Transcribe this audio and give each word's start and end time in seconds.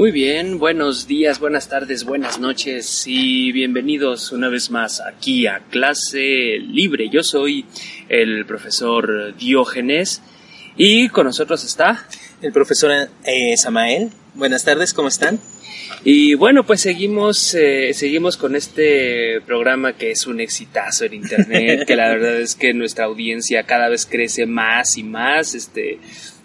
Muy 0.00 0.12
bien, 0.12 0.58
buenos 0.58 1.06
días, 1.06 1.40
buenas 1.40 1.68
tardes, 1.68 2.04
buenas 2.04 2.40
noches 2.40 3.04
y 3.06 3.52
bienvenidos 3.52 4.32
una 4.32 4.48
vez 4.48 4.70
más 4.70 4.98
aquí 4.98 5.46
a 5.46 5.58
clase 5.68 6.56
libre. 6.58 7.10
Yo 7.10 7.22
soy 7.22 7.66
el 8.08 8.46
profesor 8.46 9.36
Diógenes 9.36 10.22
y 10.74 11.10
con 11.10 11.26
nosotros 11.26 11.66
está 11.66 12.06
el 12.40 12.50
profesor 12.50 13.10
eh, 13.24 13.54
Samael. 13.58 14.08
Buenas 14.32 14.64
tardes, 14.64 14.94
¿cómo 14.94 15.08
están? 15.08 15.38
Y 16.02 16.32
bueno, 16.32 16.64
pues 16.64 16.80
seguimos, 16.80 17.52
eh, 17.52 17.92
seguimos 17.92 18.38
con 18.38 18.56
este 18.56 19.42
programa 19.42 19.98
que 19.98 20.12
es 20.12 20.26
un 20.26 20.40
exitazo 20.40 21.04
en 21.04 21.12
internet, 21.12 21.84
que 21.86 21.96
la 21.96 22.08
verdad 22.14 22.40
es 22.40 22.54
que 22.54 22.72
nuestra 22.72 23.04
audiencia 23.04 23.64
cada 23.64 23.90
vez 23.90 24.06
crece 24.06 24.46
más 24.46 24.96
y 24.96 25.02
más, 25.02 25.54
este, 25.54 25.98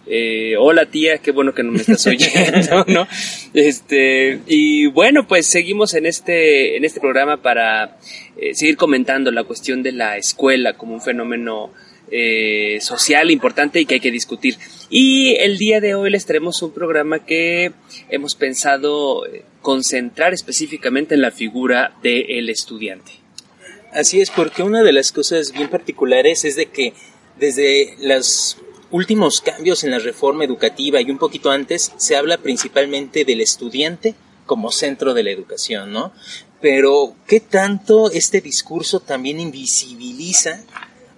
eh, 0.08 0.55
hola 0.59 0.86
tía, 0.86 1.18
qué 1.18 1.32
bueno 1.32 1.54
que 1.54 1.64
no 1.64 1.72
me 1.72 1.80
estás 1.80 2.05
oyendo, 2.08 2.86
¿no? 2.88 3.08
Este, 3.54 4.40
y 4.48 4.86
bueno, 4.88 5.27
pues 5.27 5.48
seguimos 5.48 5.94
en 5.94 6.05
este, 6.05 6.77
en 6.77 6.86
este 6.86 7.00
programa 7.00 7.41
para 7.41 7.98
eh, 8.38 8.54
seguir 8.54 8.77
comentando 8.77 9.32
la 9.32 9.44
cuestión 9.44 9.82
de 9.82 9.91
la 9.91 10.18
escuela 10.18 10.73
como 10.73 10.94
un 10.94 11.02
fenómeno 11.02 11.72
eh, 12.12 12.77
social 12.82 13.32
importante 13.32 13.80
y 13.80 13.86
que 13.86 13.96
hay 13.96 13.99
que 13.99 14.12
discutir. 14.12 14.58
Y 14.90 15.36
el 15.38 15.58
día 15.58 15.82
de 15.82 15.96
hoy 15.96 16.12
les 16.12 16.26
traemos 16.26 16.62
un 16.62 16.72
programa 16.72 17.26
que 17.26 17.72
hemos 18.10 18.35
pensado 18.35 19.24
concentrar 19.62 20.34
específicamente 20.34 21.16
en 21.16 21.22
la 21.22 21.32
figura 21.32 21.96
del 22.04 22.49
estudiante. 22.49 23.13
Así 23.91 24.22
es, 24.22 24.30
porque 24.30 24.62
una 24.62 24.84
de 24.84 24.91
las 24.91 25.12
cosas 25.12 25.54
bien 25.54 25.70
particulares 25.70 26.46
es 26.46 26.55
de 26.55 26.66
que 26.68 26.94
desde 27.40 27.96
las 27.99 28.58
últimos 28.95 29.41
cambios 29.41 29.84
en 29.84 29.91
la 29.91 29.99
reforma 29.99 30.46
educativa 30.46 31.01
y 31.01 31.12
un 31.12 31.18
poquito 31.18 31.51
antes 31.51 31.91
se 31.98 32.15
habla 32.15 32.38
principalmente 32.38 33.26
del 33.26 33.41
estudiante 33.41 34.15
como 34.46 34.71
centro 34.71 35.13
de 35.13 35.24
la 35.24 35.32
educación, 35.32 35.91
¿no? 35.91 36.13
Pero 36.62 37.13
¿qué 37.27 37.41
tanto 37.41 38.10
este 38.10 38.40
discurso 38.40 39.02
también 39.02 39.41
invisibiliza 39.41 40.63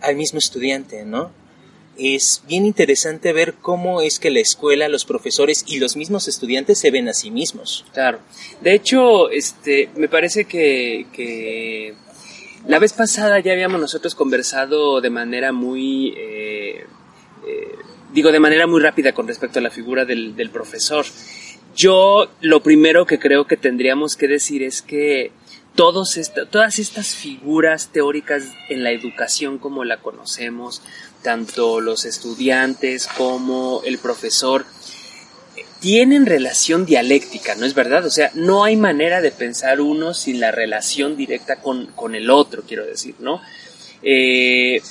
al 0.01 0.15
mismo 0.15 0.39
estudiante, 0.39 1.05
¿no? 1.05 1.31
Es 1.99 2.41
bien 2.47 2.65
interesante 2.65 3.31
ver 3.31 3.53
cómo 3.61 4.01
es 4.01 4.17
que 4.17 4.31
la 4.31 4.39
escuela, 4.39 4.89
los 4.89 5.05
profesores 5.05 5.63
y 5.67 5.77
los 5.77 5.95
mismos 5.95 6.27
estudiantes 6.27 6.79
se 6.79 6.89
ven 6.89 7.07
a 7.09 7.13
sí 7.13 7.29
mismos. 7.29 7.85
Claro. 7.93 8.19
De 8.61 8.73
hecho, 8.73 9.29
este, 9.29 9.89
me 9.95 10.09
parece 10.09 10.45
que, 10.45 11.93
la 12.67 12.79
vez 12.79 12.93
pasada 12.93 13.39
ya 13.39 13.51
habíamos 13.51 13.79
nosotros 13.79 14.15
conversado 14.15 14.99
de 14.99 15.09
manera 15.11 15.51
muy 15.53 16.13
eh, 16.17 16.85
eh, 17.47 17.75
digo 18.13 18.31
de 18.31 18.39
manera 18.39 18.67
muy 18.67 18.81
rápida 18.81 19.13
con 19.13 19.27
respecto 19.27 19.59
a 19.59 19.61
la 19.61 19.69
figura 19.69 20.05
del, 20.05 20.49
profesor. 20.51 21.05
Yo 21.75 22.29
lo 22.41 22.61
primero 22.61 23.05
que 23.05 23.19
creo 23.19 23.45
que 23.45 23.57
tendríamos 23.57 24.15
que 24.15 24.27
decir 24.27 24.63
es 24.63 24.81
que 24.81 25.31
todas 25.75 26.17
estas 26.17 27.15
figuras 27.15 27.89
teóricas 27.91 28.43
en 28.69 28.83
la 28.83 28.91
educación 28.91 29.59
como 29.59 29.83
la 29.83 29.97
conocemos, 29.97 30.81
tanto 31.21 31.81
los 31.81 32.05
estudiantes 32.05 33.07
como 33.07 33.81
el 33.85 33.99
profesor, 33.99 34.65
tienen 35.79 36.25
relación 36.25 36.87
dialéctica, 36.87 37.53
¿no 37.55 37.65
es 37.65 37.75
verdad? 37.75 38.05
O 38.05 38.09
sea, 38.09 38.31
no 38.33 38.63
hay 38.63 38.75
manera 38.75 39.21
de 39.21 39.29
pensar 39.29 39.79
uno 39.79 40.15
sin 40.15 40.39
la 40.39 40.51
relación 40.51 41.15
directa 41.15 41.57
con, 41.57 41.87
con 41.87 42.15
el 42.15 42.31
otro, 42.31 42.63
quiero 42.67 42.83
decir, 42.83 43.13
¿no? 43.19 43.41
Eh, 44.01 44.81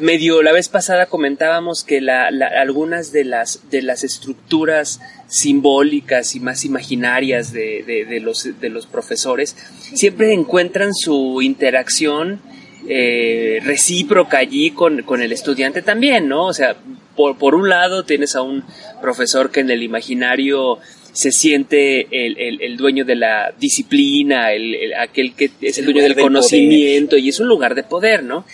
medio 0.00 0.42
la 0.42 0.52
vez 0.52 0.68
pasada 0.68 1.06
comentábamos 1.06 1.84
que 1.84 2.00
la, 2.00 2.28
algunas 2.60 3.12
de 3.12 3.24
las, 3.24 3.70
de 3.70 3.82
las 3.82 4.04
estructuras 4.04 5.00
simbólicas 5.28 6.34
y 6.34 6.40
más 6.40 6.64
imaginarias 6.64 7.52
de, 7.52 8.06
de, 8.08 8.20
los, 8.20 8.48
de 8.60 8.68
los 8.68 8.86
profesores 8.86 9.56
siempre 9.94 10.32
encuentran 10.32 10.94
su 10.94 11.40
interacción 11.42 12.40
eh, 12.88 13.60
recíproca 13.64 14.38
allí 14.38 14.70
con, 14.70 15.02
con, 15.02 15.22
el 15.22 15.32
estudiante 15.32 15.80
también, 15.80 16.28
¿no? 16.28 16.46
O 16.46 16.52
sea, 16.52 16.76
por, 17.16 17.38
por, 17.38 17.54
un 17.54 17.70
lado 17.70 18.04
tienes 18.04 18.36
a 18.36 18.42
un 18.42 18.62
profesor 19.00 19.50
que 19.50 19.60
en 19.60 19.70
el 19.70 19.82
imaginario 19.82 20.78
se 21.12 21.32
siente 21.32 22.08
el, 22.10 22.36
el, 22.38 22.60
el 22.60 22.76
dueño 22.76 23.04
de 23.04 23.14
la 23.14 23.54
disciplina, 23.58 24.52
el, 24.52 24.92
aquel 24.94 25.34
que 25.34 25.50
es 25.62 25.78
el 25.78 25.86
dueño 25.86 26.02
del 26.02 26.16
conocimiento 26.16 27.16
y 27.16 27.28
es 27.30 27.40
un 27.40 27.48
lugar 27.48 27.74
de 27.74 27.84
poder, 27.84 28.22
¿no? 28.22 28.44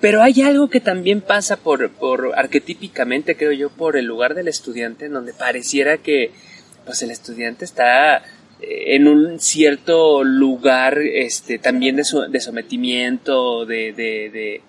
Pero 0.00 0.22
hay 0.22 0.42
algo 0.42 0.68
que 0.68 0.80
también 0.80 1.22
pasa 1.22 1.56
por, 1.56 1.90
por 1.90 2.34
arquetípicamente, 2.36 3.36
creo 3.36 3.52
yo, 3.52 3.70
por 3.70 3.96
el 3.96 4.04
lugar 4.04 4.34
del 4.34 4.48
estudiante, 4.48 5.06
en 5.06 5.12
donde 5.12 5.32
pareciera 5.32 5.98
que 5.98 6.32
pues 6.84 7.02
el 7.02 7.10
estudiante 7.10 7.64
está 7.64 8.18
eh, 8.60 8.94
en 8.94 9.08
un 9.08 9.40
cierto 9.40 10.22
lugar 10.22 10.98
este 10.98 11.58
también 11.58 11.96
de, 11.96 12.04
de 12.30 12.40
sometimiento, 12.40 13.66
de, 13.66 14.62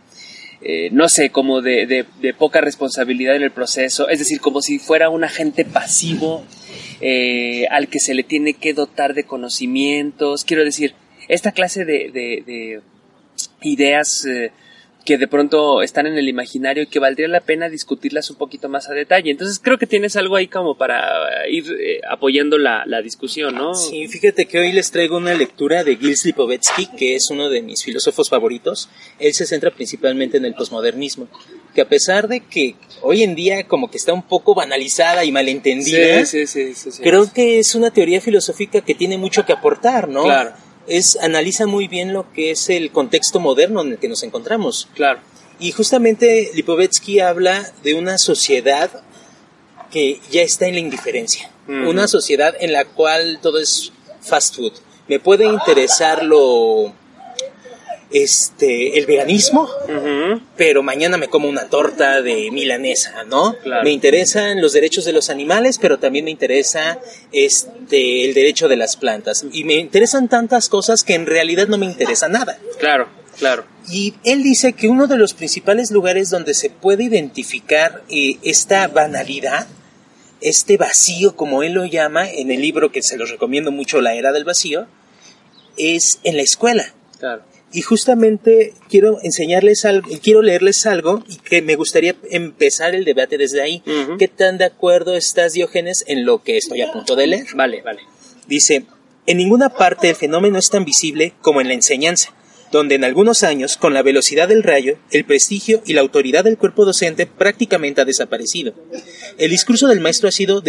eh, 0.62 0.90
no 0.92 1.08
sé, 1.10 1.30
como 1.30 1.62
de, 1.62 2.06
de, 2.20 2.34
poca 2.34 2.60
responsabilidad 2.62 3.36
en 3.36 3.44
el 3.44 3.52
proceso, 3.52 4.10
es 4.10 4.20
decir, 4.20 4.42
como 4.42 4.62
si 4.62 4.80
fuera 4.80 5.10
un 5.10 5.24
agente 5.24 5.64
pasivo 5.64 6.44
eh, 7.00 7.68
al 7.70 7.90
que 7.90 8.00
se 8.00 8.14
le 8.14 8.24
tiene 8.24 8.54
que 8.54 8.74
dotar 8.74 9.14
de 9.14 9.26
conocimientos. 9.26 10.44
Quiero 10.46 10.64
decir, 10.64 10.94
esta 11.28 11.52
clase 11.52 11.86
de, 11.86 12.82
ideas 13.62 14.26
que 15.08 15.18
de 15.18 15.30
pronto 15.30 15.82
están 15.84 16.06
en 16.06 16.18
el 16.18 16.28
imaginario 16.28 16.84
y 16.84 16.88
que 16.88 17.00
valdría 17.00 17.30
la 17.30 17.40
pena 17.40 17.70
discutirlas 17.70 18.30
un 18.30 18.36
poquito 18.36 18.68
más 18.68 18.90
a 18.90 18.94
detalle. 18.94 19.32
Entonces 19.32 19.58
creo 19.58 19.78
que 19.78 19.88
tienes 19.88 20.18
algo 20.18 20.36
ahí 20.36 20.50
como 20.50 20.76
para 20.76 21.48
ir 21.50 21.64
eh, 21.80 22.02
apoyando 22.10 22.58
la, 22.58 22.84
discusión, 23.02 23.56
¿no? 23.56 23.74
Sí, 23.74 24.06
fíjate 24.10 24.48
que 24.48 24.60
hoy 24.60 24.74
les 24.74 24.92
traigo 24.92 25.16
una 25.16 25.34
lectura 25.34 25.86
de 25.86 25.96
Gilles 25.96 26.26
Lipovetsky, 26.26 26.88
que 26.98 27.16
es 27.16 27.30
uno 27.30 27.50
de 27.50 27.62
mis 27.62 27.86
filósofos 27.86 28.30
favoritos. 28.30 28.90
Él 29.18 29.34
se 29.34 29.46
centra 29.46 29.72
principalmente 29.72 30.36
en 30.36 30.44
el 30.44 30.56
posmodernismo, 30.56 31.30
que 31.74 31.80
a 31.80 31.88
pesar 31.88 32.28
de 32.28 32.42
que 32.42 32.76
hoy 33.02 33.24
en 33.24 33.34
día 33.34 33.66
como 33.66 33.90
que 33.90 33.96
está 33.96 34.12
un 34.12 34.24
poco 34.24 34.56
banalizada 34.56 35.24
y 35.24 35.32
malentendida, 35.32 36.22
creo 37.02 37.32
que 37.32 37.60
es 37.60 37.76
una 37.76 37.92
teoría 37.92 38.20
filosófica 38.20 38.82
que 38.82 38.94
tiene 38.94 39.18
mucho 39.18 39.46
que 39.46 39.54
aportar, 39.54 40.10
¿no? 40.10 40.24
Claro 40.26 40.67
es, 40.88 41.18
analiza 41.18 41.66
muy 41.66 41.88
bien 41.88 42.14
lo 42.14 42.32
que 42.34 42.52
es 42.52 42.70
el 42.70 42.92
contexto 42.92 43.40
moderno 43.40 43.82
en 43.82 43.94
el 43.94 43.98
que 43.98 44.08
nos 44.08 44.24
encontramos. 44.24 44.88
Claro. 44.96 45.20
Y 45.60 45.72
justamente 45.72 46.52
Lipovetsky 46.54 47.20
habla 47.20 47.72
de 47.84 47.96
una 47.96 48.18
sociedad 48.18 48.90
que 49.92 50.20
ya 50.30 50.42
está 50.42 50.68
en 50.68 50.76
la 50.76 50.80
indiferencia. 50.80 51.52
Una 51.68 52.08
sociedad 52.08 52.56
en 52.62 52.72
la 52.72 52.86
cual 52.86 53.40
todo 53.42 53.60
es 53.60 53.92
fast 54.22 54.56
food. 54.56 54.72
Me 55.10 55.20
puede 55.20 55.46
interesar 55.46 56.24
lo 56.24 56.94
este 58.12 58.98
el 58.98 59.06
veganismo, 59.06 59.70
pero 60.56 60.82
mañana 60.82 61.18
me 61.18 61.28
como 61.28 61.50
una 61.50 61.68
torta 61.68 62.22
de 62.22 62.50
milanesa, 62.52 63.24
¿no? 63.26 63.56
Me 63.84 63.92
interesan 63.92 64.62
los 64.62 64.74
derechos 64.74 65.06
de 65.06 65.14
los 65.14 65.30
animales, 65.30 65.78
pero 65.78 66.00
también 66.00 66.26
me 66.26 66.32
interesa 66.32 67.00
este 67.32 68.26
el 68.26 68.34
derecho 68.34 68.68
de 68.68 68.78
las 68.78 68.96
plantas 68.96 69.46
y 69.52 69.64
me 69.64 69.76
interesan 69.76 70.30
tantas 70.30 70.70
cosas 70.70 71.04
que 71.04 71.16
en 71.16 71.26
realidad 71.26 71.68
no 71.68 71.78
me 71.78 71.86
interesa 71.86 72.28
nada. 72.28 72.58
Claro, 72.80 73.10
claro. 73.38 73.66
Y 73.90 74.14
él 74.24 74.44
dice 74.44 74.74
que 74.74 74.88
uno 74.88 75.08
de 75.08 75.18
los 75.18 75.34
principales 75.34 75.92
lugares 75.92 76.30
donde 76.30 76.54
se 76.54 76.70
puede 76.70 77.06
identificar 77.06 78.04
eh, 78.10 78.38
esta 78.44 78.88
banalidad, 78.88 79.68
este 80.40 80.78
vacío, 80.78 81.36
como 81.36 81.64
él 81.64 81.74
lo 81.74 81.86
llama 81.86 82.30
en 82.30 82.52
el 82.52 82.62
libro 82.62 82.92
que 82.92 83.02
se 83.02 83.18
los 83.18 83.32
recomiendo 83.32 83.72
mucho, 83.72 84.02
La 84.02 84.14
Era 84.14 84.32
del 84.32 84.44
Vacío, 84.44 84.88
es 85.78 86.20
en 86.24 86.38
la 86.38 86.44
escuela. 86.44 86.94
Claro 87.20 87.44
y 87.72 87.82
justamente 87.82 88.74
quiero 88.90 89.20
enseñarles 89.24 89.86
algo, 89.86 90.10
quiero 90.22 90.42
leerles 90.42 90.86
algo 90.86 91.24
y 91.28 91.38
que 91.38 91.62
me 91.62 91.76
gustaría 91.76 92.16
empezar 92.32 92.96
el 92.96 93.04
debate 93.04 93.38
desde 93.38 93.62
ahí. 93.62 93.84
¿Qué 94.18 94.28
tan 94.28 94.58
de 94.58 94.66
acuerdo 94.66 95.16
estás, 95.16 95.54
Diógenes, 95.54 96.04
en 96.08 96.26
lo 96.26 96.44
que 96.44 96.58
estoy 96.58 96.82
a 96.82 96.92
punto 96.92 97.16
de 97.16 97.28
leer? 97.28 97.48
Vale, 97.56 97.82
vale. 97.82 98.02
Dice, 98.48 98.86
en 99.26 99.38
ninguna 99.38 99.70
parte 99.70 100.10
el 100.10 100.16
fenómeno 100.16 100.58
es 100.58 100.70
tan 100.70 100.86
visible 100.86 101.34
como 101.42 101.60
en 101.60 101.68
la 101.68 101.74
enseñanza, 101.74 102.34
donde 102.72 102.96
en 102.96 103.04
algunos 103.04 103.44
años, 103.44 103.76
con 103.76 103.94
la 103.94 104.02
velocidad 104.02 104.48
del 104.48 104.64
rayo, 104.64 104.98
el 105.12 105.26
prestigio 105.26 105.82
y 105.86 105.94
la 105.94 106.02
autoridad 106.02 106.46
del 106.46 106.58
cuerpo 106.58 106.86
docente 106.86 107.26
prácticamente 107.28 108.00
ha 108.00 108.06
desaparecido. 108.06 108.74
El 109.38 109.52
discurso 109.52 109.88
del 109.88 110.00
maestro 110.00 110.30
ha 110.30 110.32
sido 110.32 110.64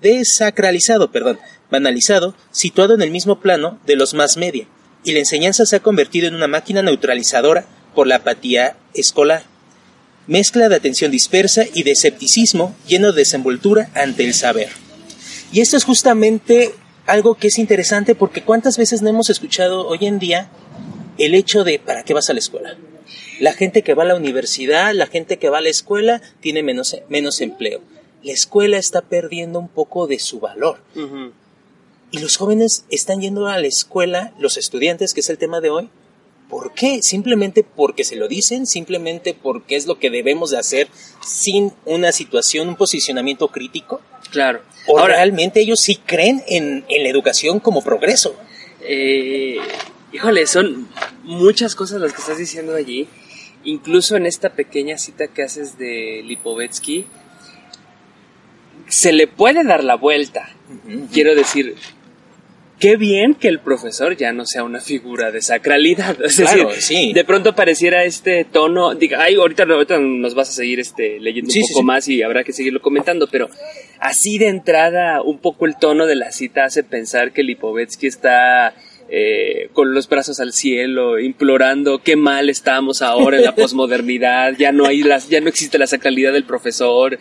desacralizado, 0.00 1.12
perdón, 1.12 1.38
banalizado, 1.70 2.34
situado 2.50 2.94
en 2.94 3.02
el 3.02 3.12
mismo 3.12 3.40
plano 3.40 3.78
de 3.86 3.94
los 3.94 4.14
más 4.14 4.36
media 4.36 4.66
y 5.04 5.12
la 5.12 5.18
enseñanza 5.18 5.66
se 5.66 5.76
ha 5.76 5.80
convertido 5.80 6.28
en 6.28 6.34
una 6.34 6.46
máquina 6.48 6.82
neutralizadora 6.82 7.66
por 7.94 8.06
la 8.06 8.16
apatía 8.16 8.76
escolar. 8.94 9.44
Mezcla 10.26 10.68
de 10.68 10.76
atención 10.76 11.10
dispersa 11.10 11.64
y 11.74 11.82
de 11.82 11.90
escepticismo 11.92 12.74
lleno 12.86 13.12
de 13.12 13.20
desenvoltura 13.20 13.90
ante 13.94 14.24
el 14.24 14.34
saber. 14.34 14.68
Y 15.52 15.60
esto 15.60 15.76
es 15.76 15.84
justamente 15.84 16.74
algo 17.06 17.34
que 17.34 17.48
es 17.48 17.58
interesante 17.58 18.14
porque 18.14 18.42
cuántas 18.42 18.78
veces 18.78 19.02
no 19.02 19.10
hemos 19.10 19.30
escuchado 19.30 19.86
hoy 19.86 20.06
en 20.06 20.18
día 20.18 20.48
el 21.18 21.34
hecho 21.34 21.64
de 21.64 21.78
¿para 21.78 22.04
qué 22.04 22.14
vas 22.14 22.30
a 22.30 22.32
la 22.32 22.38
escuela? 22.38 22.76
La 23.40 23.52
gente 23.52 23.82
que 23.82 23.94
va 23.94 24.04
a 24.04 24.06
la 24.06 24.14
universidad, 24.14 24.94
la 24.94 25.06
gente 25.06 25.38
que 25.38 25.50
va 25.50 25.58
a 25.58 25.62
la 25.62 25.68
escuela 25.68 26.22
tiene 26.40 26.62
menos, 26.62 26.96
menos 27.08 27.40
empleo. 27.40 27.82
la 28.22 28.32
escuela 28.32 28.78
está 28.78 29.00
perdiendo 29.02 29.58
un 29.58 29.68
poco 29.68 30.06
de 30.06 30.20
su 30.20 30.38
valor. 30.38 30.78
Y 32.12 32.18
los 32.18 32.36
jóvenes 32.36 32.84
están 32.90 33.22
yendo 33.22 33.48
a 33.48 33.58
la 33.58 33.66
escuela, 33.66 34.34
los 34.38 34.58
estudiantes, 34.58 35.14
que 35.14 35.20
es 35.20 35.30
el 35.30 35.38
tema 35.38 35.60
de 35.60 35.70
hoy. 35.70 35.88
¿Por 36.50 36.74
qué? 36.74 37.02
Simplemente 37.02 37.64
porque 37.64 38.04
se 38.04 38.16
lo 38.16 38.28
dicen, 38.28 38.66
simplemente 38.66 39.34
porque 39.34 39.74
es 39.76 39.86
lo 39.86 39.98
que 39.98 40.10
debemos 40.10 40.50
de 40.50 40.58
hacer 40.58 40.88
sin 41.24 41.72
una 41.86 42.12
situación, 42.12 42.68
un 42.68 42.76
posicionamiento 42.76 43.48
crítico. 43.48 44.02
Claro. 44.30 44.60
¿O 44.86 44.98
Ahora, 44.98 45.14
realmente 45.16 45.60
ellos 45.60 45.80
sí 45.80 45.96
creen 45.96 46.44
en, 46.46 46.84
en 46.90 47.02
la 47.02 47.08
educación 47.08 47.58
como 47.58 47.82
progreso? 47.82 48.36
Eh, 48.82 49.56
híjole, 50.12 50.46
son 50.46 50.88
muchas 51.22 51.74
cosas 51.74 52.02
las 52.02 52.12
que 52.12 52.20
estás 52.20 52.36
diciendo 52.36 52.74
allí. 52.74 53.08
Incluso 53.64 54.16
en 54.16 54.26
esta 54.26 54.52
pequeña 54.52 54.98
cita 54.98 55.28
que 55.28 55.42
haces 55.42 55.78
de 55.78 56.20
Lipovetsky, 56.26 57.06
se 58.88 59.12
le 59.14 59.26
puede 59.26 59.64
dar 59.64 59.82
la 59.82 59.94
vuelta. 59.94 60.50
Quiero 61.12 61.34
decir, 61.34 61.76
qué 62.82 62.96
bien 62.96 63.36
que 63.36 63.46
el 63.46 63.60
profesor 63.60 64.16
ya 64.16 64.32
no 64.32 64.44
sea 64.44 64.64
una 64.64 64.80
figura 64.80 65.30
de 65.30 65.40
sacralidad. 65.40 66.16
Es 66.24 66.36
decir, 66.36 66.66
sí. 66.78 67.12
de 67.12 67.24
pronto 67.24 67.54
pareciera 67.54 68.04
este 68.04 68.44
tono, 68.44 68.96
diga, 68.96 69.22
ay, 69.22 69.36
ahorita, 69.36 69.64
nos 69.64 70.34
vas 70.34 70.48
a 70.48 70.52
seguir 70.52 70.80
este, 70.80 71.20
leyendo 71.20 71.52
un 71.54 71.62
poco 71.68 71.82
más 71.84 72.08
y 72.08 72.22
habrá 72.22 72.42
que 72.42 72.52
seguirlo 72.52 72.82
comentando, 72.82 73.28
pero 73.30 73.48
así 74.00 74.36
de 74.38 74.48
entrada, 74.48 75.22
un 75.22 75.38
poco 75.38 75.66
el 75.66 75.76
tono 75.76 76.06
de 76.06 76.16
la 76.16 76.32
cita 76.32 76.64
hace 76.64 76.82
pensar 76.82 77.32
que 77.32 77.44
Lipovetsky 77.44 78.08
está 78.08 78.74
eh, 79.08 79.68
con 79.72 79.94
los 79.94 80.08
brazos 80.08 80.40
al 80.40 80.52
cielo, 80.52 81.20
implorando 81.20 82.02
qué 82.02 82.16
mal 82.16 82.50
estamos 82.50 83.00
ahora 83.00 83.36
en 83.36 83.44
la 83.44 83.54
posmodernidad, 83.56 84.54
ya 84.58 84.72
no 84.72 84.86
hay 84.86 85.04
las, 85.04 85.28
ya 85.28 85.40
no 85.40 85.48
existe 85.48 85.78
la 85.78 85.86
sacralidad 85.86 86.32
del 86.32 86.44
profesor. 86.44 87.18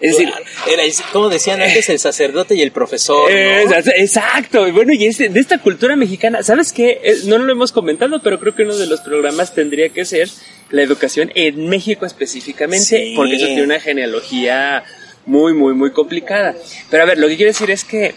Es 0.00 0.16
decir, 0.16 0.32
era, 0.70 0.82
como 1.12 1.28
decían 1.28 1.60
antes, 1.60 1.88
el 1.88 1.98
sacerdote 1.98 2.54
y 2.54 2.62
el 2.62 2.70
profesor. 2.70 3.30
exacto. 3.30 4.70
Bueno, 4.72 4.92
y 4.92 5.06
es 5.06 5.18
de 5.18 5.40
esta 5.40 5.58
cultura 5.58 5.96
mexicana, 5.96 6.42
¿sabes 6.42 6.72
qué? 6.72 7.00
Eh, 7.02 7.16
no 7.24 7.38
lo 7.38 7.50
hemos 7.50 7.72
comentado, 7.72 8.20
pero 8.22 8.38
creo 8.38 8.54
que 8.54 8.62
uno 8.62 8.76
de 8.76 8.86
los 8.86 9.00
programas 9.00 9.54
tendría 9.54 9.88
que 9.88 10.04
ser 10.04 10.28
la 10.70 10.82
educación 10.82 11.32
en 11.34 11.68
México 11.68 12.06
específicamente, 12.06 13.14
porque 13.16 13.36
eso 13.36 13.46
tiene 13.46 13.62
una 13.62 13.80
genealogía 13.80 14.84
muy, 15.26 15.52
muy, 15.54 15.74
muy 15.74 15.92
complicada. 15.92 16.54
Pero 16.90 17.02
a 17.02 17.06
ver, 17.06 17.18
lo 17.18 17.28
que 17.28 17.36
quiero 17.36 17.50
decir 17.50 17.70
es 17.70 17.84
que 17.84 18.14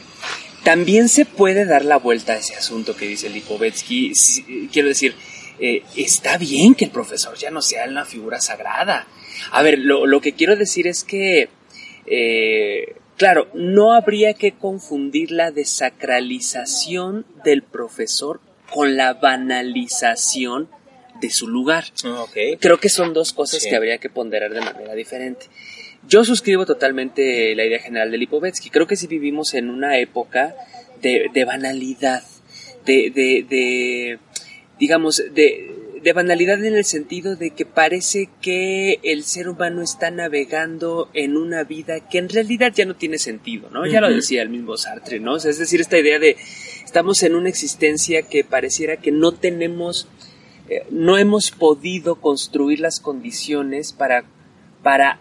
también 0.63 1.09
se 1.09 1.25
puede 1.25 1.65
dar 1.65 1.83
la 1.85 1.97
vuelta 1.97 2.33
a 2.33 2.37
ese 2.37 2.55
asunto 2.55 2.95
que 2.95 3.07
dice 3.07 3.29
Lipovetsky. 3.29 4.13
Quiero 4.71 4.87
decir, 4.87 5.15
eh, 5.59 5.83
está 5.95 6.37
bien 6.37 6.75
que 6.75 6.85
el 6.85 6.91
profesor 6.91 7.35
ya 7.37 7.51
no 7.51 7.61
sea 7.61 7.85
una 7.85 8.05
figura 8.05 8.39
sagrada. 8.39 9.07
A 9.51 9.61
ver, 9.61 9.79
lo, 9.79 10.21
que 10.21 10.33
quiero 10.33 10.55
decir 10.55 10.87
es 10.87 11.03
que, 11.03 11.49
eh, 12.13 12.95
claro, 13.15 13.47
no 13.53 13.93
habría 13.93 14.33
que 14.33 14.51
confundir 14.51 15.31
la 15.31 15.51
desacralización 15.51 17.25
del 17.45 17.63
profesor 17.63 18.41
con 18.69 18.97
la 18.97 19.13
banalización 19.13 20.69
de 21.21 21.29
su 21.29 21.47
lugar. 21.47 21.85
Ah, 22.03 22.25
Creo 22.59 22.79
que 22.79 22.89
son 22.89 23.13
dos 23.13 23.31
cosas 23.31 23.65
que 23.65 23.75
habría 23.77 23.97
que 23.97 24.09
ponderar 24.09 24.51
de 24.51 24.59
manera 24.59 24.93
diferente. 24.93 25.45
Yo 26.05 26.25
suscribo 26.25 26.65
totalmente 26.65 27.55
la 27.55 27.63
idea 27.63 27.79
general 27.79 28.11
de 28.11 28.17
Lipovetsky. 28.17 28.69
Creo 28.69 28.87
que 28.87 28.97
sí 28.97 29.07
vivimos 29.07 29.53
en 29.53 29.69
una 29.69 29.97
época 29.97 30.55
de, 31.01 31.45
banalidad, 31.45 32.23
de, 32.85 33.11
de, 33.13 34.19
digamos, 34.79 35.23
de, 35.33 35.70
de 36.03 36.13
banalidad 36.13 36.63
en 36.63 36.75
el 36.75 36.85
sentido 36.85 37.35
de 37.35 37.51
que 37.51 37.65
parece 37.65 38.29
que 38.41 38.99
el 39.03 39.23
ser 39.23 39.49
humano 39.49 39.81
está 39.81 40.09
navegando 40.09 41.09
en 41.13 41.37
una 41.37 41.63
vida 41.63 42.07
que 42.09 42.17
en 42.17 42.29
realidad 42.29 42.73
ya 42.73 42.85
no 42.85 42.95
tiene 42.95 43.17
sentido, 43.17 43.69
¿no? 43.69 43.85
Ya 43.85 44.01
lo 44.01 44.09
decía 44.09 44.41
el 44.41 44.49
mismo 44.49 44.77
Sartre, 44.77 45.19
¿no? 45.19 45.37
es 45.37 45.57
decir, 45.57 45.81
esta 45.81 45.99
idea 45.99 46.19
de 46.19 46.37
estamos 46.83 47.21
en 47.23 47.35
una 47.35 47.49
existencia 47.49 48.23
que 48.23 48.43
pareciera 48.43 48.97
que 48.97 49.11
no 49.11 49.31
tenemos, 49.31 50.07
eh, 50.69 50.85
no 50.89 51.17
hemos 51.17 51.51
podido 51.51 52.15
construir 52.15 52.79
las 52.79 52.99
condiciones 52.99 53.93
para, 53.93 54.23
para 54.81 55.19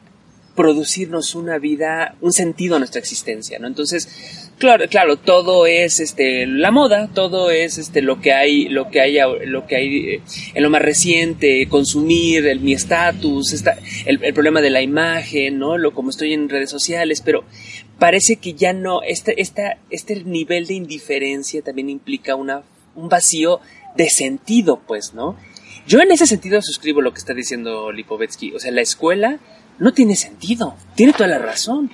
producirnos 0.56 1.34
una 1.34 1.58
vida, 1.58 2.16
un 2.20 2.32
sentido 2.32 2.76
a 2.76 2.78
nuestra 2.78 3.00
existencia, 3.00 3.58
¿no? 3.58 3.66
Entonces, 3.66 4.39
claro, 4.60 4.86
claro, 4.88 5.16
todo 5.16 5.66
es 5.66 5.98
este 5.98 6.46
la 6.46 6.70
moda, 6.70 7.08
todo 7.12 7.50
es 7.50 7.78
este 7.78 8.02
lo 8.02 8.20
que 8.20 8.32
hay, 8.32 8.68
lo 8.68 8.90
que 8.90 9.00
hay, 9.00 9.18
lo 9.46 9.66
que 9.66 9.76
hay 9.76 9.96
eh, 9.96 10.22
en 10.54 10.62
lo 10.62 10.70
más 10.70 10.82
reciente, 10.82 11.66
consumir, 11.68 12.46
el 12.46 12.60
mi 12.60 12.74
estatus, 12.74 13.64
el, 14.06 14.22
el, 14.22 14.34
problema 14.34 14.60
de 14.60 14.70
la 14.70 14.82
imagen, 14.82 15.58
¿no? 15.58 15.78
Lo 15.78 15.92
como 15.92 16.10
estoy 16.10 16.34
en 16.34 16.48
redes 16.48 16.70
sociales, 16.70 17.22
pero 17.22 17.44
parece 17.98 18.36
que 18.36 18.52
ya 18.52 18.72
no, 18.72 19.02
este, 19.02 19.40
esta, 19.40 19.78
este 19.90 20.22
nivel 20.24 20.66
de 20.66 20.74
indiferencia 20.74 21.62
también 21.62 21.90
implica 21.90 22.36
una, 22.36 22.62
un 22.94 23.08
vacío 23.08 23.60
de 23.96 24.08
sentido, 24.10 24.80
pues, 24.86 25.14
¿no? 25.14 25.36
Yo 25.86 26.00
en 26.00 26.12
ese 26.12 26.26
sentido 26.26 26.60
suscribo 26.62 27.00
lo 27.00 27.12
que 27.12 27.18
está 27.18 27.34
diciendo 27.34 27.90
Lipovetsky, 27.90 28.52
o 28.52 28.60
sea, 28.60 28.70
la 28.70 28.82
escuela 28.82 29.40
no 29.80 29.92
tiene 29.92 30.14
sentido. 30.14 30.76
Tiene 30.94 31.12
toda 31.12 31.28
la 31.28 31.38
razón. 31.38 31.90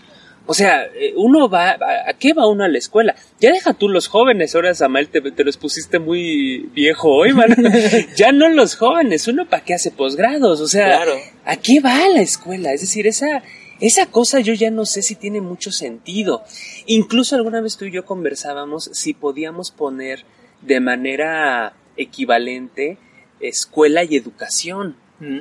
O 0.47 0.55
sea, 0.55 0.85
eh, 0.85 1.13
uno 1.17 1.49
va, 1.49 1.77
¿a 2.07 2.13
qué 2.15 2.33
va 2.33 2.47
uno 2.47 2.65
a 2.65 2.69
la 2.69 2.79
escuela? 2.79 3.17
Ya 3.41 3.53
deja 3.53 3.75
tú 3.75 3.89
los 3.89 4.07
jóvenes, 4.07 4.55
ahora 4.55 4.75
Samuel 4.75 5.09
te, 5.09 5.21
te 5.21 5.45
los 5.45 5.57
pusiste 5.57 5.99
muy 5.99 6.71
viejo 6.73 7.11
hoy, 7.11 7.33
man. 7.33 7.57
ya 8.17 8.31
no 8.33 8.49
los 8.49 8.77
jóvenes, 8.77 9.27
uno 9.27 9.49
para 9.49 9.65
qué 9.65 9.75
hace 9.75 9.91
posgrados, 9.91 10.61
o 10.61 10.69
sea, 10.69 11.03
¿a 11.45 11.57
qué 11.57 11.81
va 11.81 12.05
a 12.05 12.09
la 12.09 12.23
escuela? 12.23 12.73
Es 12.73 12.81
decir, 12.81 13.07
esa, 13.07 13.43
esa 13.81 14.07
cosa 14.07 14.41
yo 14.41 14.55
ya 14.55 14.71
no 14.71 14.87
sé 14.87 15.03
si 15.03 15.17
tiene 15.17 15.41
mucho 15.41 15.73
sentido. 15.73 16.45
Incluso 16.87 17.35
alguna 17.35 17.61
vez 17.61 17.77
tú 17.77 17.85
y 17.85 17.91
yo 17.91 18.05
conversábamos 18.05 18.91
si 18.93 19.15
podíamos 19.15 19.73
poner 19.73 20.25
de 20.63 20.81
manera 20.81 21.75
equivalente 21.97 22.99
escuela 23.41 24.05
y 24.05 24.17
educación. 24.17 24.97
Mm. 25.21 25.41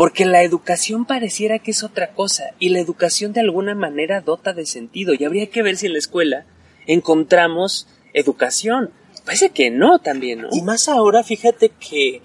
Porque 0.00 0.24
la 0.24 0.42
educación 0.42 1.04
pareciera 1.04 1.58
que 1.58 1.72
es 1.72 1.82
otra 1.82 2.14
cosa 2.14 2.54
y 2.58 2.70
la 2.70 2.78
educación 2.78 3.34
de 3.34 3.40
alguna 3.40 3.74
manera 3.74 4.22
dota 4.22 4.54
de 4.54 4.64
sentido 4.64 5.12
y 5.12 5.26
habría 5.26 5.50
que 5.50 5.62
ver 5.62 5.76
si 5.76 5.88
en 5.88 5.92
la 5.92 5.98
escuela 5.98 6.46
encontramos 6.86 7.86
educación. 8.14 8.94
Parece 9.26 9.50
que 9.50 9.70
no 9.70 9.98
también, 9.98 10.40
¿no? 10.40 10.48
Y 10.52 10.62
más 10.62 10.88
ahora, 10.88 11.22
fíjate 11.22 11.68
que 11.68 12.22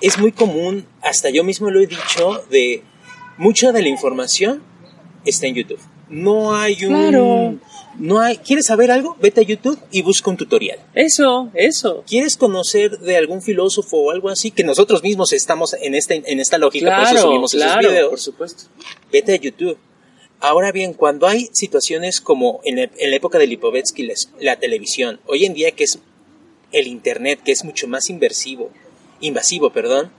es 0.00 0.18
muy 0.18 0.32
común, 0.32 0.86
hasta 1.02 1.28
yo 1.28 1.44
mismo 1.44 1.70
lo 1.70 1.80
he 1.82 1.86
dicho, 1.86 2.46
de 2.50 2.82
mucha 3.36 3.72
de 3.72 3.82
la 3.82 3.88
información 3.88 4.62
está 5.26 5.46
en 5.48 5.56
YouTube. 5.56 5.80
No 6.12 6.54
hay 6.54 6.84
un 6.84 7.60
no 7.98 8.20
hay, 8.20 8.38
¿quieres 8.38 8.66
saber 8.66 8.90
algo? 8.90 9.16
Vete 9.20 9.42
a 9.42 9.44
YouTube 9.44 9.78
y 9.90 10.02
busca 10.02 10.30
un 10.30 10.36
tutorial. 10.36 10.78
Eso, 10.94 11.50
eso. 11.54 12.04
¿Quieres 12.06 12.36
conocer 12.36 12.98
de 12.98 13.16
algún 13.16 13.42
filósofo 13.42 13.98
o 13.98 14.10
algo 14.10 14.30
así? 14.30 14.50
Que 14.50 14.64
nosotros 14.64 15.02
mismos 15.02 15.32
estamos 15.32 15.74
en, 15.74 15.94
este, 15.94 16.22
en 16.26 16.40
esta 16.40 16.58
lógica, 16.58 16.86
claro, 16.86 17.04
por 17.04 17.16
eso 17.16 17.26
subimos 17.26 17.52
claro, 17.52 17.80
esos 17.80 17.92
videos. 17.92 18.10
por 18.10 18.20
supuesto. 18.20 18.64
Vete 19.12 19.34
a 19.34 19.36
YouTube. 19.36 19.78
Ahora 20.40 20.72
bien, 20.72 20.94
cuando 20.94 21.28
hay 21.28 21.50
situaciones 21.52 22.20
como 22.20 22.60
en, 22.64 22.76
la 22.76 23.16
época 23.16 23.38
de 23.38 23.46
Lipovetsky, 23.46 24.08
la, 24.40 24.56
televisión, 24.56 25.20
hoy 25.26 25.44
en 25.44 25.54
día 25.54 25.70
que 25.72 25.84
es 25.84 25.98
el 26.72 26.86
Internet, 26.86 27.40
que 27.44 27.52
es 27.52 27.64
mucho 27.64 27.86
más 27.86 28.10
inversivo, 28.10 28.70
invasivo, 29.20 29.70
perdón, 29.70 30.10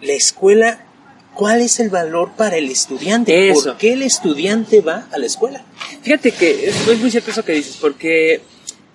la 0.00 0.12
escuela 0.12 0.86
¿Cuál 1.34 1.62
es 1.62 1.80
el 1.80 1.88
valor 1.88 2.32
para 2.36 2.56
el 2.56 2.70
estudiante? 2.70 3.52
¿Por 3.52 3.78
qué 3.78 3.94
el 3.94 4.02
estudiante 4.02 4.80
va 4.80 5.08
a 5.10 5.18
la 5.18 5.26
escuela? 5.26 5.64
Fíjate 6.02 6.32
que 6.32 6.68
es 6.68 7.00
muy 7.00 7.10
cierto 7.10 7.30
eso 7.30 7.44
que 7.44 7.52
dices, 7.52 7.78
porque, 7.80 8.40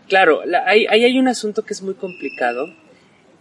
claro, 0.07 0.41
ahí 0.65 0.85
hay, 0.85 1.17
un 1.17 1.27
asunto 1.27 1.63
que 1.63 1.73
es 1.73 1.81
muy 1.81 1.95
complicado, 1.95 2.73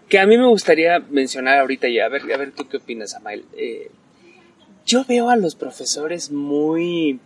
que 0.08 0.18
a 0.18 0.26
mí 0.26 0.38
me 0.38 0.46
gustaría 0.46 0.98
mencionar 0.98 1.58
ahorita 1.58 1.88
y 1.88 2.00
a 2.00 2.08
ver, 2.08 2.22
a 2.32 2.36
ver 2.36 2.52
tú 2.52 2.68
qué 2.68 2.78
opinas, 2.78 3.14
Amael. 3.14 3.44
Eh, 3.56 3.90
yo 4.86 5.04
veo 5.04 5.30
a 5.30 5.36
los 5.36 5.56
profesores 5.56 6.30
muy... 6.30 7.20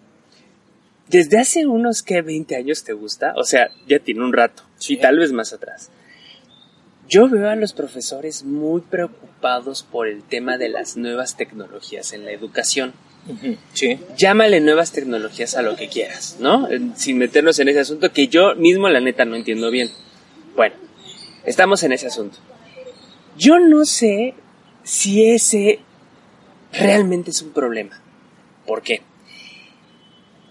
Desde 1.09 1.39
hace 1.39 1.67
unos, 1.67 2.03
que 2.03 2.23
20 2.23 2.57
años 2.57 2.85
te 2.85 2.93
gusta? 2.93 3.35
O 3.37 3.45
sea, 3.45 3.71
ya 3.87 3.99
tiene 3.99 4.25
un 4.25 4.33
rato, 4.33 4.63
y 4.89 4.97
tal 4.97 5.19
vez 5.19 5.33
más 5.33 5.53
atrás 5.53 5.91
yo 7.11 7.29
veo 7.29 7.51
a 7.51 7.57
los 7.57 7.73
profesores 7.73 8.45
muy 8.45 8.83
preocupados 8.83 9.30
por 9.91 10.09
el 10.09 10.23
tema 10.23 10.59
de 10.59 10.69
las 10.69 10.97
nuevas 10.97 11.37
tecnologías 11.37 12.13
en 12.13 12.25
la 12.25 12.33
educación. 12.33 12.93
Sí. 13.75 13.99
Llámale 14.17 14.61
nuevas 14.61 14.93
tecnologías 14.93 15.55
a 15.55 15.63
lo 15.63 15.77
que 15.77 15.89
quieras, 15.89 16.37
¿no? 16.41 16.69
Sin 16.97 17.19
meternos 17.19 17.59
en 17.59 17.69
ese 17.69 17.81
asunto 17.81 18.13
que 18.13 18.29
yo 18.29 18.55
mismo 18.57 18.89
la 18.89 19.01
neta 19.01 19.25
no 19.25 19.37
entiendo 19.37 19.71
bien. 19.71 19.91
Bueno, 20.57 20.75
estamos 21.45 21.83
en 21.83 21.93
ese 21.93 22.07
asunto. 22.07 22.39
Yo 23.37 23.59
no 23.59 23.85
sé 23.85 24.35
si 24.83 25.31
ese 25.31 25.81
realmente 26.73 27.31
es 27.31 27.43
un 27.43 27.51
problema. 27.51 28.01
¿Por 28.67 28.83
qué? 28.83 29.03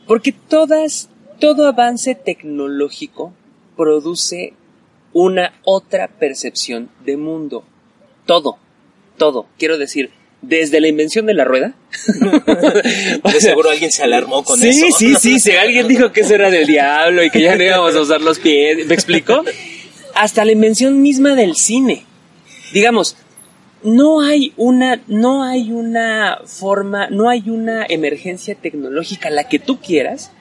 Porque 0.08 0.32
todas, 0.32 1.10
todo 1.40 1.68
avance 1.68 2.16
tecnológico 2.16 3.34
produce 3.76 4.54
una 5.14 5.54
otra 5.64 6.08
percepción 6.08 6.90
de 7.06 7.18
mundo. 7.18 7.64
Todo, 8.26 8.58
todo. 9.20 9.46
Quiero 9.60 9.78
decir, 9.78 10.10
desde 10.42 10.80
la 10.80 10.88
invención 10.88 11.28
de 11.28 11.34
la 11.34 11.44
rueda. 11.44 11.76
de 13.24 13.42
seguro 13.42 13.70
alguien 13.70 13.92
se 13.92 14.04
alarmó 14.04 14.44
con 14.44 14.60
sí, 14.60 14.70
eso. 14.70 14.98
Sí, 14.98 15.16
sí, 15.16 15.40
sí. 15.40 15.52
Alguien 15.52 15.88
dijo 15.88 16.12
que 16.12 16.22
eso 16.22 16.34
era 16.34 16.50
del 16.50 16.66
diablo 16.66 17.24
y 17.24 17.30
que 17.30 17.42
ya 17.42 17.56
no 17.56 17.64
íbamos 17.64 17.96
a 17.96 18.02
usar 18.02 18.22
los 18.22 18.40
pies. 18.40 18.88
¿Me 18.88 18.94
explico? 18.96 19.44
Hasta 20.16 20.44
la 20.46 20.52
invención 20.52 21.02
misma 21.02 21.36
del 21.36 21.56
cine. 21.56 22.06
Digamos, 22.74 23.16
no 23.84 24.22
hay 24.22 24.54
una, 24.58 25.02
no 25.08 25.44
hay 25.44 25.72
una 25.72 26.40
forma, 26.46 27.10
no 27.10 27.30
hay 27.30 27.50
una 27.50 27.86
emergencia 27.88 28.56
tecnológica, 28.56 29.30
la 29.30 29.48
que 29.48 29.60
tú 29.60 29.80
quieras, 29.80 30.32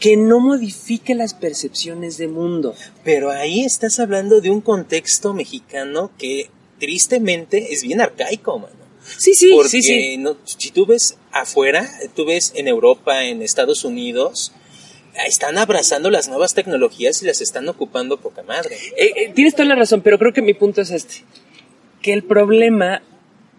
que 0.00 0.16
no 0.16 0.40
modifique 0.40 1.14
las 1.14 1.34
percepciones 1.34 2.18
de 2.18 2.28
mundo. 2.28 2.74
Pero 3.04 3.30
ahí 3.30 3.64
estás 3.64 3.98
hablando 3.98 4.40
de 4.40 4.50
un 4.50 4.60
contexto 4.60 5.34
mexicano 5.34 6.10
que 6.18 6.50
tristemente 6.78 7.72
es 7.72 7.82
bien 7.82 8.00
arcaico, 8.00 8.58
mano. 8.58 8.74
Sí, 9.18 9.34
sí, 9.34 9.50
Porque 9.54 9.68
sí, 9.68 9.82
sí. 9.82 10.16
No, 10.16 10.36
si 10.44 10.70
tú 10.70 10.84
ves 10.86 11.16
afuera, 11.32 11.88
tú 12.14 12.24
ves 12.24 12.52
en 12.56 12.68
Europa, 12.68 13.24
en 13.24 13.40
Estados 13.42 13.84
Unidos, 13.84 14.52
están 15.26 15.58
abrazando 15.58 16.10
las 16.10 16.28
nuevas 16.28 16.54
tecnologías 16.54 17.22
y 17.22 17.26
las 17.26 17.40
están 17.40 17.68
ocupando 17.68 18.18
poca 18.18 18.42
madre. 18.42 18.76
Eh, 18.96 19.12
eh, 19.16 19.32
tienes 19.34 19.54
toda 19.54 19.68
la 19.68 19.76
razón, 19.76 20.02
pero 20.02 20.18
creo 20.18 20.32
que 20.32 20.42
mi 20.42 20.54
punto 20.54 20.80
es 20.82 20.90
este, 20.90 21.24
que 22.02 22.12
el 22.12 22.24
problema 22.24 23.02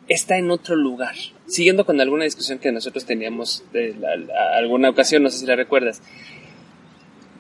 está 0.08 0.38
en 0.38 0.52
otro 0.52 0.76
lugar. 0.76 1.16
Siguiendo 1.48 1.86
con 1.86 2.00
alguna 2.02 2.26
discusión 2.26 2.60
que 2.60 2.72
nosotros 2.72 3.06
teníamos 3.06 3.64
de 3.72 3.96
la, 3.96 4.16
la, 4.18 4.58
alguna 4.58 4.90
ocasión, 4.90 5.24
no 5.24 5.30
sé 5.30 5.40
si 5.40 5.46
la 5.46 5.56
recuerdas. 5.56 6.02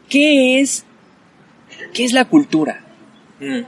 ¿Qué 0.10 0.62
es, 0.62 0.86
qué 1.94 2.06
es 2.06 2.14
la 2.14 2.26
cultura? 2.26 2.86
Mm. 3.40 3.62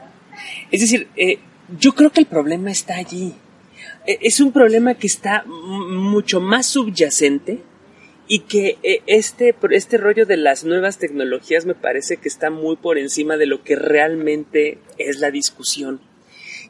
Es 0.71 0.81
decir, 0.81 1.09
eh, 1.17 1.39
yo 1.77 1.93
creo 1.93 2.11
que 2.11 2.21
el 2.21 2.25
problema 2.25 2.71
está 2.71 2.95
allí. 2.95 3.33
Es 4.05 4.39
un 4.39 4.51
problema 4.51 4.95
que 4.95 5.07
está 5.07 5.43
mucho 5.45 6.39
más 6.39 6.65
subyacente 6.65 7.59
y 8.27 8.39
que 8.39 8.77
este, 9.07 9.55
este 9.71 9.97
rollo 9.97 10.25
de 10.25 10.37
las 10.37 10.63
nuevas 10.63 10.99
tecnologías 10.99 11.65
me 11.65 11.75
parece 11.75 12.17
que 12.17 12.29
está 12.29 12.49
muy 12.49 12.75
por 12.75 12.97
encima 12.97 13.37
de 13.37 13.47
lo 13.47 13.63
que 13.63 13.75
realmente 13.75 14.77
es 14.97 15.19
la 15.19 15.31
discusión. 15.31 15.99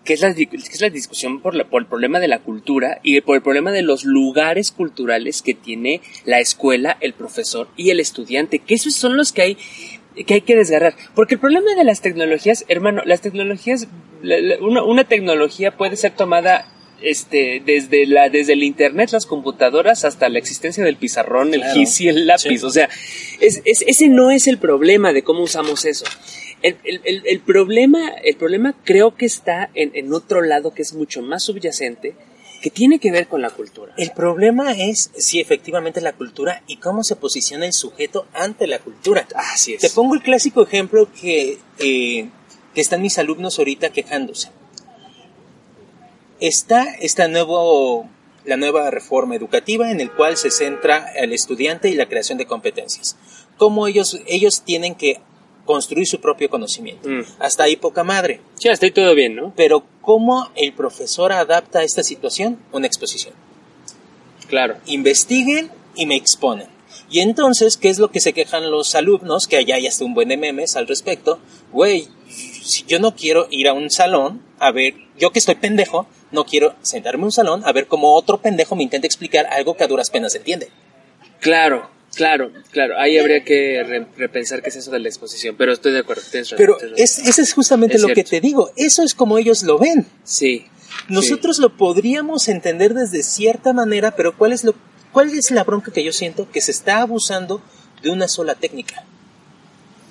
Que 0.05 0.13
es 0.13 0.21
la, 0.21 0.33
que 0.33 0.47
es 0.53 0.81
la 0.81 0.89
discusión 0.89 1.41
por, 1.41 1.55
la, 1.55 1.65
por 1.65 1.81
el 1.81 1.87
problema 1.87 2.21
de 2.21 2.29
la 2.29 2.39
cultura 2.39 3.01
y 3.03 3.19
por 3.19 3.35
el 3.35 3.41
problema 3.41 3.71
de 3.71 3.81
los 3.81 4.05
lugares 4.05 4.71
culturales 4.71 5.41
que 5.41 5.53
tiene 5.53 6.01
la 6.23 6.39
escuela, 6.39 6.97
el 7.01 7.13
profesor 7.13 7.67
y 7.75 7.89
el 7.89 7.99
estudiante, 7.99 8.59
que 8.59 8.75
esos 8.75 8.95
son 8.95 9.17
los 9.17 9.33
que 9.33 9.41
hay 9.41 9.57
que 10.25 10.35
hay 10.35 10.41
que 10.41 10.55
desgarrar. 10.55 10.95
Porque 11.15 11.35
el 11.35 11.39
problema 11.39 11.73
de 11.75 11.83
las 11.83 12.01
tecnologías, 12.01 12.65
hermano, 12.67 13.01
las 13.05 13.21
tecnologías, 13.21 13.87
una, 14.61 14.83
una 14.83 15.03
tecnología 15.05 15.77
puede 15.77 15.95
ser 15.95 16.11
tomada 16.11 16.65
este, 17.01 17.61
desde 17.65 18.05
la, 18.05 18.29
desde 18.29 18.53
el 18.53 18.63
internet, 18.63 19.09
las 19.11 19.25
computadoras, 19.25 20.05
hasta 20.05 20.29
la 20.29 20.39
existencia 20.39 20.83
del 20.83 20.97
pizarrón, 20.97 21.53
el 21.53 21.63
gis 21.63 22.01
y 22.01 22.09
el 22.09 22.27
lápiz. 22.27 22.59
Sí. 22.59 22.65
O 22.65 22.69
sea, 22.69 22.89
es, 23.39 23.61
es, 23.65 23.83
ese 23.87 24.09
no 24.09 24.31
es 24.31 24.47
el 24.47 24.57
problema 24.57 25.13
de 25.13 25.23
cómo 25.23 25.43
usamos 25.43 25.85
eso. 25.85 26.05
El, 26.61 26.75
el, 26.83 27.23
el, 27.25 27.39
problema, 27.39 28.09
el 28.23 28.35
problema 28.35 28.75
creo 28.83 29.15
que 29.15 29.25
está 29.25 29.69
en, 29.75 29.91
en 29.93 30.13
otro 30.13 30.41
lado 30.41 30.73
que 30.73 30.81
es 30.81 30.93
mucho 30.93 31.21
más 31.21 31.43
subyacente, 31.43 32.15
que 32.61 32.69
tiene 32.69 32.99
que 32.99 33.11
ver 33.11 33.27
con 33.27 33.41
la 33.41 33.49
cultura. 33.49 33.93
El 33.97 34.11
problema 34.11 34.73
es, 34.73 35.11
sí, 35.17 35.39
efectivamente, 35.39 36.01
la 36.01 36.13
cultura 36.13 36.63
y 36.67 36.77
cómo 36.77 37.03
se 37.03 37.15
posiciona 37.15 37.65
el 37.65 37.73
sujeto 37.73 38.27
ante 38.33 38.67
la 38.67 38.79
cultura. 38.79 39.27
Así 39.35 39.73
es. 39.73 39.81
Te 39.81 39.89
pongo 39.89 40.15
el 40.15 40.21
clásico 40.21 40.61
ejemplo 40.61 41.07
que, 41.19 41.57
eh, 41.79 42.29
que 42.73 42.81
están 42.81 43.01
mis 43.01 43.17
alumnos 43.17 43.59
ahorita 43.59 43.89
quejándose. 43.91 44.49
Está 46.39 46.83
esta 46.99 47.27
nuevo, 47.27 48.09
la 48.45 48.57
nueva 48.57 48.89
reforma 48.91 49.35
educativa 49.35 49.91
en 49.91 49.99
el 49.99 50.11
cual 50.11 50.37
se 50.37 50.51
centra 50.51 51.11
el 51.15 51.33
estudiante 51.33 51.89
y 51.89 51.95
la 51.95 52.07
creación 52.07 52.37
de 52.37 52.45
competencias. 52.45 53.17
Cómo 53.57 53.87
ellos, 53.87 54.21
ellos 54.25 54.61
tienen 54.63 54.95
que 54.95 55.19
construir 55.69 56.07
su 56.07 56.19
propio 56.19 56.49
conocimiento. 56.49 57.07
Mm. 57.07 57.21
Hasta 57.37 57.65
ahí 57.65 57.75
poca 57.75 58.03
madre. 58.03 58.41
Sí, 58.55 58.69
hasta 58.69 58.87
ahí 58.87 58.91
todo 58.91 59.13
bien, 59.13 59.35
¿no? 59.35 59.53
Pero 59.55 59.83
¿cómo 60.01 60.49
el 60.55 60.73
profesor 60.73 61.31
adapta 61.31 61.77
a 61.77 61.83
esta 61.83 62.01
situación? 62.01 62.57
Una 62.71 62.87
exposición. 62.87 63.35
Claro. 64.47 64.77
Investiguen 64.87 65.69
y 65.93 66.07
me 66.07 66.15
exponen. 66.15 66.65
Y 67.11 67.19
entonces, 67.19 67.77
¿qué 67.77 67.89
es 67.89 67.99
lo 67.99 68.09
que 68.09 68.19
se 68.19 68.33
quejan 68.33 68.71
los 68.71 68.95
alumnos? 68.95 69.45
Que 69.45 69.57
allá 69.57 69.77
ya 69.77 69.89
está 69.89 70.05
un 70.05 70.15
buen 70.15 70.29
de 70.29 70.37
memes 70.37 70.75
al 70.75 70.87
respecto. 70.87 71.37
Güey, 71.71 72.07
si 72.63 72.83
yo 72.87 72.97
no 72.97 73.15
quiero 73.15 73.45
ir 73.51 73.67
a 73.67 73.73
un 73.73 73.91
salón 73.91 74.41
a 74.57 74.71
ver, 74.71 74.95
yo 75.19 75.31
que 75.31 75.37
estoy 75.37 75.53
pendejo, 75.53 76.07
no 76.31 76.45
quiero 76.45 76.73
sentarme 76.81 77.21
en 77.21 77.25
un 77.25 77.31
salón 77.31 77.61
a 77.63 77.71
ver 77.73 77.85
cómo 77.85 78.15
otro 78.15 78.41
pendejo 78.41 78.75
me 78.75 78.81
intenta 78.81 79.05
explicar 79.05 79.45
algo 79.45 79.77
que 79.77 79.83
a 79.83 79.87
duras 79.87 80.09
penas 80.09 80.33
entiende. 80.33 80.69
Claro, 81.39 81.89
Claro, 82.15 82.51
claro, 82.71 82.95
ahí 82.99 83.17
habría 83.17 83.43
que 83.43 83.83
re 83.83 84.07
repensar 84.17 84.61
qué 84.61 84.69
es 84.69 84.75
eso 84.75 84.91
de 84.91 84.99
la 84.99 85.07
exposición, 85.07 85.55
pero 85.57 85.71
estoy 85.71 85.91
de 85.91 85.99
acuerdo. 85.99 86.23
Razón, 86.33 86.57
pero 86.57 86.77
es, 86.97 87.19
eso 87.19 87.41
es 87.41 87.53
justamente 87.53 87.95
Es 87.95 88.01
lo 88.01 88.09
que 88.09 88.23
te 88.23 88.41
digo, 88.41 88.71
eso 88.75 89.03
es 89.03 89.13
como 89.13 89.37
ellos 89.37 89.63
lo 89.63 89.77
ven. 89.77 90.05
Sí. 90.23 90.65
Nosotros 91.07 91.59
lo 91.59 91.77
podríamos 91.77 92.47
entender 92.47 92.93
desde 92.93 93.23
cierta 93.23 93.73
manera, 93.73 94.15
pero 94.15 94.35
¿cuál 94.37 94.53
es, 94.53 94.63
lo, 94.63 94.75
¿cuál 95.11 95.29
es 95.29 95.51
la 95.51 95.63
bronca 95.63 95.91
que 95.91 96.03
yo 96.03 96.11
siento? 96.11 96.49
Que 96.51 96.61
se 96.61 96.71
está 96.71 97.01
abusando 97.01 97.61
de 98.01 98.09
una 98.09 98.27
sola 98.27 98.55
técnica. 98.55 99.03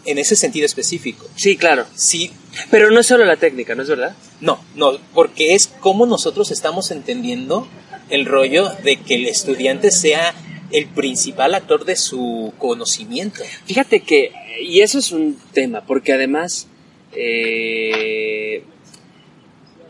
En 0.05 0.17
ese 0.19 0.37
sentido 0.37 0.65
específico. 0.65 1.27
Sí, 1.37 1.57
claro. 1.57 1.85
Sí, 1.95 2.31
Pero 2.71 2.91
no 2.91 3.01
es 3.01 3.07
solo 3.07 3.27
la 3.27 3.37
técnica, 3.37 3.75
¿no 3.75 3.83
es 3.83 3.89
verdad? 3.89 4.17
no, 4.41 4.65
no, 4.77 4.93
porque 5.13 5.55
es 5.55 5.67
como 5.67 6.07
nosotros 6.07 6.51
estamos 6.51 6.91
entendiendo 6.91 7.69
el 8.09 8.25
rollo 8.25 8.71
de 8.85 8.97
que 8.97 9.17
el 9.17 9.27
estudiante 9.27 9.91
sea 9.91 10.35
el 10.71 10.87
principal 10.87 11.55
actor 11.55 11.85
de 11.85 11.97
su 11.97 12.53
conocimiento. 12.59 13.43
Fíjate 13.65 14.01
que, 14.01 14.33
y 14.61 14.81
eso 14.81 14.99
es 14.99 15.13
un 15.13 15.39
tema, 15.53 15.83
porque 15.87 16.13
además, 16.13 16.67
eh, 17.13 18.63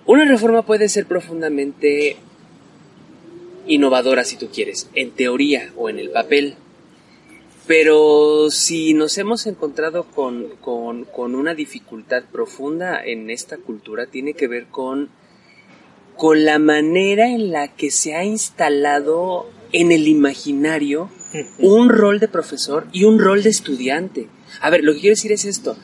una 0.07 0.25
reforma 0.25 0.63
puede 0.63 0.89
ser 0.89 1.07
profundamente 1.07 2.17
innovadora 3.67 4.25
si 4.25 4.37
tú 4.37 4.49
quieres, 4.49 4.89
en 4.95 5.11
teoría 5.11 5.73
o 5.77 5.89
en 5.89 5.99
el 5.99 6.11
papel. 6.11 6.55
Pero 7.67 8.51
si 8.51 8.95
nos 8.95 9.19
hemos 9.19 9.47
encontrado 9.47 10.05
con, 10.05 10.49
con, 10.63 11.05
con 11.05 11.35
una 11.35 11.55
dificultad 11.55 12.25
profunda 12.33 13.05
en 13.05 13.29
esta 13.29 13.59
cultura, 13.59 14.07
tiene 14.07 14.33
que 14.33 14.49
ver 14.49 14.67
con, 14.69 15.11
con 16.17 16.47
la 16.47 16.59
manera 16.59 17.29
en 17.29 17.51
la 17.53 17.69
que 17.69 17.91
se 17.91 18.15
ha 18.15 18.25
instalado 18.25 19.51
en 19.73 19.93
el 19.93 20.09
imaginario 20.09 21.11
un 21.59 21.89
rol 21.89 22.21
de 22.21 22.29
profesor 22.29 22.87
y 22.93 23.05
un 23.05 23.19
rol 23.19 23.43
de 23.43 23.51
estudiante. 23.51 24.29
A 24.61 24.71
ver, 24.71 24.83
lo 24.83 24.95
que 24.95 25.01
quiero 25.01 25.15
decir 25.15 25.33
es 25.33 25.45
esto. 25.45 25.77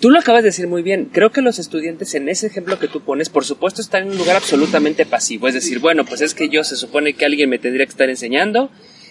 Tú 0.00 0.10
lo 0.10 0.18
acabas 0.18 0.42
de 0.42 0.48
decir 0.48 0.66
muy 0.66 0.82
bien. 0.82 1.10
Creo 1.12 1.30
que 1.30 1.42
los 1.42 1.60
estudiantes 1.60 2.14
en 2.14 2.28
ese 2.28 2.48
ejemplo 2.48 2.78
que 2.78 2.88
tú 2.88 3.02
pones, 3.02 3.28
por 3.28 3.44
supuesto, 3.44 3.80
están 3.80 4.02
en 4.02 4.10
un 4.10 4.18
lugar 4.18 4.36
absolutamente 4.36 5.06
pasivo. 5.06 5.46
Es 5.46 5.54
decir, 5.54 5.78
bueno, 5.78 6.04
pues 6.04 6.20
es 6.22 6.34
que 6.34 6.48
yo 6.48 6.64
se 6.64 6.76
supone 6.76 7.12
que 7.12 7.24
alguien 7.24 7.48
me 7.48 7.60
tendría 7.60 7.86
que 7.86 7.92
estar 7.92 8.10
enseñando 8.10 8.70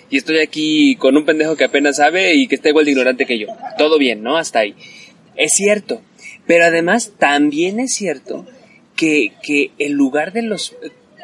y 0.10 0.18
estoy 0.18 0.40
aquí 0.40 0.98
con 0.98 1.16
un 1.16 1.26
pendejo 1.26 1.56
que 1.56 1.64
apenas 1.64 1.96
sabe 1.98 2.36
y 2.36 2.48
que 2.48 2.56
está 2.56 2.68
igual 2.68 2.84
de 2.84 2.92
ignorante 2.92 3.26
que 3.26 3.40
yo. 3.40 3.48
Todo 3.78 3.98
bien, 3.98 4.22
¿no? 4.22 4.36
Hasta 4.36 4.60
ahí. 4.60 4.76
Es 5.38 5.54
cierto. 5.54 6.02
Pero 6.46 6.66
además 6.66 7.14
también 7.18 7.80
es 7.80 7.94
cierto 7.94 8.46
que, 8.98 9.32
que 9.42 9.72
el 9.78 9.94
lugar 9.94 10.34
de 10.34 10.42
los 10.42 10.76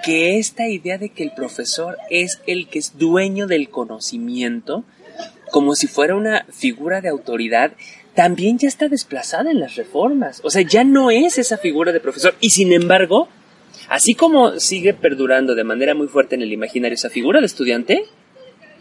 que 0.04 0.38
esta 0.38 0.68
idea 0.68 0.98
de 0.98 1.10
que 1.10 1.24
el 1.24 1.32
profesor 1.32 1.98
es 2.10 2.42
el 2.48 2.68
que 2.68 2.80
es 2.80 2.98
dueño 2.98 3.48
del 3.48 3.70
conocimiento, 3.70 4.84
como 5.52 5.76
si 5.76 5.88
fuera 5.88 6.16
una 6.16 6.46
figura 6.50 7.02
de 7.02 7.10
autoridad, 7.10 7.74
también 8.16 8.58
ya 8.58 8.68
está 8.68 8.88
desplazada 8.88 9.52
en 9.52 9.60
las 9.60 9.76
reformas. 9.76 10.42
O 10.44 10.50
sea, 10.50 10.64
ya 10.64 10.84
no 10.84 11.12
es 11.12 11.38
esa 11.38 11.58
figura 11.58 11.92
de 11.92 12.00
profesor. 12.00 12.36
Y 12.40 12.50
sin 12.50 12.74
embargo, 12.74 13.28
así 13.90 14.16
como 14.16 14.60
sigue 14.60 14.94
perdurando 14.94 15.56
de 15.56 15.64
manera 15.64 15.94
muy 15.94 16.08
fuerte 16.08 16.36
en 16.36 16.42
el 16.42 16.52
imaginario 16.52 16.96
esa 16.96 17.10
figura 17.10 17.40
de 17.40 17.46
estudiante, 17.46 18.06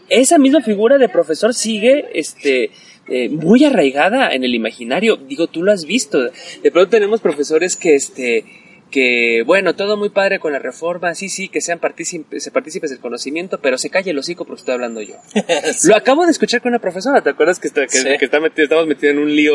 esa 0.09 0.37
misma 0.37 0.61
figura 0.61 0.97
de 0.97 1.09
profesor 1.09 1.53
sigue 1.53 2.07
este, 2.13 2.71
eh, 3.09 3.29
muy 3.29 3.63
arraigada 3.63 4.33
en 4.33 4.43
el 4.43 4.55
imaginario. 4.55 5.17
Digo, 5.17 5.47
tú 5.47 5.63
lo 5.63 5.71
has 5.71 5.85
visto. 5.85 6.19
De 6.21 6.71
pronto 6.71 6.89
tenemos 6.89 7.21
profesores 7.21 7.75
que 7.75 7.95
este 7.95 8.43
que 8.89 9.43
bueno, 9.45 9.75
todo 9.75 9.97
muy 9.97 10.09
padre 10.09 10.39
con 10.39 10.53
la 10.53 10.59
reforma, 10.59 11.13
sí, 11.15 11.29
sí, 11.29 11.49
que 11.49 11.61
sean 11.61 11.79
partícipes, 11.79 12.49
partícipes 12.49 12.89
del 12.89 12.99
conocimiento, 12.99 13.59
pero 13.59 13.77
se 13.77 13.89
calle 13.89 14.11
el 14.11 14.17
hocico 14.17 14.45
porque 14.45 14.61
estoy 14.61 14.73
hablando 14.75 15.01
yo. 15.01 15.15
Sí. 15.73 15.89
Lo 15.89 15.95
acabo 15.95 16.25
de 16.25 16.31
escuchar 16.31 16.61
con 16.61 16.69
una 16.69 16.79
profesora, 16.79 17.21
¿te 17.21 17.29
acuerdas 17.29 17.59
que, 17.59 17.67
está, 17.67 17.81
que, 17.87 17.97
Sí. 17.97 18.07
que 18.17 18.25
está 18.25 18.39
metido, 18.39 18.63
estamos 18.63 18.87
metidos 18.87 19.13
en 19.15 19.19
un 19.19 19.35
lío 19.35 19.53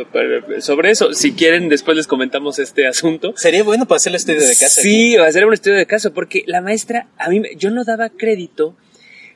eh, 0.00 0.60
sobre 0.60 0.90
eso? 0.90 1.12
Si 1.12 1.32
quieren, 1.32 1.68
después 1.68 1.96
les 1.96 2.06
comentamos 2.06 2.58
este 2.58 2.86
asunto. 2.88 3.34
Sería 3.36 3.62
bueno 3.62 3.86
para 3.86 3.96
hacer 3.96 4.10
el 4.10 4.16
estudio 4.16 4.40
de 4.40 4.48
casa. 4.48 4.80
Sí, 4.80 5.16
va 5.16 5.26
a 5.26 5.32
ser 5.32 5.46
un 5.46 5.52
estudio 5.54 5.76
de 5.76 5.86
caso, 5.86 6.12
porque 6.12 6.42
la 6.46 6.60
maestra, 6.60 7.08
a 7.18 7.28
mí, 7.28 7.42
yo 7.56 7.70
no 7.70 7.84
daba 7.84 8.08
crédito 8.10 8.76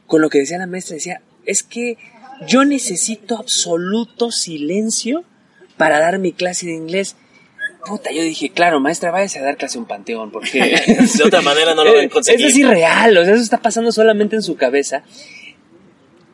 con 0.06 0.20
lo 0.20 0.30
que 0.30 0.38
decía 0.38 0.58
la 0.58 0.66
maestra, 0.66 0.94
decía, 0.94 1.20
es 1.44 1.62
que 1.62 1.98
yo 2.46 2.64
necesito 2.64 3.36
absoluto 3.36 4.30
silencio 4.30 5.24
para 5.76 6.00
dar 6.00 6.18
mi 6.18 6.32
clase 6.32 6.66
de 6.66 6.72
inglés. 6.72 7.16
Puta, 7.84 8.10
yo 8.12 8.22
dije, 8.22 8.50
claro, 8.50 8.80
maestra, 8.80 9.10
váyase 9.10 9.38
a 9.38 9.42
dar 9.42 9.56
clase 9.56 9.78
a 9.78 9.80
un 9.80 9.86
panteón, 9.86 10.30
porque... 10.30 10.58
de 11.16 11.24
otra 11.24 11.42
manera 11.42 11.74
no 11.74 11.84
lo 11.84 11.94
van 11.94 12.06
a 12.06 12.08
conseguir. 12.08 12.40
Eso 12.46 12.48
es 12.48 12.56
irreal, 12.56 13.16
o 13.16 13.24
sea, 13.24 13.34
eso 13.34 13.42
está 13.42 13.58
pasando 13.58 13.92
solamente 13.92 14.36
en 14.36 14.42
su 14.42 14.56
cabeza. 14.56 15.02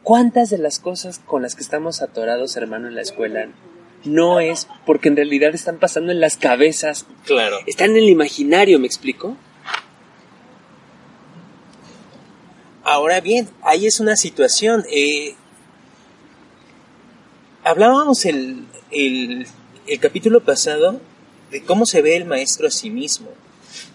¿Cuántas 0.02 0.50
de 0.50 0.58
las 0.58 0.78
cosas 0.78 1.18
con 1.18 1.42
las 1.42 1.54
que 1.54 1.62
estamos 1.62 2.02
atorados, 2.02 2.56
hermano, 2.56 2.88
en 2.88 2.94
la 2.94 3.02
escuela 3.02 3.48
no 4.04 4.40
es 4.40 4.66
porque 4.86 5.08
en 5.08 5.16
realidad 5.16 5.54
están 5.54 5.78
pasando 5.78 6.10
en 6.10 6.20
las 6.20 6.36
cabezas? 6.36 7.06
Claro. 7.26 7.58
Están 7.66 7.90
en 7.90 7.98
el 7.98 8.08
imaginario, 8.08 8.78
¿me 8.78 8.86
explico? 8.86 9.36
Ahora 12.82 13.20
bien, 13.20 13.48
ahí 13.62 13.86
es 13.86 14.00
una 14.00 14.16
situación. 14.16 14.84
Eh, 14.90 15.34
hablábamos 17.62 18.24
el, 18.24 18.64
el, 18.90 19.46
el 19.86 20.00
capítulo 20.00 20.40
pasado 20.40 21.00
de 21.50 21.62
cómo 21.62 21.86
se 21.86 22.02
ve 22.02 22.16
el 22.16 22.24
maestro 22.24 22.68
a 22.68 22.70
sí 22.70 22.90
mismo. 22.90 23.28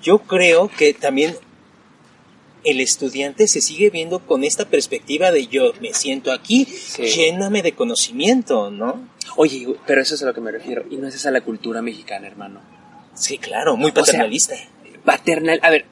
Yo 0.01 0.19
creo 0.19 0.69
que 0.69 0.93
también 0.93 1.35
el 2.63 2.81
estudiante 2.81 3.47
se 3.47 3.61
sigue 3.61 3.89
viendo 3.89 4.19
con 4.19 4.43
esta 4.43 4.65
perspectiva 4.65 5.31
de 5.31 5.47
yo 5.47 5.73
me 5.81 5.93
siento 5.93 6.31
aquí, 6.31 6.67
lléname 6.97 7.61
de 7.61 7.73
conocimiento, 7.73 8.71
¿no? 8.71 9.07
Oye, 9.37 9.67
pero 9.85 10.01
eso 10.01 10.15
es 10.15 10.23
a 10.23 10.25
lo 10.25 10.33
que 10.33 10.41
me 10.41 10.51
refiero, 10.51 10.83
y 10.89 10.95
no 10.97 11.07
es 11.07 11.15
esa 11.15 11.31
la 11.31 11.41
cultura 11.41 11.81
mexicana, 11.81 12.27
hermano. 12.27 12.61
Sí, 13.13 13.37
claro, 13.37 13.77
muy 13.77 13.91
paternalista. 13.91 14.55
paternal, 15.03 15.59
a 15.61 15.69
ver, 15.69 15.85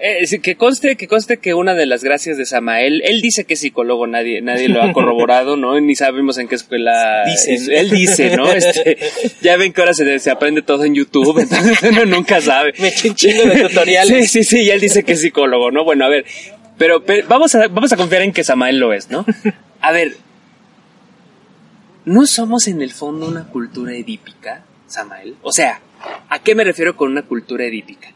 eh, 0.00 0.40
que 0.40 0.56
conste 0.56 0.96
que 0.96 1.08
conste 1.08 1.38
que 1.38 1.54
una 1.54 1.74
de 1.74 1.86
las 1.86 2.04
gracias 2.04 2.36
de 2.36 2.46
Samael, 2.46 3.02
él 3.04 3.20
dice 3.20 3.44
que 3.44 3.54
es 3.54 3.60
psicólogo, 3.60 4.06
nadie 4.06 4.40
nadie 4.40 4.68
lo 4.68 4.82
ha 4.82 4.92
corroborado, 4.94 5.56
¿no? 5.56 5.80
Ni 5.80 5.94
sabemos 5.94 6.38
en 6.38 6.48
qué 6.48 6.54
escuela. 6.54 7.24
él 7.24 7.90
dice, 7.90 8.36
¿no? 8.36 8.50
Este, 8.52 8.98
ya 9.42 9.56
ven 9.56 9.72
que 9.72 9.80
ahora 9.80 9.94
se, 9.94 10.18
se, 10.18 10.30
aprende 10.30 10.62
todo 10.62 10.84
en 10.84 10.94
YouTube, 10.94 11.38
entonces 11.40 11.82
uno 11.82 12.04
nunca 12.06 12.40
sabe. 12.40 12.72
Me 12.78 12.88
eché 12.88 13.10
un 13.10 13.14
chingo 13.14 13.42
de 13.44 13.68
tutoriales. 13.68 14.30
Sí, 14.30 14.42
sí, 14.42 14.44
sí, 14.44 14.62
y 14.62 14.70
él 14.70 14.80
dice 14.80 15.04
que 15.04 15.12
es 15.12 15.20
psicólogo, 15.20 15.70
¿no? 15.70 15.84
Bueno, 15.84 16.04
a 16.04 16.08
ver, 16.08 16.24
pero, 16.78 17.04
pero 17.04 17.26
vamos 17.28 17.54
a 17.54 17.68
vamos 17.68 17.92
a 17.92 17.96
confiar 17.96 18.22
en 18.22 18.32
que 18.32 18.44
Samael 18.44 18.78
lo 18.78 18.92
es, 18.92 19.10
¿no? 19.10 19.24
A 19.80 19.92
ver, 19.92 20.16
¿no 22.04 22.26
somos 22.26 22.68
en 22.68 22.80
el 22.82 22.92
fondo 22.92 23.28
una 23.28 23.48
cultura 23.48 23.92
edípica, 23.94 24.64
Samael? 24.86 25.36
O 25.42 25.52
sea, 25.52 25.80
¿a 26.28 26.38
qué 26.38 26.54
me 26.54 26.64
refiero 26.64 26.96
con 26.96 27.10
una 27.10 27.22
cultura 27.22 27.64
edípica? 27.64 28.13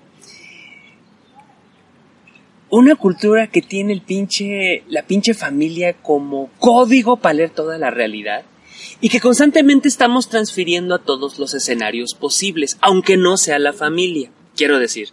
Una 2.70 2.96
cultura 2.96 3.46
que 3.46 3.62
tiene 3.62 3.92
el 3.92 4.02
pinche, 4.02 4.82
la 4.88 5.02
pinche 5.02 5.34
familia 5.34 5.94
como 5.94 6.50
código 6.58 7.16
para 7.16 7.34
leer 7.34 7.50
toda 7.50 7.78
la 7.78 7.90
realidad 7.90 8.44
y 9.00 9.08
que 9.08 9.20
constantemente 9.20 9.88
estamos 9.88 10.28
transfiriendo 10.28 10.94
a 10.94 11.02
todos 11.02 11.38
los 11.38 11.54
escenarios 11.54 12.14
posibles, 12.14 12.78
aunque 12.80 13.16
no 13.16 13.36
sea 13.36 13.58
la 13.58 13.72
familia. 13.72 14.30
Quiero 14.56 14.78
decir, 14.78 15.08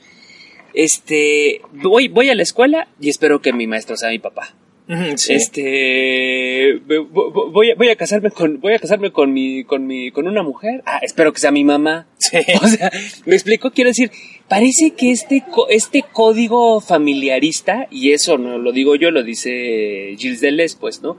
este, 0.73 1.61
voy, 1.71 2.07
voy 2.07 2.29
a 2.29 2.35
la 2.35 2.43
escuela 2.43 2.87
y 2.99 3.09
espero 3.09 3.41
que 3.41 3.53
mi 3.53 3.67
maestro 3.67 3.95
sea 3.95 4.09
mi 4.09 4.19
papá. 4.19 4.53
Este 4.87 6.79
voy 6.85 7.71
a, 7.71 7.75
voy 7.75 7.89
a 7.89 7.95
casarme 7.95 8.29
con 8.29 8.59
voy 8.61 8.73
a 8.73 8.79
casarme 8.79 9.11
con 9.11 9.33
mi 9.33 9.63
con 9.63 9.87
mi 9.87 10.11
con 10.11 10.27
una 10.27 10.43
mujer. 10.43 10.83
Ah, 10.85 10.99
espero 11.01 11.33
que 11.33 11.39
sea 11.39 11.51
mi 11.51 11.63
mamá. 11.63 12.07
O 12.61 12.67
sea, 12.67 12.91
me 13.25 13.35
explico, 13.35 13.71
quiero 13.71 13.89
decir, 13.89 14.11
parece 14.47 14.91
que 14.91 15.11
este 15.11 15.43
este 15.69 16.03
código 16.03 16.81
familiarista 16.81 17.87
y 17.89 18.11
eso 18.11 18.37
no 18.37 18.57
lo 18.57 18.71
digo 18.71 18.95
yo, 18.95 19.09
lo 19.09 19.23
dice 19.23 20.15
Gilles 20.17 20.41
Deleuze, 20.41 20.77
pues, 20.79 21.01
¿no? 21.01 21.17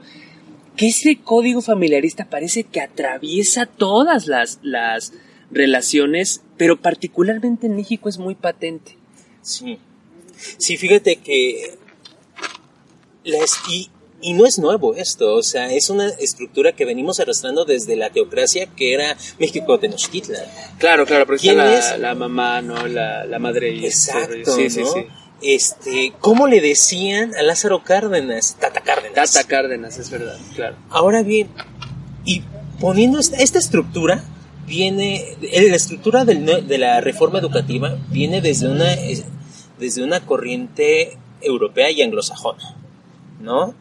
Que 0.77 0.87
ese 0.87 1.17
código 1.17 1.61
familiarista 1.61 2.25
parece 2.29 2.63
que 2.63 2.79
atraviesa 2.79 3.65
todas 3.65 4.27
las 4.27 4.59
las 4.63 5.13
relaciones, 5.51 6.41
pero 6.57 6.77
particularmente 6.77 7.67
en 7.67 7.75
México 7.75 8.07
es 8.07 8.17
muy 8.17 8.35
patente. 8.35 8.95
Sí. 9.41 9.77
Sí, 10.57 10.77
fíjate 10.77 11.17
que 11.17 11.77
y, 13.69 13.89
y 14.21 14.33
no 14.33 14.45
es 14.45 14.57
nuevo 14.59 14.95
esto, 14.95 15.35
o 15.35 15.43
sea, 15.43 15.71
es 15.71 15.89
una 15.89 16.07
estructura 16.07 16.71
que 16.71 16.85
venimos 16.85 17.19
arrastrando 17.19 17.65
desde 17.65 17.95
la 17.95 18.09
teocracia 18.09 18.67
que 18.67 18.93
era 18.93 19.15
México 19.39 19.79
Tenochtitlan. 19.79 20.43
Claro, 20.79 21.05
claro, 21.05 21.25
porque 21.25 21.41
¿Quién 21.41 21.57
la, 21.57 21.77
es? 21.77 21.99
la 21.99 22.15
mamá, 22.15 22.61
¿no? 22.61 22.87
La, 22.87 23.25
la 23.25 23.39
madre 23.39 23.71
y 23.73 23.85
Exacto, 23.85 24.55
sí, 24.55 24.69
sí, 24.69 24.83
sí. 24.85 25.05
Este, 25.41 26.13
¿cómo 26.19 26.47
le 26.47 26.61
decían 26.61 27.35
a 27.35 27.43
Lázaro 27.43 27.83
Cárdenas? 27.83 28.57
Tata 28.59 28.81
Cárdenas. 28.81 29.33
Tata 29.33 29.47
Cárdenas, 29.47 29.99
es 29.99 30.09
verdad, 30.09 30.37
claro. 30.55 30.75
Ahora 30.89 31.21
bien, 31.21 31.49
y 32.25 32.41
poniendo 32.79 33.19
esta, 33.19 33.37
esta 33.37 33.59
estructura, 33.59 34.23
viene, 34.65 35.37
la 35.41 35.75
estructura 35.75 36.25
del, 36.25 36.67
de 36.67 36.77
la 36.77 37.01
reforma 37.01 37.37
educativa 37.37 37.97
viene 38.09 38.41
desde 38.41 38.67
una, 38.67 38.95
desde 39.77 40.03
una 40.03 40.25
corriente 40.25 41.17
europea 41.41 41.91
y 41.91 42.01
anglosajona. 42.01 42.75
¿No? 43.39 43.73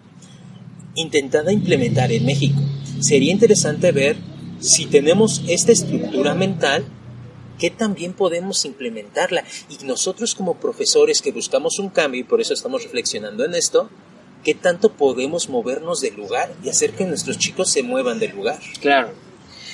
Intentada 0.95 1.53
implementar 1.53 2.13
en 2.13 2.25
México. 2.25 2.61
Sería 3.01 3.33
interesante 3.33 3.93
ver 3.93 4.17
si 4.61 4.87
tenemos 4.87 5.43
esta 5.49 5.73
estructura 5.73 6.35
mental, 6.35 6.85
que 7.59 7.71
también 7.71 8.13
podemos 8.13 8.65
implementarla. 8.65 9.45
Y 9.69 9.85
nosotros 9.85 10.35
como 10.35 10.55
profesores 10.55 11.23
que 11.23 11.33
buscamos 11.33 11.79
un 11.79 11.89
cambio, 11.89 12.21
y 12.21 12.25
por 12.25 12.41
eso 12.41 12.55
estamos 12.55 12.83
reflexionando 12.83 13.45
en 13.45 13.55
esto, 13.55 13.89
¿qué 14.45 14.55
tanto 14.55 14.93
podemos 14.93 15.49
movernos 15.49 16.01
del 16.01 16.17
lugar 16.17 16.53
y 16.63 16.69
hacer 16.69 16.93
que 16.93 17.05
nuestros 17.05 17.39
chicos 17.39 17.71
se 17.71 17.83
muevan 17.83 18.19
del 18.19 18.35
lugar? 18.35 18.59
Claro. 18.81 19.11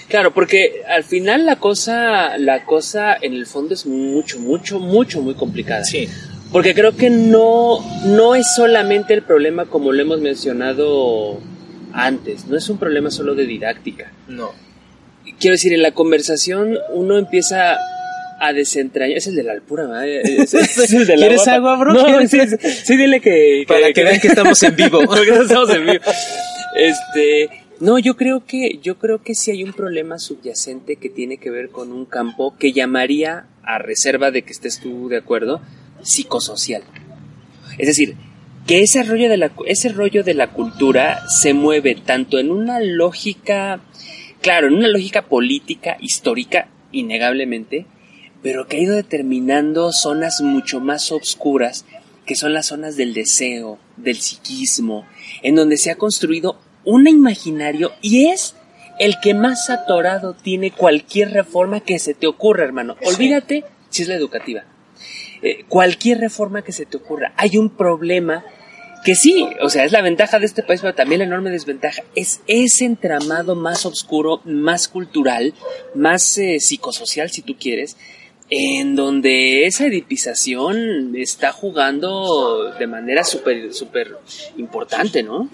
Claro, 0.08 0.34
porque 0.34 0.82
al 0.88 1.04
final 1.04 1.46
la 1.46 1.56
cosa, 1.56 2.36
la 2.36 2.66
cosa 2.66 3.14
en 3.20 3.32
el 3.32 3.46
fondo 3.46 3.72
es 3.72 3.86
mucho, 3.86 4.38
mucho, 4.38 4.78
mucho, 4.78 5.22
muy 5.22 5.34
complicada. 5.34 5.84
Sí. 5.84 6.08
Porque 6.52 6.74
creo 6.74 6.94
que 6.94 7.08
no, 7.08 7.78
no 8.04 8.34
es 8.34 8.54
solamente 8.54 9.14
el 9.14 9.22
problema 9.22 9.64
como 9.64 9.90
lo 9.90 10.02
hemos 10.02 10.20
mencionado 10.20 11.40
antes, 11.92 12.46
no 12.46 12.56
es 12.56 12.68
un 12.68 12.78
problema 12.78 13.10
solo 13.10 13.34
de 13.34 13.46
didáctica. 13.46 14.12
No. 14.28 14.50
Quiero 15.38 15.54
decir, 15.54 15.72
en 15.72 15.82
la 15.82 15.92
conversación 15.92 16.78
uno 16.92 17.16
empieza 17.16 17.78
a 18.42 18.52
desentrañar. 18.52 19.16
Es 19.16 19.26
el 19.26 19.36
de 19.36 19.44
la 19.44 19.52
alpura, 19.52 20.06
es, 20.06 20.54
el 20.92 21.06
de 21.06 21.16
la 21.16 21.26
¿Quieres 21.26 21.48
agua, 21.48 21.76
bro? 21.76 21.94
No, 21.94 22.28
sí, 22.28 22.38
sí, 22.60 22.96
dile 22.96 23.20
que, 23.20 23.64
Para 23.66 23.92
que, 23.92 24.04
vean 24.04 24.20
que 24.20 24.28
estamos 24.28 24.62
en 24.62 24.76
vivo. 24.76 25.02
Estamos 25.42 25.70
en 25.70 25.86
vivo. 25.86 26.04
Este. 26.76 27.50
No, 27.80 27.98
yo 27.98 28.16
creo 28.16 28.44
que, 28.44 28.78
yo 28.82 28.98
creo 28.98 29.22
que 29.22 29.34
sí 29.34 29.50
hay 29.50 29.64
un 29.64 29.72
problema 29.72 30.18
subyacente 30.18 30.96
que 30.96 31.08
tiene 31.08 31.38
que 31.38 31.50
ver 31.50 31.70
con 31.70 31.92
un 31.92 32.04
campo 32.04 32.54
que 32.56 32.72
llamaría, 32.72 33.46
a 33.64 33.78
reserva 33.78 34.30
de 34.30 34.42
que 34.42 34.52
estés 34.52 34.80
tú 34.80 35.08
de 35.08 35.16
acuerdo, 35.16 35.60
psicosocial. 36.02 36.82
Es 37.78 37.86
decir, 37.86 38.16
que 38.66 38.82
ese 38.82 39.02
rollo 39.02 39.28
de 39.28 39.36
la, 39.36 39.52
ese 39.66 39.88
rollo 39.88 40.22
de 40.22 40.34
la 40.34 40.52
cultura 40.52 41.28
se 41.28 41.54
mueve 41.54 41.94
tanto 41.94 42.38
en 42.38 42.50
una 42.50 42.80
lógica, 42.80 43.80
claro, 44.40 44.68
en 44.68 44.74
una 44.74 44.88
lógica 44.88 45.22
política, 45.22 45.96
histórica, 46.00 46.68
innegablemente, 46.92 47.86
pero 48.42 48.66
que 48.66 48.76
ha 48.76 48.80
ido 48.80 48.94
determinando 48.94 49.92
zonas 49.92 50.40
mucho 50.42 50.80
más 50.80 51.12
obscuras, 51.12 51.84
que 52.26 52.36
son 52.36 52.52
las 52.52 52.66
zonas 52.66 52.96
del 52.96 53.14
deseo, 53.14 53.78
del 53.96 54.16
psiquismo, 54.16 55.06
en 55.42 55.56
donde 55.56 55.76
se 55.76 55.90
ha 55.90 55.96
construido 55.96 56.58
un 56.84 57.08
imaginario 57.08 57.92
y 58.00 58.26
es 58.26 58.54
el 58.98 59.18
que 59.20 59.34
más 59.34 59.70
atorado 59.70 60.34
tiene 60.34 60.70
cualquier 60.70 61.32
reforma 61.32 61.80
que 61.80 61.98
se 61.98 62.14
te 62.14 62.26
ocurra, 62.26 62.64
hermano. 62.64 62.96
Olvídate 63.04 63.64
si 63.90 64.02
es 64.02 64.08
la 64.08 64.14
educativa. 64.14 64.64
Eh, 65.42 65.64
cualquier 65.68 66.18
reforma 66.18 66.62
que 66.62 66.72
se 66.72 66.86
te 66.86 66.96
ocurra. 66.96 67.32
Hay 67.36 67.56
un 67.56 67.70
problema 67.70 68.44
que 69.04 69.16
sí, 69.16 69.48
o 69.60 69.68
sea, 69.68 69.84
es 69.84 69.90
la 69.90 70.00
ventaja 70.00 70.38
de 70.38 70.46
este 70.46 70.62
país, 70.62 70.80
pero 70.80 70.94
también 70.94 71.18
la 71.18 71.24
enorme 71.24 71.50
desventaja. 71.50 72.02
Es 72.14 72.40
ese 72.46 72.84
entramado 72.84 73.56
más 73.56 73.84
oscuro, 73.84 74.40
más 74.44 74.86
cultural, 74.86 75.54
más 75.94 76.38
eh, 76.38 76.60
psicosocial, 76.60 77.30
si 77.30 77.42
tú 77.42 77.56
quieres, 77.58 77.96
en 78.48 78.94
donde 78.94 79.66
esa 79.66 79.86
edipización 79.86 81.16
está 81.16 81.52
jugando 81.52 82.72
de 82.78 82.86
manera 82.86 83.24
súper, 83.24 83.72
súper 83.72 84.18
importante, 84.56 85.22
¿no? 85.22 85.48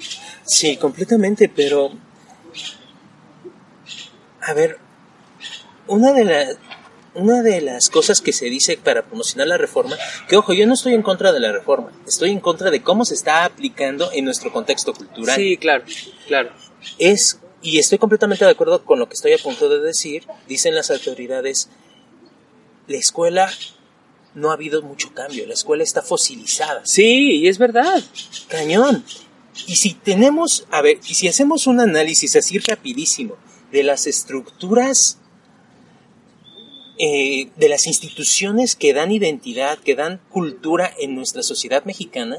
Sí, 0.44 0.77
completamente, 0.77 1.48
pero... 1.48 1.92
A 4.40 4.53
ver, 4.53 4.79
una 5.87 6.12
de 6.12 6.24
las 6.24 6.57
una 7.18 7.42
de 7.42 7.61
las 7.61 7.90
cosas 7.90 8.20
que 8.20 8.33
se 8.33 8.46
dice 8.46 8.78
para 8.78 9.02
promocionar 9.02 9.48
la 9.48 9.59
reforma, 9.59 9.96
que 10.28 10.37
ojo, 10.37 10.52
yo 10.52 10.66
no 10.66 10.74
estoy 10.74 10.94
en 10.94 11.02
contra 11.02 11.33
de 11.33 11.40
la 11.40 11.52
reforma, 11.52 11.92
estoy 12.07 12.31
en 12.31 12.40
contra 12.40 12.70
de 12.70 12.83
cómo 12.83 13.04
se 13.04 13.14
está 13.14 13.44
aplicando 13.44 14.11
en 14.12 14.24
nuestro 14.24 14.52
contexto 14.52 14.94
cultural. 14.94 15.37
Sí, 15.37 15.57
claro, 15.57 15.85
claro. 16.28 16.50
Es, 16.98 17.40
y 17.61 17.78
estoy 17.78 17.98
completamente 17.98 18.44
de 18.44 18.52
acuerdo 18.52 18.85
con 18.85 19.00
lo 19.00 19.09
que 19.09 19.14
estoy 19.14 19.33
a 19.33 19.38
punto 19.38 19.68
de 19.68 19.81
decir, 19.81 20.26
dicen 20.46 20.76
las 20.76 20.90
autoridades, 20.90 21.68
la 22.87 22.96
escuela 22.96 23.50
no 24.35 24.50
ha 24.50 24.54
habido 24.54 24.83
mucho 24.83 25.12
cambio, 25.12 25.46
la 25.46 25.54
escuela 25.54 25.83
está 25.83 26.02
fosilizada. 26.02 26.83
Sí, 26.85 27.40
y 27.40 27.48
es 27.48 27.59
verdad. 27.59 28.02
Cañón. 28.46 29.04
Y 29.66 29.74
si 29.74 29.94
tenemos, 29.94 30.66
a 30.70 30.83
ver, 30.83 31.00
y 31.09 31.14
si 31.14 31.26
hacemos 31.26 31.66
un 31.66 31.81
análisis 31.81 32.37
así 32.37 32.59
rapidísimo 32.59 33.37
de 33.72 33.83
las 33.83 34.07
estructuras 34.07 35.18
eh, 36.98 37.48
de 37.56 37.68
las 37.68 37.87
instituciones 37.87 38.74
que 38.74 38.92
dan 38.92 39.12
identidad, 39.12 39.78
que 39.78 39.94
dan 39.94 40.20
cultura 40.30 40.92
en 40.98 41.14
nuestra 41.14 41.42
sociedad 41.42 41.84
mexicana, 41.84 42.38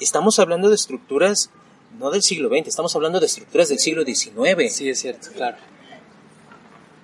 estamos 0.00 0.38
hablando 0.38 0.68
de 0.68 0.74
estructuras 0.74 1.50
no 1.98 2.10
del 2.10 2.22
siglo 2.22 2.48
XX, 2.48 2.66
estamos 2.66 2.94
hablando 2.96 3.20
de 3.20 3.26
estructuras 3.26 3.68
del 3.68 3.78
siglo 3.78 4.04
XIX. 4.04 4.72
Sí, 4.72 4.88
es 4.88 5.00
cierto, 5.00 5.28
claro. 5.32 5.56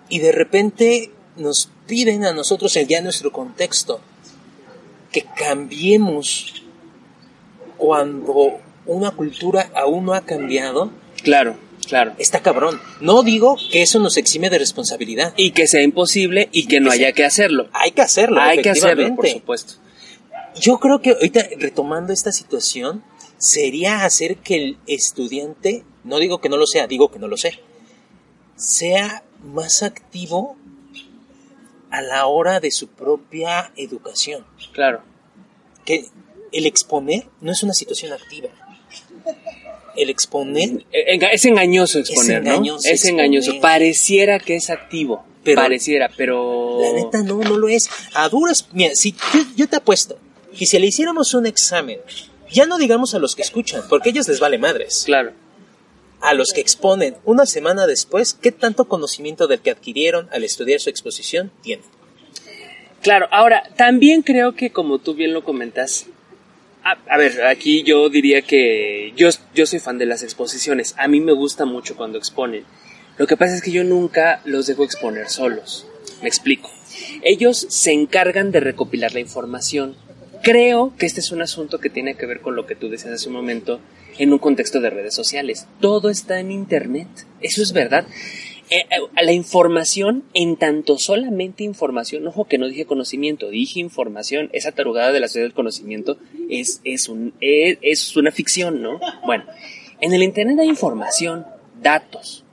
Y 0.09 0.19
de 0.19 0.33
repente 0.33 1.13
nos 1.37 1.71
piden 1.87 2.25
a 2.25 2.33
nosotros, 2.33 2.75
ya 2.75 2.99
en 2.99 3.05
nuestro 3.05 3.31
contexto, 3.31 4.01
que 5.13 5.25
cambiemos 5.37 6.65
cuando 7.77 8.61
una 8.87 9.13
cultura 9.13 9.71
aún 9.75 10.07
no 10.07 10.15
ha 10.15 10.23
cambiado. 10.23 10.91
Claro, 11.23 11.57
claro. 11.91 12.15
Está 12.17 12.41
cabrón. 12.41 12.81
No 13.01 13.23
digo 13.23 13.59
que 13.71 13.83
eso 13.83 13.99
nos 13.99 14.17
exime 14.17 14.49
de 14.49 14.59
responsabilidad. 14.59 15.35
Y 15.37 15.51
que 15.51 15.67
sea 15.67 15.83
imposible 15.83 16.49
y 16.53 16.67
que 16.67 16.81
no 16.81 16.91
haya 16.91 17.13
que 17.13 17.27
hacerlo. 17.27 17.69
Hay 17.75 17.91
que 17.91 18.01
hacerlo. 18.01 18.41
Hay 18.41 18.63
que 18.63 18.71
hacerlo, 18.71 19.15
por 19.15 19.29
supuesto. 19.29 19.75
Yo 20.59 20.79
creo 20.79 21.03
que 21.03 21.11
ahorita, 21.11 21.47
retomando 21.59 22.13
esta 22.13 22.33
situación, 22.33 23.05
sería 23.37 24.05
hacer 24.05 24.39
que 24.39 24.57
el 24.57 24.79
estudiante, 24.87 25.85
no 26.05 26.19
digo 26.19 26.41
que 26.41 26.49
no 26.49 26.57
lo 26.57 26.67
sea, 26.67 26.87
digo 26.87 27.11
que 27.11 27.19
no 27.19 27.29
lo 27.29 27.37
sé, 27.37 27.61
sea 28.57 29.23
más 29.43 29.83
activo 29.83 30.57
a 31.91 32.03
la 32.03 32.27
hora 32.27 32.61
de 32.61 32.71
su 32.71 32.89
propia 32.89 33.73
educación. 33.77 34.47
Claro. 34.73 35.03
Que 35.85 36.07
el 36.53 36.67
exponer 36.67 37.29
no 37.41 37.53
es 37.53 37.63
una 37.63 37.75
situación 37.75 38.13
activa. 38.13 38.51
El 39.97 40.11
exponer... 40.11 40.85
Es 40.93 41.45
engañoso 41.45 41.99
exponer, 41.99 42.39
es 42.43 42.47
engañoso 42.47 42.89
¿no? 42.89 42.95
Es 42.95 43.05
engañoso. 43.05 43.61
Pareciera 43.61 44.39
que 44.39 44.57
es 44.57 44.71
activo. 44.71 45.25
Pareciera, 45.55 46.11
pero... 46.17 46.81
La 46.81 46.93
neta 46.93 47.23
no, 47.23 47.41
no 47.41 47.57
lo 47.57 47.69
es. 47.69 47.89
A 48.15 48.29
duras... 48.29 48.69
Mira, 48.73 48.95
si 48.95 49.15
yo, 49.57 49.69
te 49.69 49.77
apuesto 49.77 50.19
que 50.57 50.67
si 50.67 50.79
le 50.79 50.87
hiciéramos 50.87 51.35
un 51.35 51.47
examen, 51.47 52.01
ya 52.51 52.67
no 52.67 52.79
digamos 52.79 53.15
a 53.15 53.19
los 53.19 53.35
que 53.35 53.43
escuchan, 53.43 53.83
porque 53.89 54.11
a 54.11 54.13
ellos 54.13 54.29
les 54.29 54.41
vale 54.41 54.59
madres. 54.59 55.05
Claro. 55.07 55.33
A 56.21 56.35
los 56.35 56.53
que 56.53 56.61
exponen 56.61 57.17
una 57.25 57.47
semana 57.47 57.87
después, 57.87 58.35
¿qué 58.35 58.53
tanto 58.53 58.87
conocimiento 58.87 59.47
del 59.47 59.61
que 59.61 59.71
adquirieron 59.71 60.29
al 60.33 60.45
estudiar 60.45 60.81
su 60.81 60.91
exposición 60.91 61.51
tienen? 61.63 61.87
Claro, 63.01 63.29
ahora, 63.31 63.63
también 63.77 64.21
creo 64.23 64.55
que 64.55 64.71
como 64.71 64.99
tú 64.99 65.15
bien 65.15 65.33
lo 65.33 65.43
comentas, 65.43 66.07
a, 66.83 67.17
ver, 67.19 67.45
aquí 67.45 67.83
yo 67.83 68.09
diría 68.09 68.43
que 68.43 69.13
yo, 69.17 69.29
yo 69.55 69.67
soy 69.67 69.79
fan 69.79 69.99
de 69.99 70.07
las 70.07 70.23
exposiciones. 70.23 70.95
A 70.99 71.09
mí 71.09 71.21
me 71.21 71.33
gusta 71.33 71.65
mucho 71.65 71.97
cuando 71.97 72.19
exponen. 72.19 72.65
Lo 73.19 73.27
que 73.27 73.37
pasa 73.37 73.55
es 73.55 73.63
que 73.63 73.71
yo 73.71 73.85
nunca 73.85 74.41
los 74.45 74.67
dejo 74.67 74.85
exponer 74.85 75.29
solos. 75.29 75.87
Me 76.23 76.29
explico. 76.29 76.71
Ellos 77.23 77.67
se 77.69 77.93
encargan 77.93 78.51
de 78.51 78.61
recopilar 78.61 79.13
la 79.13 79.21
información. 79.21 79.95
Creo 80.43 80.95
que 80.97 81.07
este 81.07 81.21
es 81.21 81.33
un 81.33 81.43
asunto 81.43 81.81
que 81.81 81.91
tiene 81.91 82.15
que 82.15 82.27
ver 82.27 82.41
con 82.41 82.57
lo 82.57 82.67
que 82.67 82.75
tú 82.75 82.89
decías 82.89 83.13
hace 83.13 83.29
un 83.29 83.35
momento 83.35 83.81
en 84.19 84.33
un 84.33 84.39
contexto 84.39 84.81
de 84.81 84.91
redes 84.91 85.15
sociales. 85.15 85.67
Todo 85.81 86.09
está 86.09 86.41
en 86.41 86.51
Internet. 86.51 87.09
Eso 87.43 87.63
es 87.63 87.73
verdad. 87.73 88.07
Eh, 88.71 88.87
eh, 88.89 89.23
la 89.25 89.33
información, 89.33 90.23
en 90.33 90.57
tanto 90.57 90.97
solamente 90.97 91.65
información, 91.65 92.27
ojo 92.29 92.45
que 92.45 92.57
no 92.57 92.69
dije 92.69 92.87
conocimiento, 92.87 93.51
dije 93.51 93.81
información, 93.81 94.49
esa 94.53 94.71
tarugada 94.71 95.11
de 95.11 95.19
la 95.19 95.27
sociedad 95.27 95.47
del 95.47 95.55
conocimiento 95.55 96.19
es, 96.49 96.81
es, 96.85 97.09
un, 97.09 97.35
es, 97.41 98.17
una 98.17 98.31
ficción, 98.31 98.81
¿no? 98.81 99.01
Bueno, 99.27 99.45
en 100.01 100.13
el 100.13 100.23
Internet 100.23 100.61
hay 100.61 100.69
información, 100.69 101.47
datos, 101.83 102.45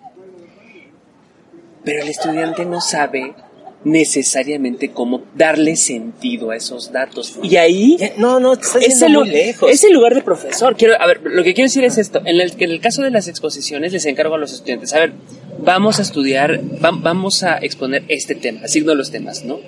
pero 1.83 2.01
el 2.01 2.09
estudiante 2.09 2.65
no 2.65 2.81
sabe 2.81 3.35
necesariamente 3.83 4.91
cómo 4.91 5.23
darle 5.35 5.75
sentido 5.75 6.51
a 6.51 6.55
esos 6.55 6.91
datos. 6.91 7.37
Y 7.43 7.55
ahí 7.57 7.97
no, 8.17 8.39
no, 8.39 8.53
es, 8.53 9.01
el, 9.01 9.13
muy 9.13 9.29
lejos. 9.29 9.71
es 9.71 9.83
el 9.83 9.93
lugar 9.93 10.15
de 10.15 10.21
profesor. 10.21 10.75
Quiero, 10.75 10.99
a 10.99 11.05
ver, 11.07 11.21
lo 11.23 11.43
que 11.43 11.53
quiero 11.53 11.67
decir 11.67 11.83
es 11.83 11.97
esto. 11.97 12.19
En 12.25 12.39
el, 12.41 12.53
en 12.57 12.71
el 12.71 12.81
caso 12.81 13.01
de 13.03 13.11
las 13.11 13.27
exposiciones 13.27 13.93
les 13.93 14.05
encargo 14.05 14.35
a 14.35 14.37
los 14.37 14.53
estudiantes. 14.53 14.93
A 14.93 14.99
ver, 14.99 15.13
vamos 15.59 15.99
a 15.99 16.01
estudiar, 16.01 16.59
vamos 16.79 17.43
a 17.43 17.57
exponer 17.57 18.03
este 18.07 18.35
tema, 18.35 18.61
asigno 18.65 18.95
los 18.95 19.11
temas, 19.11 19.43
¿no? 19.43 19.59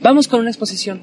Vamos 0.00 0.28
con 0.28 0.40
una 0.40 0.50
exposición. 0.50 1.02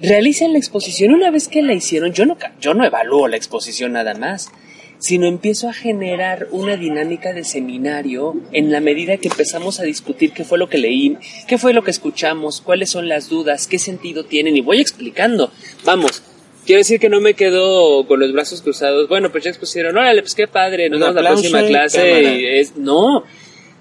Realicen 0.00 0.52
la 0.52 0.58
exposición. 0.58 1.12
Una 1.12 1.30
vez 1.30 1.48
que 1.48 1.62
la 1.62 1.72
hicieron, 1.72 2.12
yo 2.12 2.26
no, 2.26 2.36
yo 2.60 2.74
no 2.74 2.84
evalúo 2.84 3.26
la 3.26 3.36
exposición 3.36 3.92
nada 3.92 4.14
más, 4.14 4.50
sino 4.98 5.26
empiezo 5.26 5.68
a 5.68 5.72
generar 5.72 6.48
una 6.50 6.76
dinámica 6.76 7.32
de 7.32 7.44
seminario 7.44 8.34
en 8.52 8.72
la 8.72 8.80
medida 8.80 9.16
que 9.16 9.28
empezamos 9.28 9.80
a 9.80 9.84
discutir 9.84 10.32
qué 10.32 10.44
fue 10.44 10.58
lo 10.58 10.68
que 10.68 10.78
leí, 10.78 11.16
qué 11.46 11.58
fue 11.58 11.72
lo 11.72 11.84
que 11.84 11.90
escuchamos, 11.90 12.60
cuáles 12.60 12.90
son 12.90 13.08
las 13.08 13.28
dudas, 13.28 13.66
qué 13.66 13.78
sentido 13.78 14.24
tienen 14.24 14.56
y 14.56 14.60
voy 14.60 14.80
explicando. 14.80 15.50
Vamos, 15.84 16.22
Quiero 16.68 16.80
decir 16.80 17.00
que 17.00 17.08
no 17.08 17.22
me 17.22 17.32
quedo 17.32 18.06
con 18.06 18.20
los 18.20 18.30
brazos 18.30 18.60
cruzados. 18.60 19.08
Bueno, 19.08 19.32
pues 19.32 19.42
ya 19.42 19.48
expusieron, 19.48 19.96
órale, 19.96 20.20
pues 20.20 20.34
qué 20.34 20.46
padre, 20.46 20.90
nos 20.90 21.00
vemos 21.00 21.14
la 21.14 21.30
próxima 21.30 21.62
clase. 21.62 22.22
Y 22.22 22.44
es, 22.58 22.76
no, 22.76 23.24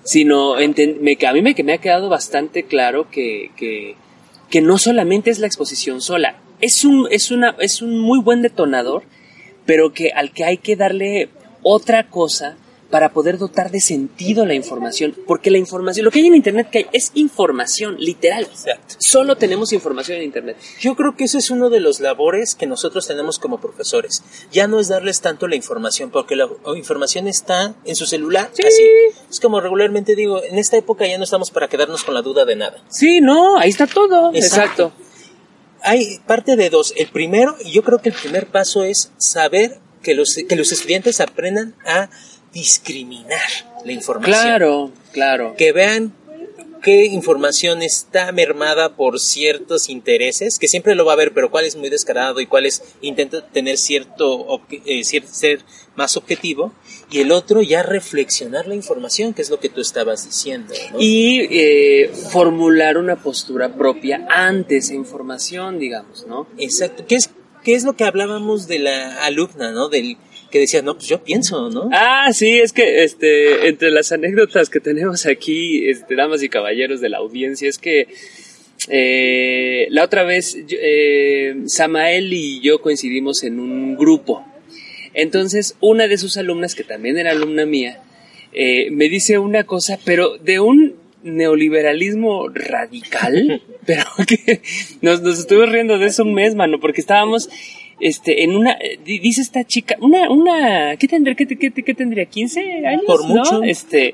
sino 0.06 0.56
me, 0.56 1.18
a 1.28 1.34
mí 1.34 1.42
me, 1.42 1.54
me 1.66 1.74
ha 1.74 1.78
quedado 1.80 2.08
bastante 2.08 2.64
claro 2.64 3.10
que, 3.12 3.52
que, 3.58 3.96
que, 4.50 4.62
no 4.62 4.78
solamente 4.78 5.30
es 5.30 5.40
la 5.40 5.48
exposición 5.48 6.00
sola, 6.00 6.40
es 6.62 6.86
un, 6.86 7.10
es, 7.12 7.30
una, 7.30 7.58
es 7.60 7.82
un 7.82 8.00
muy 8.00 8.22
buen 8.22 8.42
detonador, 8.42 9.04
pero 9.68 9.94
que 9.94 10.10
al 10.10 10.32
que 10.32 10.46
hay 10.46 10.58
que 10.58 10.76
darle 10.76 11.30
otra 11.62 12.10
cosa 12.10 12.58
para 12.90 13.12
poder 13.12 13.38
dotar 13.38 13.70
de 13.70 13.82
sentido 13.82 14.46
la 14.46 14.54
información, 14.54 15.14
porque 15.28 15.52
la 15.52 15.58
información, 15.58 16.06
lo 16.06 16.12
que 16.12 16.20
hay 16.20 16.28
en 16.28 16.36
Internet 16.36 16.70
que 16.72 16.78
hay 16.80 16.86
es 16.94 17.12
información, 17.16 17.98
literal. 18.00 18.48
Solo 18.98 19.36
tenemos 19.36 19.74
información 19.74 20.20
en 20.20 20.24
Internet. 20.24 20.58
Yo 20.80 20.96
creo 20.96 21.16
que 21.16 21.26
eso 21.26 21.38
es 21.38 21.50
uno 21.50 21.70
de 21.70 21.82
los 21.82 22.00
labores 22.00 22.56
que 22.56 22.66
nosotros 22.66 23.06
tenemos 23.06 23.40
como 23.40 23.60
profesores. 23.60 24.24
Ya 24.52 24.68
no 24.68 24.80
es 24.80 24.88
darles 24.88 25.20
tanto 25.20 25.48
la 25.48 25.56
información, 25.56 26.12
porque 26.12 26.36
la 26.36 26.48
información 26.76 27.28
está 27.28 27.76
en 27.84 27.96
su 27.96 28.06
celular, 28.06 28.50
así. 28.54 28.84
Es 29.30 29.40
como 29.42 29.60
regularmente 29.60 30.16
digo, 30.16 30.42
en 30.42 30.58
esta 30.58 30.78
época 30.78 31.06
ya 31.06 31.18
no 31.18 31.26
estamos 31.26 31.52
para 31.52 31.68
quedarnos 31.68 32.06
con 32.06 32.14
la 32.14 32.22
duda 32.22 32.46
de 32.46 32.56
nada. 32.56 32.82
Sí, 32.88 33.20
no, 33.20 33.58
ahí 33.58 33.70
está 33.70 33.86
todo. 33.86 34.32
Exacto. 34.34 34.94
Hay 35.88 36.20
parte 36.28 36.56
de 36.56 36.70
dos. 36.70 36.94
El 36.98 37.08
primero, 37.08 37.56
y 37.64 37.72
yo 37.72 37.84
creo 37.84 38.00
que 38.00 38.10
el 38.10 38.16
primer 38.16 38.48
paso 38.48 38.84
es 38.84 39.12
saber 39.18 39.80
que 40.04 40.16
los, 40.16 40.36
que 40.48 40.56
los 40.56 40.72
estudiantes 40.72 41.22
aprendan 41.22 41.76
a 41.86 42.10
discriminar 42.54 43.50
la 43.86 43.92
información. 43.92 44.42
Claro, 44.42 44.92
claro. 45.14 45.56
Que 45.58 45.72
vean 45.72 46.14
qué 46.82 47.06
información 47.06 47.82
está 47.82 48.32
mermada 48.32 48.96
por 48.96 49.20
ciertos 49.20 49.90
intereses, 49.90 50.60
que 50.60 50.68
siempre 50.68 50.96
lo 50.96 51.06
va 51.06 51.14
a 51.14 51.18
ver, 51.18 51.34
pero 51.34 51.52
cuál 51.52 51.66
es 51.66 51.76
muy 51.76 51.90
descarado 51.90 52.40
y 52.40 52.46
cuál 52.48 52.66
es 52.66 52.84
intenta 53.02 53.48
tener 53.48 53.78
cierto, 53.78 54.62
eh, 54.70 55.04
ser 55.04 55.62
más 55.96 56.18
objetivo, 56.18 56.74
y 57.10 57.22
el 57.22 57.32
otro 57.32 57.62
ya 57.62 57.84
reflexionar 57.84 58.68
la 58.68 58.76
información, 58.76 59.34
que 59.34 59.42
es 59.42 59.50
lo 59.50 59.60
que 59.60 59.70
tú 59.70 59.82
estabas 59.82 60.26
diciendo. 60.26 60.74
Y 61.00 61.48
eh, 61.50 62.12
formular 62.32 62.98
una 62.98 63.16
postura 63.16 63.74
propia 63.76 64.28
ante 64.30 64.78
esa 64.78 64.94
información, 64.94 65.80
digamos, 65.80 66.28
¿no? 66.28 66.48
Exacto. 66.58 67.06
¿Qué 67.08 67.16
es, 67.16 67.30
qué 67.64 67.76
es 67.76 67.84
lo 67.84 67.96
que 67.96 68.04
hablábamos 68.04 68.68
de 68.68 68.80
la 68.80 69.24
alumna, 69.24 69.72
¿no? 69.72 69.88
Del 69.90 70.18
que 70.52 70.60
decía, 70.60 70.82
no, 70.82 70.96
pues 70.96 71.08
yo 71.08 71.24
pienso, 71.24 71.70
¿no? 71.70 71.90
Ah, 71.92 72.32
sí, 72.34 72.60
es 72.60 72.74
que 72.74 73.04
este, 73.04 73.68
entre 73.68 73.92
las 73.92 74.12
anécdotas 74.12 74.70
que 74.70 74.80
tenemos 74.80 75.26
aquí, 75.26 75.90
este, 75.90 76.16
damas 76.16 76.42
y 76.44 76.50
caballeros 76.50 77.02
de 77.02 77.10
la 77.10 77.18
audiencia, 77.18 77.68
es 77.68 77.78
que 77.78 78.08
eh, 78.90 79.88
la 79.90 80.04
otra 80.04 80.24
vez 80.24 80.58
eh, 80.70 81.56
Samael 81.66 82.32
y 82.32 82.62
yo 82.62 82.82
coincidimos 82.82 83.44
en 83.44 83.60
un 83.60 83.96
grupo. 83.96 84.46
Entonces, 85.18 85.76
una 85.82 86.08
de 86.08 86.20
sus 86.20 86.38
alumnas, 86.38 86.76
que 86.76 86.84
también 86.84 87.18
era 87.18 87.32
alumna 87.32 87.66
mía, 87.66 88.04
eh, 88.54 88.92
me 88.92 89.10
dice 89.10 89.40
una 89.40 89.64
cosa, 89.64 89.98
pero 90.06 90.38
de 90.38 90.60
un 90.60 90.94
neoliberalismo 91.24 92.50
radical, 92.50 93.64
pero 93.88 94.06
que 94.28 94.62
nos, 95.02 95.24
nos 95.24 95.40
estuvimos 95.40 95.72
riendo 95.72 95.98
de 95.98 96.06
eso 96.06 96.24
un 96.24 96.36
mes, 96.36 96.54
mano, 96.54 96.80
porque 96.80 97.02
estábamos 97.02 97.50
este, 98.00 98.44
en 98.44 98.56
una, 98.56 98.74
eh, 98.74 99.00
dice 99.04 99.42
esta 99.42 99.64
chica, 99.64 99.98
una, 100.02 100.30
una, 100.30 100.96
¿qué 100.98 101.08
tendría, 101.08 101.34
qué, 101.34 101.48
qué, 101.48 101.94
tendría, 101.96 102.26
15 102.28 102.86
años? 102.86 103.02
Por 103.08 103.24
mucho. 103.28 103.64
Este, 103.64 104.14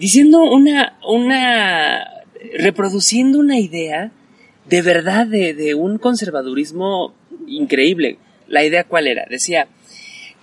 diciendo 0.00 0.42
una, 0.42 0.98
una, 1.06 2.24
reproduciendo 2.58 3.38
una 3.38 3.60
idea 3.60 4.10
de 4.68 4.82
verdad 4.82 5.28
de, 5.28 5.54
de 5.54 5.76
un 5.76 5.98
conservadurismo 5.98 7.14
increíble. 7.46 8.18
La 8.48 8.64
idea 8.64 8.82
cuál 8.82 9.06
era? 9.06 9.26
Decía, 9.30 9.68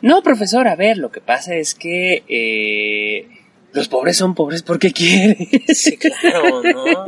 no, 0.02 0.22
profesor, 0.24 0.68
a 0.68 0.76
ver, 0.76 0.98
lo 0.98 1.12
que 1.12 1.22
pasa 1.22 1.56
es 1.56 1.76
que, 1.76 2.24
eh, 2.28 3.28
los 3.74 3.88
pobres 3.88 4.18
son 4.18 4.36
pobres 4.36 4.64
porque 4.64 4.92
quieren. 4.94 5.38
Sí, 5.68 5.98
claro, 5.98 6.64
¿no? 6.64 7.06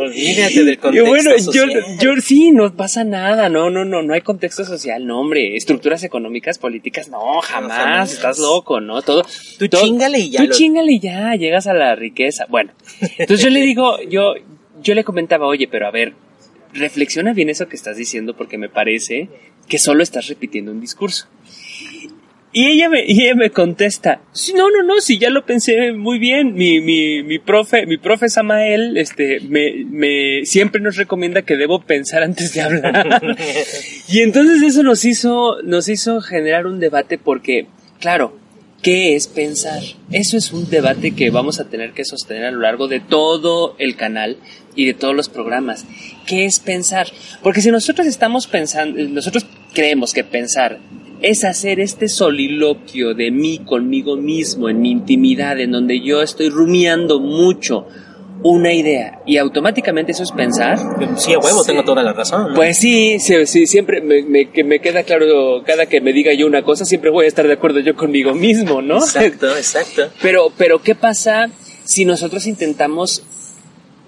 Olvídate 0.00 0.64
del 0.64 0.78
contexto 0.78 1.08
bueno, 1.08 1.30
social. 1.38 1.70
Yo, 2.00 2.14
yo 2.14 2.20
sí, 2.20 2.50
no 2.50 2.74
pasa 2.74 3.04
nada, 3.04 3.48
no, 3.48 3.70
no, 3.70 3.84
no, 3.84 4.02
no 4.02 4.14
hay 4.14 4.20
contexto 4.20 4.64
social, 4.64 5.06
no, 5.06 5.20
hombre, 5.20 5.56
estructuras 5.56 6.02
económicas, 6.02 6.58
políticas, 6.58 7.08
no, 7.08 7.40
jamás, 7.42 8.12
estás 8.12 8.38
loco, 8.38 8.80
¿no? 8.80 9.02
Todo. 9.02 9.24
Tú 9.58 9.68
chingale 9.68 10.18
y 10.18 10.30
ya. 10.30 10.40
Tú 10.40 10.50
chingale 10.50 10.92
y 10.92 10.98
ya, 10.98 11.34
llegas 11.36 11.68
a 11.68 11.74
la 11.74 11.94
riqueza. 11.94 12.46
Bueno, 12.48 12.72
entonces 13.18 13.44
yo 13.44 13.50
le 13.50 13.60
digo, 13.60 14.00
yo, 14.08 14.34
yo 14.82 14.94
le 14.94 15.04
comentaba, 15.04 15.46
oye, 15.46 15.68
pero 15.68 15.86
a 15.86 15.92
ver, 15.92 16.14
reflexiona 16.72 17.32
bien 17.32 17.48
eso 17.48 17.68
que 17.68 17.76
estás 17.76 17.96
diciendo 17.96 18.36
porque 18.36 18.58
me 18.58 18.68
parece 18.68 19.28
que 19.68 19.78
solo 19.78 20.02
estás 20.02 20.26
repitiendo 20.26 20.72
un 20.72 20.80
discurso. 20.80 21.28
Y 22.56 22.68
ella 22.68 22.88
me, 22.88 23.04
y 23.06 23.20
ella 23.20 23.34
me 23.34 23.50
contesta, 23.50 24.22
no, 24.54 24.70
no, 24.70 24.82
no, 24.82 25.02
si 25.02 25.18
ya 25.18 25.28
lo 25.28 25.44
pensé 25.44 25.92
muy 25.92 26.18
bien, 26.18 26.54
mi, 26.54 26.80
mi, 26.80 27.22
mi 27.22 27.38
profe, 27.38 27.84
mi 27.84 27.98
profe 27.98 28.30
Samael, 28.30 28.96
este, 28.96 29.40
me, 29.40 29.84
me, 29.84 30.46
siempre 30.46 30.80
nos 30.80 30.96
recomienda 30.96 31.42
que 31.42 31.58
debo 31.58 31.82
pensar 31.82 32.22
antes 32.22 32.54
de 32.54 32.62
hablar. 32.62 33.36
y 34.08 34.20
entonces 34.20 34.62
eso 34.62 34.82
nos 34.82 35.04
hizo, 35.04 35.60
nos 35.64 35.90
hizo 35.90 36.22
generar 36.22 36.66
un 36.66 36.80
debate 36.80 37.18
porque, 37.18 37.66
claro, 38.00 38.38
¿qué 38.80 39.16
es 39.16 39.26
pensar? 39.26 39.82
Eso 40.10 40.38
es 40.38 40.50
un 40.50 40.70
debate 40.70 41.10
que 41.10 41.28
vamos 41.28 41.60
a 41.60 41.68
tener 41.68 41.92
que 41.92 42.06
sostener 42.06 42.46
a 42.46 42.52
lo 42.52 42.60
largo 42.60 42.88
de 42.88 43.00
todo 43.00 43.76
el 43.78 43.96
canal 43.96 44.38
y 44.74 44.86
de 44.86 44.94
todos 44.94 45.14
los 45.14 45.28
programas. 45.28 45.84
¿Qué 46.26 46.46
es 46.46 46.60
pensar? 46.60 47.06
Porque 47.42 47.60
si 47.60 47.70
nosotros 47.70 48.06
estamos 48.06 48.46
pensando, 48.46 48.98
nosotros 49.10 49.44
creemos 49.74 50.14
que 50.14 50.24
pensar 50.24 50.78
es 51.22 51.44
hacer 51.44 51.80
este 51.80 52.08
soliloquio 52.08 53.14
de 53.14 53.30
mí 53.30 53.58
conmigo 53.58 54.16
mismo, 54.16 54.68
en 54.68 54.80
mi 54.80 54.90
intimidad, 54.90 55.58
en 55.58 55.72
donde 55.72 56.00
yo 56.00 56.22
estoy 56.22 56.48
rumiando 56.48 57.20
mucho 57.20 57.86
una 58.42 58.72
idea 58.72 59.20
y 59.26 59.38
automáticamente 59.38 60.12
eso 60.12 60.22
es 60.22 60.32
pensar. 60.32 60.78
Sí, 61.16 61.32
a 61.32 61.38
huevo, 61.38 61.64
tengo 61.64 61.84
toda 61.84 62.02
la 62.02 62.12
razón. 62.12 62.52
Pues 62.54 62.78
sí, 62.78 63.18
sí, 63.18 63.66
siempre 63.66 64.00
me, 64.00 64.22
me, 64.22 64.48
me, 64.64 64.80
queda 64.80 65.02
claro, 65.02 65.62
cada 65.64 65.86
que 65.86 66.00
me 66.00 66.12
diga 66.12 66.32
yo 66.34 66.46
una 66.46 66.62
cosa, 66.62 66.84
siempre 66.84 67.10
voy 67.10 67.24
a 67.24 67.28
estar 67.28 67.46
de 67.46 67.54
acuerdo 67.54 67.80
yo 67.80 67.96
conmigo 67.96 68.34
mismo, 68.34 68.82
¿no? 68.82 68.98
Exacto, 68.98 69.48
exacto. 69.56 70.10
Pero, 70.22 70.52
pero 70.56 70.82
¿qué 70.82 70.94
pasa 70.94 71.50
si 71.84 72.04
nosotros 72.04 72.46
intentamos 72.46 73.22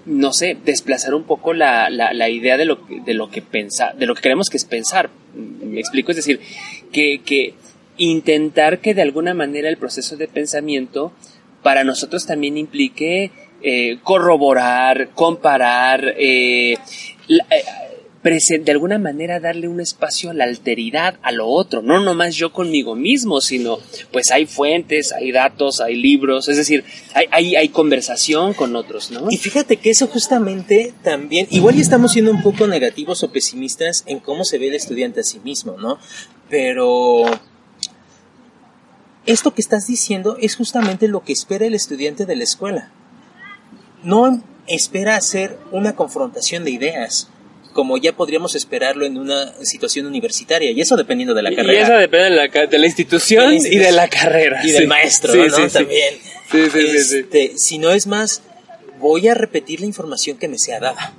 no 0.05 0.33
sé, 0.33 0.57
desplazar 0.65 1.13
un 1.13 1.23
poco 1.23 1.53
la, 1.53 1.89
la, 1.89 2.29
idea 2.29 2.57
de 2.57 2.65
lo, 2.65 2.79
de 3.05 3.13
lo 3.13 3.29
que 3.29 3.41
pensa, 3.41 3.93
de 3.93 4.05
lo 4.05 4.15
que 4.15 4.21
creemos 4.21 4.49
que 4.49 4.57
es 4.57 4.65
pensar. 4.65 5.09
Me 5.33 5.79
explico, 5.79 6.11
es 6.11 6.17
decir, 6.17 6.39
que, 6.91 7.21
que 7.23 7.53
intentar 7.97 8.79
que 8.79 8.93
de 8.93 9.01
alguna 9.01 9.33
manera 9.33 9.69
el 9.69 9.77
proceso 9.77 10.17
de 10.17 10.27
pensamiento 10.27 11.11
para 11.61 11.83
nosotros 11.83 12.25
también 12.25 12.57
implique 12.57 13.31
eh, 13.61 13.99
corroborar, 14.03 15.09
comparar, 15.13 16.15
eh, 16.17 16.73
eh 17.27 17.63
de 18.21 18.71
alguna 18.71 18.99
manera 18.99 19.39
darle 19.39 19.67
un 19.69 19.79
espacio 19.79 20.29
a 20.29 20.33
la 20.33 20.43
alteridad, 20.43 21.17
a 21.21 21.31
lo 21.31 21.47
otro, 21.47 21.81
no 21.81 22.03
nomás 22.03 22.35
yo 22.35 22.51
conmigo 22.51 22.95
mismo, 22.95 23.39
sino 23.39 23.79
pues 24.11 24.31
hay 24.31 24.45
fuentes, 24.45 25.13
hay 25.13 25.31
datos, 25.31 25.79
hay 25.79 25.95
libros, 25.95 26.49
es 26.49 26.57
decir, 26.57 26.83
hay, 27.13 27.55
hay, 27.55 27.69
conversación 27.69 28.53
con 28.53 28.75
otros, 28.75 29.09
¿no? 29.11 29.27
Y 29.29 29.37
fíjate 29.37 29.77
que 29.77 29.89
eso 29.89 30.07
justamente 30.07 30.93
también, 31.01 31.47
igual 31.49 31.75
ya 31.75 31.81
estamos 31.81 32.11
siendo 32.11 32.31
un 32.31 32.43
poco 32.43 32.67
negativos 32.67 33.23
o 33.23 33.31
pesimistas 33.31 34.03
en 34.05 34.19
cómo 34.19 34.43
se 34.43 34.57
ve 34.57 34.67
el 34.67 34.75
estudiante 34.75 35.21
a 35.21 35.23
sí 35.23 35.39
mismo, 35.39 35.77
¿no? 35.77 35.97
Pero 36.49 37.23
esto 39.25 39.53
que 39.53 39.61
estás 39.61 39.87
diciendo 39.87 40.35
es 40.41 40.57
justamente 40.57 41.07
lo 41.07 41.23
que 41.23 41.31
espera 41.31 41.65
el 41.65 41.75
estudiante 41.75 42.25
de 42.25 42.35
la 42.35 42.43
escuela. 42.43 42.91
No 44.03 44.43
espera 44.67 45.15
hacer 45.15 45.57
una 45.71 45.95
confrontación 45.95 46.63
de 46.63 46.71
ideas, 46.71 47.29
como 47.79 47.95
ya 47.95 48.11
podríamos 48.11 48.55
esperarlo 48.55 49.05
en 49.05 49.17
una 49.17 49.53
situación 49.63 50.05
universitaria, 50.05 50.69
y 50.71 50.81
eso 50.81 50.97
dependiendo 50.97 51.33
de 51.33 51.43
la 51.43 51.55
carrera. 51.55 51.79
Y 51.79 51.83
eso 51.83 51.93
depende 51.93 52.25
de 52.25 52.35
la, 52.35 52.65
de 52.67 52.77
la 52.77 52.85
institución 52.85 53.53
y 53.53 53.77
de 53.77 53.93
la 53.93 54.09
carrera. 54.09 54.59
Y 54.65 54.71
del 54.71 54.85
maestro, 54.85 55.31
sí, 55.31 55.39
¿no? 55.39 55.55
Sí, 55.55 55.69
También. 55.71 56.15
Este, 56.51 57.53
si 57.55 57.77
no 57.77 57.91
es 57.91 58.05
más, 58.05 58.41
voy 58.99 59.29
a 59.29 59.33
repetir 59.33 59.79
la 59.79 59.85
información 59.85 60.35
que 60.35 60.49
me 60.49 60.59
sea 60.59 60.81
dada. 60.81 61.13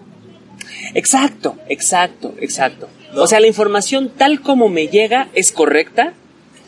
Exacto, 0.93 1.57
exacto, 1.71 2.35
exacto. 2.43 2.91
O 3.15 3.27
sea, 3.27 3.41
la 3.41 3.47
información 3.47 4.13
tal 4.15 4.43
como 4.43 4.69
me 4.69 4.89
llega 4.89 5.31
es 5.33 5.53
correcta, 5.53 6.13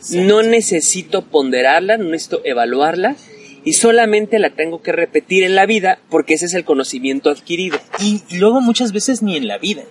no 0.09 0.41
necesito 0.41 1.21
ponderarla, 1.21 1.97
no 1.97 2.05
necesito 2.05 2.41
evaluarla, 2.43 3.15
y 3.65 3.73
solamente 3.73 4.39
la 4.39 4.51
tengo 4.51 4.81
que 4.81 4.91
repetir 4.91 5.43
en 5.43 5.55
la 5.55 5.65
vida 5.65 5.99
porque 6.09 6.33
ese 6.33 6.45
es 6.45 6.53
el 6.53 6.65
conocimiento 6.65 7.29
adquirido. 7.29 7.77
Y, 7.99 8.21
luego 8.37 8.61
muchas 8.61 8.91
veces 8.91 9.21
ni 9.21 9.37
en 9.37 9.47
la 9.47 9.57
vida. 9.57 9.83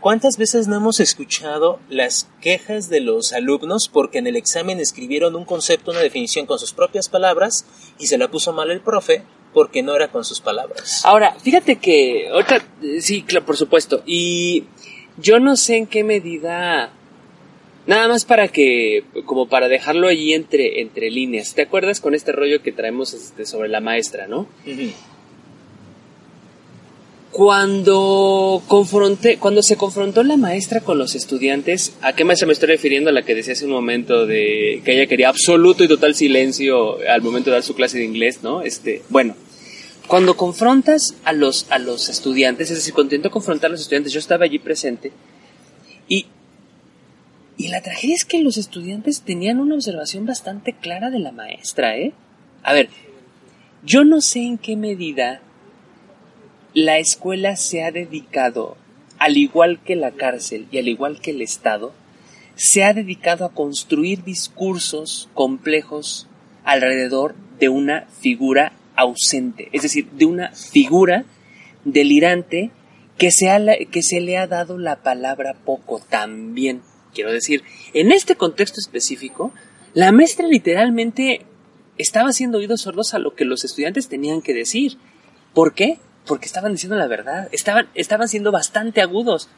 ¿Cuántas 0.00 0.36
veces 0.36 0.66
no 0.66 0.76
hemos 0.76 0.98
escuchado 0.98 1.78
las 1.88 2.28
quejas 2.40 2.88
de 2.88 3.00
los 3.00 3.32
alumnos 3.32 3.88
porque 3.92 4.18
en 4.18 4.26
el 4.26 4.34
examen 4.34 4.80
escribieron 4.80 5.36
un 5.36 5.44
concepto, 5.44 5.92
una 5.92 6.00
definición 6.00 6.46
con 6.46 6.58
sus 6.58 6.72
propias 6.72 7.08
palabras 7.08 7.66
y 8.00 8.08
se 8.08 8.18
la 8.18 8.28
puso 8.28 8.52
mal 8.52 8.70
el 8.72 8.80
profe 8.80 9.22
porque 9.54 9.82
no 9.82 9.94
era 9.94 10.08
con 10.08 10.24
sus 10.24 10.40
palabras? 10.40 11.02
Ahora, 11.04 11.36
fíjate 11.40 11.76
que 11.76 12.30
otra, 12.32 12.64
sí, 13.00 13.22
claro, 13.22 13.46
por 13.46 13.56
supuesto, 13.56 14.02
y 14.04 14.64
yo 15.18 15.38
no 15.38 15.56
sé 15.56 15.76
en 15.76 15.86
qué 15.86 16.02
medida 16.02 16.92
Nada 17.86 18.06
más 18.06 18.24
para 18.24 18.48
que, 18.48 19.02
como 19.26 19.48
para 19.48 19.68
dejarlo 19.68 20.06
allí 20.06 20.34
entre, 20.34 20.80
entre 20.80 21.10
líneas. 21.10 21.54
¿Te 21.54 21.62
acuerdas 21.62 22.00
con 22.00 22.14
este 22.14 22.30
rollo 22.30 22.62
que 22.62 22.70
traemos 22.70 23.12
este, 23.12 23.44
sobre 23.44 23.68
la 23.68 23.80
maestra, 23.80 24.28
no? 24.28 24.46
Cuando 27.32 28.62
confronté, 28.68 29.38
cuando 29.38 29.62
se 29.62 29.76
confrontó 29.76 30.22
la 30.22 30.36
maestra 30.36 30.80
con 30.80 30.96
los 30.98 31.16
estudiantes, 31.16 31.94
¿a 32.02 32.12
qué 32.12 32.24
maestra 32.24 32.46
me 32.46 32.52
estoy 32.52 32.68
refiriendo? 32.68 33.10
A 33.10 33.12
la 33.12 33.22
que 33.22 33.34
decía 33.34 33.54
hace 33.54 33.64
un 33.64 33.72
momento 33.72 34.26
de 34.26 34.80
que 34.84 34.92
ella 34.92 35.06
quería 35.06 35.30
absoluto 35.30 35.82
y 35.82 35.88
total 35.88 36.14
silencio 36.14 36.98
al 37.08 37.22
momento 37.22 37.50
de 37.50 37.56
dar 37.56 37.62
su 37.64 37.74
clase 37.74 37.98
de 37.98 38.04
inglés, 38.04 38.40
¿no? 38.42 38.62
Este, 38.62 39.02
bueno, 39.08 39.34
cuando 40.06 40.36
confrontas 40.36 41.16
a 41.24 41.32
los, 41.32 41.66
a 41.70 41.78
los 41.78 42.08
estudiantes, 42.08 42.70
es 42.70 42.76
decir, 42.76 42.94
cuando 42.94 43.14
intento 43.14 43.30
confrontar 43.32 43.70
a 43.70 43.72
los 43.72 43.80
estudiantes, 43.80 44.12
yo 44.12 44.20
estaba 44.20 44.44
allí 44.44 44.58
presente 44.60 45.10
y 47.56 47.68
la 47.68 47.82
tragedia 47.82 48.14
es 48.14 48.24
que 48.24 48.42
los 48.42 48.56
estudiantes 48.56 49.22
tenían 49.22 49.60
una 49.60 49.74
observación 49.74 50.26
bastante 50.26 50.72
clara 50.72 51.10
de 51.10 51.18
la 51.18 51.32
maestra, 51.32 51.96
¿eh? 51.96 52.12
A 52.62 52.72
ver, 52.72 52.88
yo 53.84 54.04
no 54.04 54.20
sé 54.20 54.40
en 54.40 54.58
qué 54.58 54.76
medida 54.76 55.40
la 56.74 56.98
escuela 56.98 57.56
se 57.56 57.82
ha 57.82 57.90
dedicado, 57.90 58.76
al 59.18 59.36
igual 59.36 59.80
que 59.84 59.96
la 59.96 60.12
cárcel 60.12 60.66
y 60.70 60.78
al 60.78 60.88
igual 60.88 61.20
que 61.20 61.32
el 61.32 61.42
Estado, 61.42 61.92
se 62.54 62.84
ha 62.84 62.94
dedicado 62.94 63.44
a 63.44 63.52
construir 63.52 64.24
discursos 64.24 65.28
complejos 65.34 66.28
alrededor 66.64 67.34
de 67.58 67.68
una 67.68 68.06
figura 68.20 68.72
ausente, 68.96 69.68
es 69.72 69.82
decir, 69.82 70.10
de 70.12 70.26
una 70.26 70.52
figura 70.52 71.24
delirante 71.84 72.70
que 73.18 73.30
se, 73.30 73.48
que 73.90 74.02
se 74.02 74.20
le 74.20 74.38
ha 74.38 74.46
dado 74.46 74.78
la 74.78 75.02
palabra 75.02 75.54
poco 75.64 76.00
también. 76.00 76.82
Quiero 77.14 77.32
decir, 77.32 77.62
en 77.94 78.12
este 78.12 78.36
contexto 78.36 78.80
específico, 78.80 79.52
la 79.94 80.12
maestra 80.12 80.46
literalmente 80.46 81.44
estaba 81.98 82.30
haciendo 82.30 82.58
oídos 82.58 82.82
sordos 82.82 83.14
a 83.14 83.18
lo 83.18 83.34
que 83.34 83.44
los 83.44 83.64
estudiantes 83.64 84.08
tenían 84.08 84.42
que 84.42 84.54
decir. 84.54 84.96
¿Por 85.54 85.74
qué? 85.74 85.98
Porque 86.26 86.46
estaban 86.46 86.72
diciendo 86.72 86.96
la 86.96 87.06
verdad, 87.06 87.48
estaban, 87.52 87.88
estaban 87.94 88.28
siendo 88.28 88.52
bastante 88.52 89.00
agudos. 89.00 89.48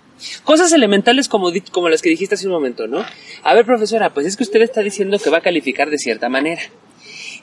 Cosas 0.44 0.72
elementales 0.72 1.28
como, 1.28 1.52
como 1.70 1.88
las 1.88 2.02
que 2.02 2.10
dijiste 2.10 2.36
hace 2.36 2.46
un 2.46 2.52
momento, 2.52 2.86
¿no? 2.86 3.04
A 3.42 3.54
ver, 3.54 3.64
profesora, 3.64 4.14
pues 4.14 4.26
es 4.26 4.36
que 4.36 4.44
usted 4.44 4.62
está 4.62 4.80
diciendo 4.80 5.18
que 5.18 5.30
va 5.30 5.38
a 5.38 5.42
calificar 5.42 5.90
de 5.90 5.98
cierta 5.98 6.28
manera. 6.28 6.62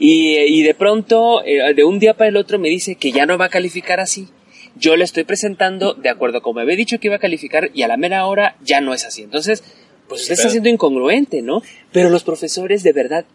Y, 0.03 0.63
de 0.63 0.73
pronto, 0.73 1.43
eh, 1.45 1.75
de 1.75 1.83
un 1.83 1.99
día 1.99 2.15
para 2.15 2.29
el 2.29 2.37
otro, 2.37 2.57
me 2.57 2.69
dice 2.69 2.95
que 2.95 3.11
ya 3.11 3.27
no 3.27 3.37
va 3.37 3.45
a 3.45 3.49
calificar 3.49 3.99
así. 3.99 4.29
Yo 4.75 4.95
le 4.95 5.03
estoy 5.03 5.25
presentando 5.25 5.93
de 5.93 6.09
acuerdo 6.09 6.39
a 6.39 6.41
como 6.41 6.59
había 6.59 6.75
dicho 6.75 6.99
que 6.99 7.07
iba 7.07 7.17
a 7.17 7.19
calificar 7.19 7.69
y 7.73 7.83
a 7.83 7.87
la 7.87 7.97
mera 7.97 8.25
hora 8.25 8.55
ya 8.61 8.81
no 8.81 8.93
es 8.95 9.05
así. 9.05 9.21
Entonces, 9.21 9.63
pues 10.11 10.23
usted 10.23 10.33
está 10.33 10.49
siendo 10.49 10.67
incongruente, 10.67 11.41
¿no? 11.41 11.63
Pero 11.93 12.09
los 12.09 12.25
profesores 12.25 12.83
de 12.83 12.91
verdad 12.91 13.25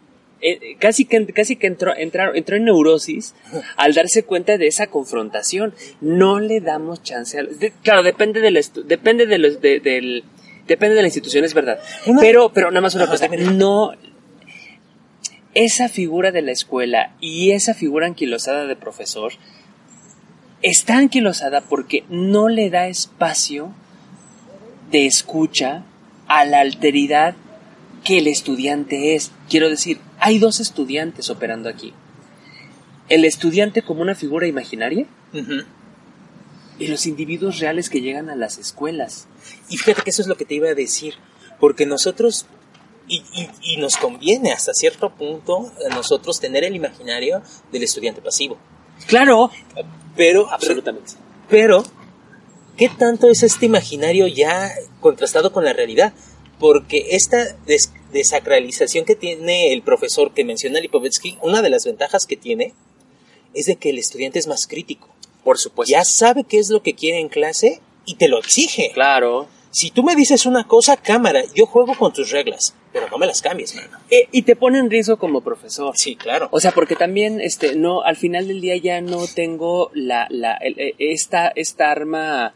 eh, 0.41 0.75
casi 0.77 1.05
que 1.05 1.25
casi 1.33 1.55
que 1.55 1.65
entró 1.65 1.95
entró, 1.97 2.35
entró 2.35 2.55
en 2.55 2.65
neurosis 2.65 3.33
al 3.75 3.95
darse 3.95 4.21
cuenta 4.21 4.59
de 4.59 4.67
esa 4.67 4.85
confrontación. 4.85 5.73
No 6.01 6.39
le 6.39 6.61
damos 6.61 7.01
chance 7.01 7.39
a 7.39 7.43
claro, 7.81 8.03
depende 8.03 8.39
del 8.41 8.63
depende 8.85 9.25
de 9.25 9.37
los 9.39 9.59
del 9.59 10.23
depende 10.67 10.95
de 10.95 11.01
la 11.01 11.07
institución, 11.07 11.43
es 11.43 11.55
verdad. 11.55 11.79
Pero 12.19 12.53
pero 12.53 12.69
nada 12.69 12.81
más 12.81 12.93
una 12.93 13.07
cosa, 13.07 13.27
no 13.27 13.93
esa 15.55 15.89
figura 15.89 16.31
de 16.31 16.43
la 16.43 16.51
escuela 16.51 17.15
y 17.19 17.49
esa 17.49 17.73
figura 17.73 18.05
anquilosada 18.05 18.67
de 18.67 18.75
profesor 18.75 19.33
está 20.61 20.97
anquilosada 20.97 21.61
porque 21.61 22.03
no 22.09 22.47
le 22.47 22.69
da 22.69 22.87
espacio 22.87 23.73
de 24.91 25.07
escucha 25.07 25.83
a 26.27 26.45
la 26.45 26.59
alteridad 26.59 27.35
que 28.03 28.19
el 28.19 28.27
estudiante 28.27 29.15
es. 29.15 29.31
Quiero 29.49 29.69
decir, 29.69 29.99
hay 30.19 30.39
dos 30.39 30.59
estudiantes 30.59 31.29
operando 31.29 31.69
aquí. 31.69 31.93
El 33.09 33.25
estudiante 33.25 33.81
como 33.81 34.01
una 34.01 34.15
figura 34.15 34.47
imaginaria 34.47 35.05
y 36.79 36.87
los 36.87 37.05
individuos 37.05 37.59
reales 37.59 37.89
que 37.89 38.01
llegan 38.01 38.29
a 38.29 38.35
las 38.35 38.57
escuelas. 38.57 39.27
Y 39.69 39.77
fíjate 39.77 40.03
que 40.03 40.09
eso 40.09 40.21
es 40.21 40.27
lo 40.27 40.35
que 40.35 40.45
te 40.45 40.55
iba 40.55 40.69
a 40.69 40.75
decir, 40.75 41.15
porque 41.59 41.85
nosotros, 41.85 42.45
y, 43.07 43.23
y 43.61 43.77
nos 43.77 43.97
conviene 43.97 44.51
hasta 44.51 44.73
cierto 44.73 45.09
punto 45.09 45.71
a 45.89 45.95
nosotros 45.95 46.39
tener 46.39 46.63
el 46.63 46.75
imaginario 46.75 47.41
del 47.71 47.83
estudiante 47.83 48.21
pasivo. 48.21 48.57
Claro, 49.07 49.51
pero 50.15 50.51
absolutamente. 50.51 51.13
Pero 51.49 51.83
¿qué 52.77 52.89
tanto 52.89 53.29
es 53.29 53.43
este 53.43 53.65
imaginario 53.65 54.27
ya 54.27 54.71
contrastado 55.01 55.51
con 55.51 55.65
la 55.65 55.73
realidad? 55.73 56.13
Porque 56.59 57.07
esta 57.11 57.57
desacralización 58.11 59.05
que 59.05 59.15
tiene 59.15 59.73
el 59.73 59.81
profesor 59.81 60.33
que 60.33 60.45
menciona 60.45 60.79
Lipovetsky, 60.79 61.37
una 61.41 61.61
de 61.61 61.69
las 61.69 61.85
ventajas 61.85 62.25
que 62.25 62.37
tiene 62.37 62.73
es 63.53 63.65
de 63.65 63.75
que 63.75 63.89
el 63.89 63.99
estudiante 63.99 64.39
es 64.39 64.47
más 64.47 64.67
crítico. 64.67 65.09
Por 65.43 65.57
supuesto. 65.57 65.91
Ya 65.91 66.03
sabe 66.03 66.43
qué 66.43 66.59
es 66.59 66.69
lo 66.69 66.81
que 66.83 66.93
quiere 66.93 67.19
en 67.19 67.29
clase 67.29 67.81
y 68.05 68.15
te 68.15 68.27
lo 68.27 68.39
exige. 68.39 68.91
Claro. 68.93 69.47
Si 69.71 69.91
tú 69.91 70.03
me 70.03 70.15
dices 70.15 70.45
una 70.45 70.65
cosa, 70.65 70.97
cámara, 70.97 71.41
yo 71.55 71.65
juego 71.65 71.93
con 71.95 72.13
tus 72.13 72.31
reglas, 72.31 72.73
pero 72.93 73.07
no 73.09 73.17
me 73.17 73.25
las 73.25 73.41
cambies, 73.41 73.75
mano. 73.75 73.97
Eh, 74.09 74.27
y 74.31 74.43
te 74.43 74.55
pone 74.55 74.79
en 74.79 74.89
riesgo 74.89 75.17
como 75.17 75.41
profesor. 75.41 75.93
Sí, 75.97 76.15
claro. 76.15 76.47
O 76.51 76.59
sea, 76.59 76.71
porque 76.71 76.95
también, 76.95 77.41
este, 77.41 77.75
no, 77.75 78.01
al 78.01 78.15
final 78.15 78.47
del 78.47 78.61
día 78.61 78.77
ya 78.77 79.01
no 79.01 79.27
tengo 79.27 79.91
la, 79.93 80.27
la, 80.29 80.57
eh, 80.61 80.95
esta, 80.99 81.49
esta 81.49 81.91
arma, 81.91 82.53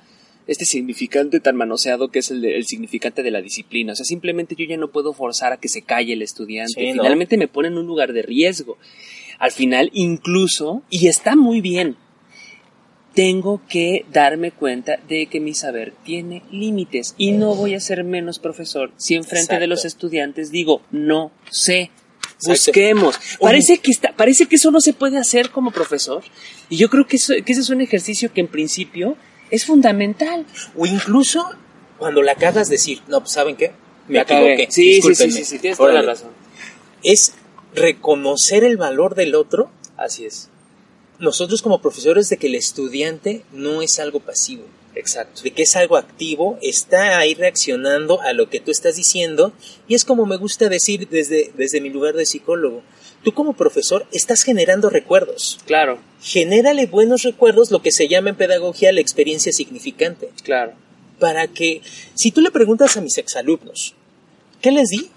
este 0.47 0.65
significante 0.65 1.39
tan 1.39 1.55
manoseado 1.55 2.09
que 2.09 2.19
es 2.19 2.31
el, 2.31 2.43
el, 2.45 2.65
significante 2.65 3.23
de 3.23 3.31
la 3.31 3.41
disciplina. 3.41 3.93
O 3.93 3.95
sea, 3.95 4.05
simplemente 4.05 4.55
yo 4.55 4.65
ya 4.65 4.77
no 4.77 4.89
puedo 4.89 5.13
forzar 5.13 5.53
a 5.53 5.57
que 5.57 5.69
se 5.69 5.81
calle 5.81 6.13
el 6.13 6.21
estudiante. 6.21 6.73
Sí, 6.75 6.93
¿no? 6.93 7.03
Finalmente 7.03 7.37
me 7.37 7.47
pone 7.47 7.67
en 7.67 7.77
un 7.77 7.85
lugar 7.85 8.13
de 8.13 8.21
riesgo. 8.21 8.77
Al 9.37 9.51
final, 9.51 9.89
incluso, 9.93 10.83
y 10.89 11.07
está 11.07 11.35
muy 11.35 11.61
bien, 11.61 11.97
tengo 13.13 13.61
que 13.67 14.05
darme 14.11 14.51
cuenta 14.51 14.97
de 15.07 15.27
que 15.27 15.39
mi 15.39 15.53
saber 15.53 15.93
tiene 16.05 16.43
límites 16.51 17.13
y 17.17 17.31
no 17.31 17.55
voy 17.55 17.75
a 17.75 17.79
ser 17.79 18.03
menos 18.03 18.39
profesor 18.39 18.91
si 18.97 19.15
enfrente 19.15 19.43
Exacto. 19.43 19.61
de 19.61 19.67
los 19.67 19.85
estudiantes 19.85 20.51
digo 20.51 20.81
no 20.91 21.31
sé. 21.49 21.91
Exacto. 22.43 22.49
Busquemos. 22.49 23.19
Parece 23.39 23.77
que, 23.77 23.91
está, 23.91 24.13
parece 24.15 24.47
que 24.47 24.55
eso 24.55 24.71
no 24.71 24.81
se 24.81 24.93
puede 24.93 25.19
hacer 25.19 25.51
como 25.51 25.69
profesor. 25.69 26.23
Y 26.69 26.77
yo 26.77 26.89
creo 26.89 27.05
que, 27.05 27.17
eso, 27.17 27.35
que 27.45 27.51
ese 27.51 27.61
es 27.61 27.69
un 27.69 27.81
ejercicio 27.81 28.33
que 28.33 28.41
en 28.41 28.47
principio 28.47 29.15
es 29.51 29.65
fundamental. 29.65 30.47
O 30.75 30.87
incluso 30.87 31.47
cuando 31.99 32.23
la 32.23 32.33
cagas 32.33 32.67
decir, 32.67 33.03
no, 33.07 33.19
pues 33.19 33.33
¿saben 33.33 33.55
qué? 33.57 33.73
Me 34.07 34.19
La 34.19 34.25
cagué. 34.25 34.53
equivoqué. 34.53 34.71
Sí, 34.71 34.81
sí, 34.81 34.89
sí, 34.89 34.95
discúlpenme". 34.95 35.31
sí, 35.33 35.45
sí, 35.45 35.59
tienes 35.59 35.77
toda 35.77 35.93
la 35.93 36.01
razón. 36.01 36.31
Es 37.03 37.35
reconocer 37.75 38.63
el 38.63 38.77
valor 38.77 39.13
del 39.13 39.35
otro 39.35 39.69
Así 40.01 40.25
es. 40.25 40.49
Nosotros 41.21 41.61
como 41.61 41.81
profesores 41.81 42.27
de 42.29 42.37
que 42.37 42.47
el 42.47 42.55
estudiante 42.55 43.43
no 43.53 43.81
es 43.81 43.99
algo 43.99 44.19
pasivo, 44.19 44.63
Exacto. 44.95 45.41
de 45.43 45.51
que 45.51 45.63
es 45.63 45.75
algo 45.77 45.95
activo, 45.95 46.57
está 46.61 47.17
ahí 47.19 47.33
reaccionando 47.33 48.19
a 48.21 48.33
lo 48.33 48.49
que 48.49 48.59
tú 48.59 48.71
estás 48.71 48.95
diciendo 48.97 49.53
y 49.87 49.95
es 49.95 50.03
como 50.03 50.25
me 50.25 50.35
gusta 50.37 50.67
decir 50.67 51.07
desde, 51.09 51.51
desde 51.55 51.79
mi 51.79 51.89
lugar 51.89 52.15
de 52.15 52.25
psicólogo. 52.25 52.81
Tú 53.23 53.33
como 53.33 53.53
profesor 53.53 54.07
estás 54.11 54.41
generando 54.43 54.89
recuerdos. 54.89 55.59
Claro, 55.65 55.99
Genérale 56.21 56.87
buenos 56.87 57.21
recuerdos, 57.23 57.71
lo 57.71 57.81
que 57.81 57.91
se 57.91 58.07
llama 58.07 58.29
en 58.31 58.35
pedagogía 58.35 58.91
la 58.91 59.01
experiencia 59.01 59.51
significante. 59.53 60.29
claro. 60.43 60.73
Para 61.19 61.47
que, 61.47 61.83
si 62.15 62.31
tú 62.31 62.41
le 62.41 62.49
preguntas 62.49 62.97
a 62.97 63.01
mis 63.01 63.19
exalumnos, 63.19 63.93
¿qué 64.59 64.71
les 64.71 64.89
di? 64.89 65.11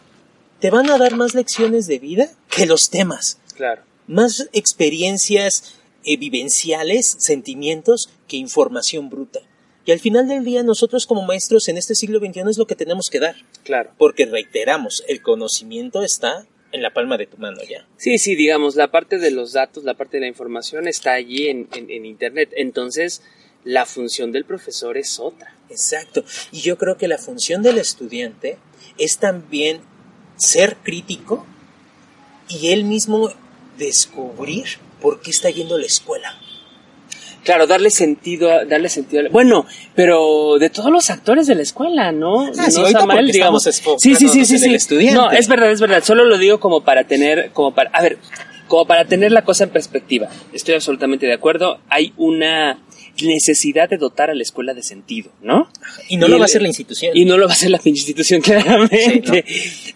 Te 0.61 0.69
van 0.71 0.91
a 0.91 0.99
dar 0.99 1.17
más 1.17 1.33
lecciones 1.35 1.87
de 1.87 1.99
vida 1.99 2.31
que 2.51 2.67
los 2.67 2.91
temas 2.91 3.39
Claro. 3.57 3.81
más 4.07 4.49
experiencias 4.53 5.75
vivenciales, 6.19 7.17
sentimientos, 7.19 8.11
que 8.29 8.37
información 8.37 9.09
bruta. 9.11 9.41
Y 9.87 9.93
al 9.93 10.01
final 10.01 10.29
del 10.29 10.45
día 10.45 10.63
nosotros 10.63 11.07
como 11.07 11.23
maestros 11.25 11.69
en 11.69 11.77
este 11.77 11.95
siglo 11.95 12.19
XXI 12.19 12.43
es 12.51 12.59
lo 12.59 12.67
que 12.67 12.75
tenemos 12.77 13.09
que 13.11 13.21
dar, 13.21 13.37
Claro. 13.65 13.91
porque 13.99 14.25
reiteramos, 14.27 15.05
el 15.09 15.21
conocimiento 15.21 16.03
está 16.03 16.47
en 16.73 16.83
la 16.83 16.93
palma 16.93 17.19
de 17.19 17.27
tu 17.27 17.37
mano 17.37 17.59
ya. 17.69 17.87
Sí, 17.99 18.19
sí, 18.19 18.35
digamos, 18.35 18.77
la 18.77 18.91
parte 18.91 19.19
de 19.19 19.31
los 19.31 19.53
datos, 19.53 19.85
la 19.85 19.95
parte 19.95 20.17
de 20.17 20.23
la 20.23 20.27
información 20.29 20.89
está 20.89 21.13
allí 21.13 21.49
en, 21.49 21.69
en, 21.75 21.91
en 21.91 22.05
Internet. 22.07 22.51
Entonces, 22.57 23.23
la 23.63 23.87
función 23.87 24.33
del 24.33 24.45
profesor 24.45 24.97
es 24.97 25.21
otra. 25.21 25.55
Exacto. 25.71 26.25
Y 26.51 26.61
yo 26.63 26.77
creo 26.79 26.97
que 26.97 27.07
la 27.09 27.19
función 27.19 27.63
del 27.63 27.79
estudiante 27.79 28.59
es 28.99 29.19
también 29.19 29.81
ser 30.37 30.77
crítico 30.83 31.47
y 32.49 32.69
él 32.73 32.85
mismo 32.85 33.31
descubrir 33.79 34.65
por 35.05 35.21
qué 35.21 35.31
está 35.33 35.51
yendo 35.51 35.75
a 35.75 35.79
la 35.79 35.85
escuela. 35.85 36.35
Claro, 37.45 37.67
darle 37.67 37.91
sentido, 37.91 38.51
a- 38.51 38.65
darle 38.65 38.89
sentido. 38.89 39.21
a 39.21 39.25
la- 39.25 39.29
Bueno, 39.29 39.67
pero 39.95 40.57
de 40.59 40.71
todos 40.71 40.91
los 40.91 41.11
actores 41.11 41.47
de 41.47 41.55
la 41.55 41.61
escuela, 41.61 42.11
¿no? 42.11 42.47
Ah, 42.47 42.71
sí, 42.71 42.81
no 42.81 42.89
porque 43.01 43.33
digamos. 43.33 43.63
Sí, 43.99 44.15
sí, 44.15 44.29
sí, 44.29 44.47
sí, 44.47 44.59
sí. 44.59 45.11
No, 45.13 45.31
es 45.31 45.47
verdad, 45.47 45.71
es 45.71 45.79
verdad. 45.83 46.03
Solo 46.03 46.25
lo 46.25 46.39
digo 46.39 46.59
como 46.59 46.81
para 46.85 47.05
tener, 47.05 47.51
como 47.53 47.75
para, 47.75 47.91
a 47.91 48.01
ver, 48.03 48.17
como 48.67 48.87
para 48.87 49.05
tener 49.05 49.31
la 49.31 49.43
cosa 49.45 49.65
en 49.65 49.71
perspectiva. 49.71 50.31
Estoy 50.55 50.75
absolutamente 50.75 51.27
de 51.27 51.35
acuerdo. 51.35 51.81
Hay 51.91 52.15
una 52.17 52.79
necesidad 53.23 53.89
de 53.89 53.97
dotar 53.99 54.31
a 54.31 54.35
la 54.35 54.43
escuela 54.43 54.75
de 54.75 54.83
sentido, 54.83 55.31
¿no? 55.43 55.69
Y 56.09 56.17
no 56.17 56.27
lo 56.29 56.35
el- 56.37 56.41
va 56.41 56.45
a 56.45 56.47
hacer 56.47 56.63
la 56.63 56.69
institución. 56.69 57.17
Y 57.17 57.25
no 57.25 57.37
lo 57.37 57.47
va 57.47 57.53
a 57.53 57.55
hacer 57.55 57.71
la 57.71 57.79
pinche 57.79 58.01
institución, 58.03 58.41
claramente. 58.41 59.45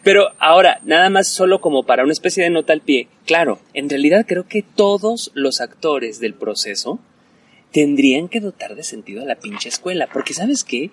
Pero 0.03 0.29
ahora, 0.39 0.81
nada 0.85 1.11
más 1.11 1.29
solo 1.29 1.61
como 1.61 1.85
para 1.85 2.03
una 2.05 2.13
especie 2.13 2.43
de 2.45 2.51
nota 2.51 2.73
al 2.73 2.81
pie. 2.81 3.09
Claro, 3.27 3.61
en 3.75 3.89
realidad 3.91 4.25
creo 4.29 4.47
que 4.47 4.63
todos 4.63 5.31
los 5.35 5.61
actores 5.61 6.21
del 6.21 6.35
proceso 6.35 6.99
tendrían 7.73 8.29
que 8.29 8.41
dotar 8.41 8.75
de 8.77 8.83
sentido 8.83 9.23
a 9.23 9.27
la 9.27 9.35
pinche 9.37 9.69
escuela. 9.69 10.09
Porque, 10.13 10.35
¿sabes 10.35 10.65
qué? 10.65 10.91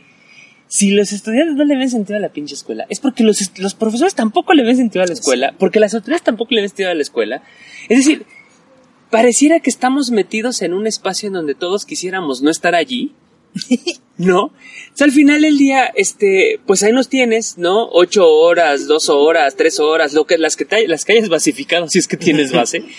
Si 0.68 0.92
los 0.92 1.12
estudiantes 1.12 1.56
no 1.56 1.64
le 1.64 1.78
ven 1.78 1.90
sentido 1.90 2.18
a 2.18 2.20
la 2.20 2.30
pinche 2.30 2.56
escuela, 2.56 2.86
es 2.90 3.00
porque 3.00 3.24
los, 3.24 3.40
los 3.60 3.76
profesores 3.76 4.16
tampoco 4.16 4.54
le 4.54 4.64
ven 4.64 4.76
sentido 4.76 5.04
a 5.04 5.08
la 5.08 5.14
escuela, 5.14 5.54
porque 5.60 5.80
las 5.80 5.94
autoridades 5.94 6.24
tampoco 6.24 6.56
le 6.56 6.62
ven 6.62 6.70
sentido 6.70 6.90
a 6.90 6.96
la 6.96 7.02
escuela. 7.04 7.44
Es 7.88 8.00
decir, 8.00 8.26
pareciera 9.18 9.60
que 9.60 9.70
estamos 9.70 10.12
metidos 10.12 10.62
en 10.62 10.74
un 10.74 10.88
espacio 10.88 11.28
en 11.28 11.34
donde 11.34 11.56
todos 11.56 11.86
quisiéramos 11.86 12.42
no 12.42 12.50
estar 12.52 12.76
allí, 12.76 13.14
¿no? 14.18 14.44
O 14.46 14.52
sea, 14.94 15.06
al 15.06 15.12
final 15.12 15.42
del 15.42 15.58
día, 15.58 15.86
este, 15.96 16.60
pues 16.66 16.84
ahí 16.84 16.92
nos 16.92 17.10
tienes, 17.10 17.58
¿no? 17.58 17.88
Ocho 17.92 18.28
horas, 18.30 18.88
dos 18.88 19.10
horas, 19.10 19.56
tres 19.56 19.80
horas, 19.80 20.14
lo 20.14 20.26
que, 20.26 20.38
las 20.38 20.56
que, 20.56 20.66
te- 20.66 20.88
las 20.88 21.06
que 21.06 21.14
hayas 21.14 21.30
basificado, 21.30 21.88
si 21.90 22.00
es 22.00 22.08
que 22.08 22.18
tienes 22.18 22.52
base. 22.52 22.84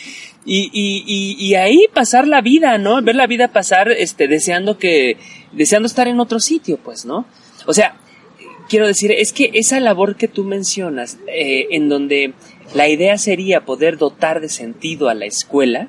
Y, 0.48 0.70
y, 0.72 1.02
y, 1.08 1.44
y 1.44 1.54
ahí 1.56 1.86
pasar 1.92 2.28
la 2.28 2.40
vida, 2.40 2.78
¿no? 2.78 3.02
Ver 3.02 3.16
la 3.16 3.26
vida 3.26 3.48
pasar, 3.52 3.90
este, 3.90 4.28
deseando 4.28 4.78
que, 4.78 5.16
deseando 5.50 5.88
estar 5.88 6.06
en 6.06 6.20
otro 6.20 6.38
sitio, 6.38 6.78
pues, 6.78 7.04
¿no? 7.04 7.26
O 7.66 7.74
sea, 7.74 7.98
quiero 8.68 8.86
decir, 8.86 9.10
es 9.10 9.32
que 9.32 9.50
esa 9.54 9.80
labor 9.80 10.14
que 10.14 10.28
tú 10.28 10.44
mencionas, 10.44 11.18
eh, 11.26 11.66
en 11.72 11.88
donde 11.88 12.32
la 12.76 12.88
idea 12.88 13.18
sería 13.18 13.64
poder 13.64 13.98
dotar 13.98 14.40
de 14.40 14.48
sentido 14.48 15.08
a 15.08 15.14
la 15.14 15.26
escuela, 15.26 15.88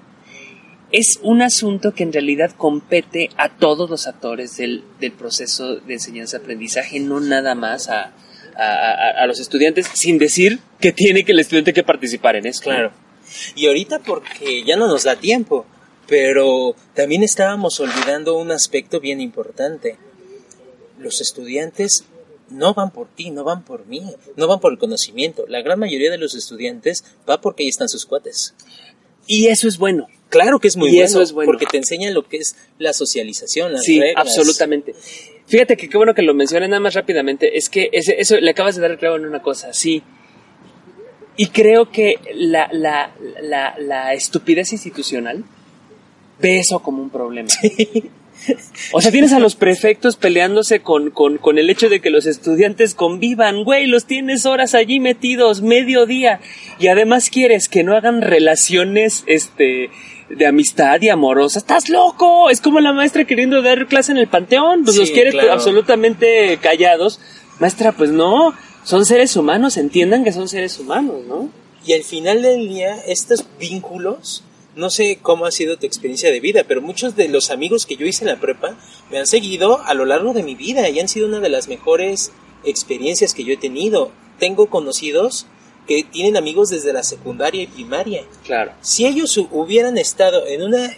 es 0.92 1.20
un 1.22 1.42
asunto 1.42 1.94
que 1.94 2.04
en 2.04 2.14
realidad 2.14 2.52
compete 2.56 3.30
a 3.38 3.58
todos 3.58 3.90
los 3.90 4.08
actores 4.08 4.58
del, 4.58 4.84
del 5.00 5.12
proceso 5.12 5.76
de 5.76 5.94
enseñanza-aprendizaje, 5.94 7.00
no 7.00 7.20
nada 7.20 7.56
más 7.56 7.90
a, 7.90 8.14
a, 8.56 9.26
los 9.28 9.40
estudiantes, 9.40 9.88
sin 9.94 10.18
decir 10.18 10.60
que 10.80 10.92
tiene 10.92 11.24
que 11.24 11.34
el 11.34 11.40
estudiante 11.40 11.74
que 11.74 11.84
participar 11.84 12.36
en 12.36 12.48
eso. 12.48 12.62
Claro. 12.62 12.92
Y 13.56 13.68
ahorita 13.68 14.00
porque 14.00 14.64
ya 14.64 14.78
no 14.78 14.88
nos 14.88 15.04
da 15.04 15.18
tiempo, 15.18 15.66
pero 16.08 16.76
también 16.94 17.24
estábamos 17.24 17.80
olvidando 17.80 18.38
un 18.38 18.52
aspecto 18.52 19.00
bien 19.00 19.20
importante. 19.20 19.98
Los 20.98 21.22
estudiantes 21.22 22.06
no 22.50 22.74
van 22.74 22.92
por 22.92 23.08
ti, 23.10 23.30
no 23.30 23.44
van 23.44 23.64
por 23.64 23.86
mí, 23.86 24.02
no 24.38 24.48
van 24.48 24.60
por 24.60 24.72
el 24.72 24.80
conocimiento. 24.80 25.46
La 25.48 25.62
gran 25.62 25.80
mayoría 25.80 26.10
de 26.10 26.18
los 26.18 26.34
estudiantes 26.34 27.04
va 27.30 27.42
porque 27.42 27.64
ahí 27.64 27.70
están 27.70 27.90
sus 27.90 28.06
cuates. 28.06 28.56
Y 29.28 29.48
eso 29.48 29.68
es 29.68 29.78
bueno. 29.78 30.08
Claro 30.30 30.60
que 30.60 30.68
es 30.68 30.76
muy 30.78 30.90
Y 30.90 30.94
bueno, 30.94 31.06
eso 31.06 31.22
es 31.22 31.32
bueno. 31.32 31.48
porque 31.52 31.66
te 31.66 31.78
enseña 31.78 32.12
lo 32.12 32.24
que 32.28 32.38
es 32.38 32.56
la 32.80 32.92
socialización, 32.94 33.72
las 33.74 33.84
Sí, 33.84 34.00
reglas. 34.00 34.16
absolutamente. 34.28 34.94
Fíjate 35.48 35.78
que 35.78 35.88
qué 35.88 35.96
bueno 35.98 36.14
que 36.14 36.22
lo 36.22 36.34
mencioné 36.34 36.68
nada 36.68 36.82
más 36.82 36.94
rápidamente. 36.96 37.58
Es 37.58 37.70
que 37.70 37.90
ese- 37.94 38.20
eso 38.20 38.36
le 38.38 38.52
acabas 38.52 38.76
de 38.76 38.82
dar 38.82 38.92
el 38.92 38.98
clavo 38.98 39.16
en 39.16 39.26
una 39.26 39.42
cosa, 39.42 39.72
sí. 39.74 40.04
Y 41.38 41.48
creo 41.48 41.92
que 41.92 42.16
la, 42.34 42.68
la, 42.74 43.12
la, 43.42 43.76
la 43.80 44.14
estupidez 44.14 44.74
institucional 44.74 45.44
ve 46.40 46.60
eso 46.60 46.80
como 46.82 47.02
un 47.02 47.10
problema. 47.10 47.50
O 48.92 49.02
sea, 49.02 49.12
tienes 49.12 49.34
a 49.34 49.40
los 49.40 49.56
prefectos 49.56 50.16
peleándose 50.16 50.82
con, 50.82 51.10
con, 51.10 51.40
con 51.40 51.58
el 51.58 51.72
hecho 51.72 51.90
de 51.90 52.02
que 52.02 52.12
los 52.12 52.28
estudiantes 52.28 52.94
convivan, 52.94 53.64
güey, 53.64 53.88
los 53.88 54.06
tienes 54.06 54.46
horas 54.46 54.76
allí 54.76 55.00
metidos, 55.00 55.64
medio 55.64 56.06
día, 56.06 56.40
y 56.80 56.88
además 56.88 57.32
quieres 57.32 57.68
que 57.68 57.84
no 57.84 57.96
hagan 57.96 58.22
relaciones, 58.22 59.24
este, 59.26 59.90
de 60.30 60.46
amistad 60.46 61.02
y 61.02 61.10
amorosas. 61.10 61.64
¡Estás 61.64 61.90
loco! 61.90 62.50
Es 62.50 62.62
como 62.62 62.80
la 62.80 62.94
maestra 62.94 63.26
queriendo 63.26 63.62
dar 63.62 63.88
clase 63.88 64.12
en 64.12 64.18
el 64.18 64.28
panteón, 64.28 64.84
pues 64.84 64.96
Sí, 64.96 65.02
los 65.02 65.12
quiere 65.12 65.32
claro. 65.32 65.54
absolutamente 65.54 66.58
callados. 66.62 67.20
Maestra, 67.60 67.92
pues 67.92 68.12
no, 68.12 68.54
son 68.84 69.06
seres 69.06 69.36
humanos, 69.36 69.78
entiendan 69.78 70.24
que 70.24 70.32
son 70.34 70.48
seres 70.48 70.80
humanos, 70.80 71.24
¿no? 71.28 71.50
Y 71.86 71.94
al 71.94 72.04
final 72.04 72.42
del 72.42 72.68
día, 72.68 72.98
estos 73.08 73.46
vínculos, 73.60 74.44
no 74.76 74.90
sé 74.90 75.20
cómo 75.22 75.46
ha 75.46 75.52
sido 75.52 75.78
tu 75.78 75.86
experiencia 75.86 76.32
de 76.32 76.40
vida, 76.40 76.66
pero 76.68 76.82
muchos 76.82 77.16
de 77.16 77.30
los 77.30 77.50
amigos 77.50 77.86
que 77.86 77.96
yo 77.96 78.06
hice 78.06 78.26
en 78.26 78.32
la 78.32 78.40
prepa 78.40 78.78
me 79.10 79.18
han 79.18 79.26
seguido 79.28 79.82
a 79.84 79.94
lo 79.94 80.06
largo 80.06 80.34
de 80.34 80.44
mi 80.44 80.56
vida 80.56 80.88
y 80.90 81.00
han 81.00 81.08
sido 81.08 81.28
una 81.28 81.40
de 81.40 81.50
las 81.50 81.68
mejores 81.68 82.32
experiencias 82.64 83.34
que 83.34 83.44
yo 83.44 83.54
he 83.54 83.58
tenido. 83.58 84.12
Tengo 84.38 84.68
conocidos 84.68 85.48
que 85.88 86.04
tienen 86.04 86.38
amigos 86.38 86.70
desde 86.70 86.92
la 86.94 87.02
secundaria 87.04 87.64
y 87.64 87.68
primaria. 87.68 88.24
Claro. 88.46 88.74
Si 88.82 89.06
ellos 89.06 89.38
hu- 89.38 89.48
hubieran 89.52 89.98
estado 89.98 90.46
en 90.46 90.62
una 90.64 90.96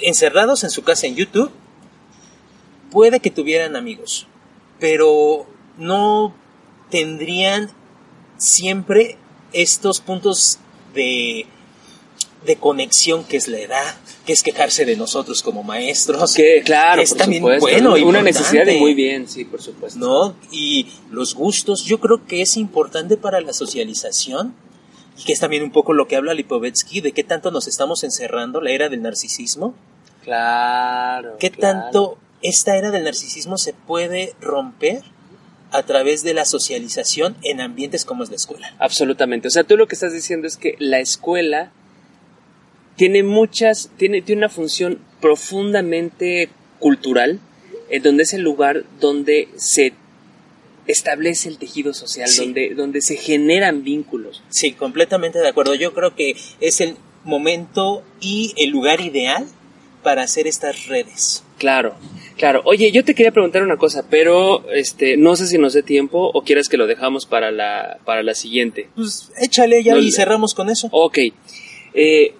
encerrados 0.00 0.64
en 0.64 0.70
su 0.70 0.82
casa 0.82 1.06
en 1.06 1.16
YouTube, 1.16 1.50
puede 2.90 3.20
que 3.20 3.30
tuvieran 3.30 3.76
amigos, 3.76 4.26
pero 4.78 5.46
no 5.78 6.34
tendrían 6.90 7.70
siempre 8.36 9.16
estos 9.52 10.00
puntos 10.00 10.58
de, 10.94 11.46
de 12.44 12.56
conexión 12.56 13.24
que 13.24 13.36
es 13.36 13.48
la 13.48 13.58
edad, 13.58 13.96
que 14.26 14.32
es 14.32 14.42
quejarse 14.42 14.84
de 14.84 14.96
nosotros 14.96 15.42
como 15.42 15.62
maestros. 15.62 16.34
Que, 16.34 16.62
claro, 16.64 17.02
es 17.02 17.10
por 17.10 17.18
también 17.18 17.42
supuesto, 17.42 17.66
bueno. 17.66 17.90
Una 17.90 17.98
importante, 17.98 18.32
necesidad 18.32 18.66
de 18.66 18.78
muy 18.78 18.94
bien, 18.94 19.28
sí, 19.28 19.44
por 19.44 19.62
supuesto. 19.62 19.98
¿No? 19.98 20.36
Y 20.50 20.88
los 21.10 21.34
gustos, 21.34 21.84
yo 21.84 22.00
creo 22.00 22.26
que 22.26 22.42
es 22.42 22.56
importante 22.56 23.16
para 23.16 23.40
la 23.40 23.52
socialización. 23.52 24.54
Y 25.16 25.22
que 25.24 25.32
es 25.32 25.38
también 25.38 25.62
un 25.62 25.70
poco 25.70 25.92
lo 25.92 26.08
que 26.08 26.16
habla 26.16 26.34
Lipovetsky, 26.34 27.00
de 27.00 27.12
qué 27.12 27.22
tanto 27.22 27.52
nos 27.52 27.68
estamos 27.68 28.02
encerrando, 28.02 28.60
la 28.60 28.72
era 28.72 28.88
del 28.88 29.00
narcisismo. 29.02 29.74
Claro. 30.24 31.36
¿Qué 31.38 31.50
claro. 31.50 31.82
tanto 31.82 32.18
esta 32.42 32.76
era 32.76 32.90
del 32.90 33.04
narcisismo 33.04 33.56
se 33.56 33.74
puede 33.74 34.34
romper 34.40 35.02
a 35.70 35.82
través 35.84 36.22
de 36.22 36.34
la 36.34 36.44
socialización 36.44 37.36
en 37.42 37.60
ambientes 37.60 38.04
como 38.04 38.24
es 38.24 38.30
la 38.30 38.36
escuela? 38.36 38.74
Absolutamente. 38.78 39.48
O 39.48 39.50
sea, 39.50 39.64
tú 39.64 39.76
lo 39.76 39.86
que 39.86 39.94
estás 39.94 40.12
diciendo 40.12 40.48
es 40.48 40.56
que 40.56 40.74
la 40.78 40.98
escuela 40.98 41.72
tiene 42.96 43.22
muchas, 43.22 43.90
tiene, 43.96 44.22
tiene 44.22 44.40
una 44.40 44.48
función 44.48 44.98
profundamente 45.20 46.48
cultural, 46.78 47.40
en 47.90 48.02
donde 48.02 48.22
es 48.24 48.34
el 48.34 48.42
lugar 48.42 48.84
donde 49.00 49.48
se 49.56 49.92
establece 50.86 51.48
el 51.48 51.58
tejido 51.58 51.94
social, 51.94 52.28
Sí. 52.28 52.40
donde, 52.44 52.74
donde 52.74 53.00
se 53.00 53.16
generan 53.16 53.84
vínculos. 53.84 54.42
Sí, 54.50 54.72
completamente 54.72 55.38
de 55.38 55.48
acuerdo. 55.48 55.74
Yo 55.74 55.94
creo 55.94 56.14
que 56.14 56.36
es 56.60 56.80
el 56.80 56.96
momento 57.24 58.02
y 58.20 58.52
el 58.58 58.70
lugar 58.70 59.00
ideal 59.00 59.46
para 60.02 60.22
hacer 60.22 60.46
estas 60.46 60.86
redes. 60.88 61.42
Claro, 61.56 61.94
claro. 62.36 62.60
Oye, 62.66 62.92
yo 62.92 63.02
te 63.04 63.14
quería 63.14 63.32
preguntar 63.32 63.62
una 63.62 63.78
cosa, 63.78 64.04
pero 64.10 64.70
este, 64.72 65.16
no 65.16 65.34
sé 65.36 65.46
si 65.46 65.56
nos 65.56 65.72
dé 65.72 65.82
tiempo 65.82 66.30
o 66.34 66.42
quieras 66.42 66.68
que 66.68 66.76
lo 66.76 66.86
dejamos 66.86 67.24
para 67.24 67.50
la, 67.50 67.98
para 68.04 68.22
la 68.22 68.34
siguiente. 68.34 68.88
Pues 68.94 69.30
échale 69.40 69.82
ya 69.82 69.94
No 69.94 70.00
y 70.00 70.12
cerramos 70.12 70.52
con 70.52 70.68
eso. 70.68 70.88
Ok. 70.90 71.18
Eh, 71.94 72.34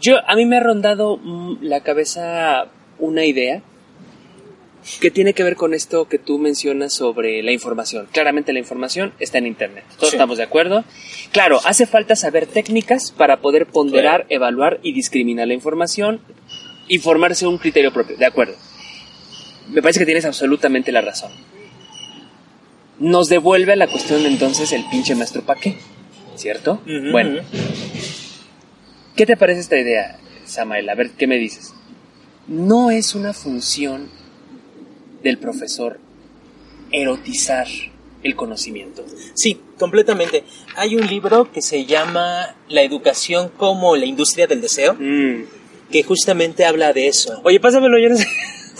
yo, 0.00 0.16
a 0.26 0.34
mí 0.36 0.44
me 0.46 0.56
ha 0.56 0.60
rondado 0.60 1.16
mm, 1.16 1.58
la 1.62 1.80
cabeza 1.80 2.66
una 2.98 3.24
idea 3.24 3.62
que 5.00 5.10
tiene 5.10 5.34
que 5.34 5.42
ver 5.42 5.56
con 5.56 5.74
esto 5.74 6.08
que 6.08 6.18
tú 6.18 6.38
mencionas 6.38 6.92
sobre 6.94 7.42
la 7.42 7.52
información. 7.52 8.08
Claramente 8.12 8.52
la 8.52 8.58
información 8.60 9.12
está 9.18 9.38
en 9.38 9.46
Internet. 9.46 9.84
Todos 9.96 10.10
Sí. 10.10 10.16
estamos 10.16 10.38
de 10.38 10.44
acuerdo. 10.44 10.84
Claro, 11.30 11.60
hace 11.64 11.84
falta 11.86 12.16
saber 12.16 12.46
técnicas 12.46 13.10
para 13.10 13.38
poder 13.38 13.66
ponderar, 13.66 14.24
evaluar 14.30 14.78
y 14.82 14.92
discriminar 14.92 15.46
la 15.48 15.54
información 15.54 16.20
y 16.86 16.98
formarse 16.98 17.46
un 17.46 17.58
criterio 17.58 17.92
propio. 17.92 18.16
De 18.16 18.24
acuerdo. 18.24 18.54
Me 19.68 19.82
parece 19.82 19.98
que 20.00 20.06
tienes 20.06 20.24
absolutamente 20.24 20.90
la 20.92 21.02
razón. 21.02 21.30
Nos 22.98 23.28
devuelve 23.28 23.74
a 23.74 23.76
la 23.76 23.86
cuestión 23.88 24.24
entonces 24.24 24.72
el 24.72 24.84
pinche 24.90 25.14
maestro 25.14 25.42
pa' 25.42 25.56
qué, 25.56 25.76
¿cierto? 26.36 26.80
Bueno. 27.12 27.42
¿Qué 29.18 29.26
te 29.26 29.36
parece 29.36 29.60
esta 29.60 29.76
idea, 29.76 30.16
Samael? 30.46 30.88
A 30.88 30.94
ver, 30.94 31.10
¿qué 31.10 31.26
me 31.26 31.36
dices? 31.38 31.74
No 32.46 32.90
es 32.92 33.14
una 33.16 33.32
función 33.34 34.08
del 35.24 35.38
profesor 35.38 35.98
erotizar 36.92 37.66
el 38.22 38.36
conocimiento. 38.36 39.04
Sí, 39.34 39.60
completamente. 39.76 40.44
Hay 40.76 40.94
un 40.94 41.06
libro 41.08 41.50
que 41.50 41.62
se 41.62 41.84
llama 41.84 42.54
La 42.68 42.82
educación 42.82 43.50
como 43.56 43.96
la 43.96 44.06
industria 44.06 44.46
del 44.46 44.60
deseo, 44.60 44.94
Mm. 44.94 45.42
que 45.90 46.02
justamente 46.04 46.64
habla 46.64 46.92
de 46.92 47.08
eso. 47.08 47.40
Oye, 47.42 47.58
pásamelo, 47.58 47.98
yo 47.98 48.10
no 48.10 48.16
sé. 48.16 48.26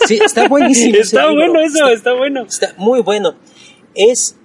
Sí, 0.07 0.19
está 0.23 0.47
buenísimo. 0.47 0.91
ese 0.93 1.01
está 1.01 1.29
bueno 1.29 1.59
eso, 1.59 1.79
Está- 1.79 1.91
está 1.91 2.13
bueno. 2.13 2.43
Está 2.45 2.73
muy 2.77 3.01
bueno. 3.01 3.35
Es 3.93 4.37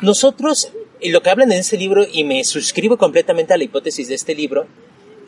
nosotros, 0.00 0.72
lo 1.00 1.22
que 1.22 1.30
hablan 1.30 1.52
en 1.52 1.58
este 1.60 1.76
libro, 1.76 2.04
y 2.12 2.24
me 2.24 2.42
suscribo 2.42 2.98
completamente 2.98 3.54
a 3.54 3.56
la 3.56 3.62
hipótesis 3.64 4.08
de 4.08 4.16
este 4.16 4.34
libro, 4.34 4.66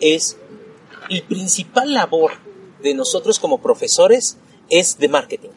es 0.01 0.36
el 1.09 1.22
principal 1.22 1.94
labor 1.94 2.32
de 2.82 2.94
nosotros 2.94 3.38
como 3.38 3.61
profesores 3.61 4.38
es 4.68 4.98
de 4.98 5.09
marketing. 5.09 5.51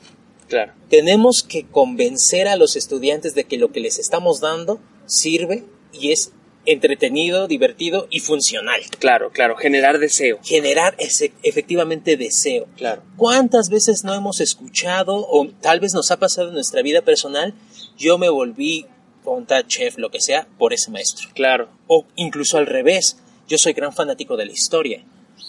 Claro. 0.47 0.73
Tenemos 0.89 1.43
que 1.43 1.65
convencer 1.65 2.47
a 2.47 2.55
los 2.55 2.75
estudiantes 2.75 3.33
de 3.35 3.45
que 3.45 3.57
lo 3.57 3.71
que 3.71 3.79
les 3.79 3.99
estamos 3.99 4.39
dando 4.39 4.79
sirve 5.05 5.63
y 5.91 6.11
es 6.11 6.31
entretenido, 6.65 7.47
divertido 7.47 8.07
y 8.09 8.19
funcional. 8.19 8.81
Claro, 8.99 9.31
claro, 9.31 9.55
generar 9.55 9.99
deseo. 9.99 10.39
Generar 10.43 10.95
ese, 10.97 11.33
efectivamente 11.43 12.17
deseo. 12.17 12.67
Claro. 12.77 13.03
¿Cuántas 13.17 13.69
veces 13.69 14.03
no 14.03 14.13
hemos 14.13 14.39
escuchado 14.39 15.27
o 15.29 15.47
tal 15.61 15.79
vez 15.79 15.93
nos 15.93 16.11
ha 16.11 16.17
pasado 16.17 16.49
en 16.49 16.53
nuestra 16.53 16.81
vida 16.81 17.01
personal? 17.01 17.53
Yo 17.97 18.17
me 18.17 18.29
volví 18.29 18.85
ponta, 19.23 19.65
chef, 19.65 19.97
lo 19.97 20.11
que 20.11 20.21
sea, 20.21 20.47
por 20.57 20.73
ese 20.73 20.91
maestro. 20.91 21.29
Claro. 21.33 21.69
O 21.87 22.05
incluso 22.15 22.57
al 22.57 22.67
revés, 22.67 23.17
yo 23.47 23.57
soy 23.57 23.73
gran 23.73 23.93
fanático 23.93 24.37
de 24.37 24.45
la 24.45 24.51
historia, 24.51 25.03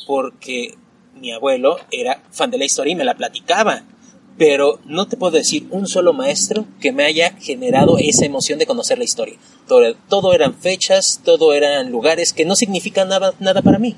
porque 0.07 0.75
mi 1.21 1.33
abuelo 1.33 1.77
era 1.91 2.23
fan 2.31 2.51
de 2.51 2.59
la 2.59 2.65
historia 2.65 2.93
y 2.93 2.97
me 2.97 3.05
la 3.05 3.15
platicaba. 3.15 3.85
Pero 4.37 4.81
no 4.85 5.07
te 5.07 5.17
puedo 5.17 5.37
decir 5.37 5.69
un 5.71 5.87
solo 5.87 6.13
maestro 6.13 6.67
que 6.81 6.91
me 6.91 7.05
haya 7.05 7.35
generado 7.41 7.99
esa 7.99 8.27
emoción 8.27 8.59
de 8.59 8.67
conocer 8.67 8.99
la 8.99 9.05
historia. 9.05 9.37
Todo, 9.69 9.95
todo 10.09 10.33
eran 10.35 10.55
fechas, 10.55 11.21
todo 11.25 11.55
eran 11.55 11.93
lugares 11.93 12.33
que 12.33 12.45
no 12.45 12.57
significan 12.57 13.09
nada, 13.09 13.33
nada 13.39 13.63
para 13.63 13.79
mí. 13.79 13.95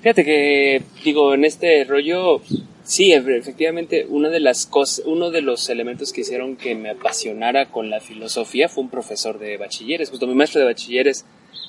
Fíjate 0.00 0.24
que, 0.24 0.84
digo, 1.04 1.34
en 1.34 1.44
este 1.44 1.82
rollo, 1.82 2.40
sí, 2.84 3.10
efe- 3.10 3.36
efectivamente, 3.36 4.06
una 4.08 4.28
de 4.28 4.38
las 4.38 4.64
cosas, 4.66 5.02
uno 5.06 5.32
de 5.32 5.42
los 5.42 5.68
elementos 5.68 6.12
que 6.12 6.20
hicieron 6.20 6.54
que 6.56 6.76
me 6.76 6.90
apasionara 6.90 7.72
con 7.72 7.90
la 7.90 7.98
filosofía 7.98 8.68
fue 8.68 8.84
un 8.84 8.90
profesor 8.90 9.40
de 9.40 9.56
bachilleres. 9.56 10.08
Justo 10.10 10.28
mi 10.28 10.34
maestro 10.34 10.60
de 10.60 10.66
bachilleres 10.66 11.24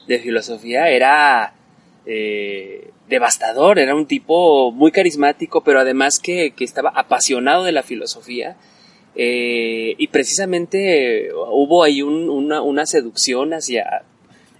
de 0.07 0.19
filosofía 0.19 0.89
era 0.89 1.55
eh, 2.06 2.91
devastador, 3.08 3.80
era 3.80 3.93
un 3.95 4.06
tipo 4.08 4.72
muy 4.72 4.91
carismático, 4.91 5.64
pero 5.64 5.80
además 5.82 6.20
que, 6.20 6.52
que 6.56 6.64
estaba 6.64 6.89
apasionado 6.95 7.64
de 7.64 7.72
la 7.72 7.84
filosofía. 7.84 8.58
eh, 9.16 9.93
y 9.97 10.08
precisamente 10.08 11.28
eh, 11.28 11.34
hubo 11.34 11.84
ahí 11.84 12.02
un- 12.02 12.30
una, 12.30 12.62
una 12.62 12.86
seducción 12.86 13.54
hacia 13.54 14.04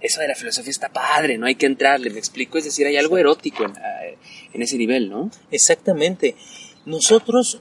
eso 0.02 0.20
de 0.20 0.28
la 0.28 0.34
filosofía 0.34 0.70
está 0.70 0.88
padre, 0.90 1.38
no 1.38 1.46
hay 1.46 1.54
que 1.54 1.64
entrarle, 1.66 2.10
me 2.10 2.18
explico, 2.18 2.58
es 2.58 2.64
decir, 2.64 2.86
hay 2.86 2.96
algo 2.96 3.16
erótico 3.18 3.64
en, 3.64 3.72
en 4.52 4.60
ese 4.62 4.76
nivel, 4.76 5.08
¿no? 5.08 5.30
Exactamente. 5.50 6.34
Nosotros, 6.84 7.60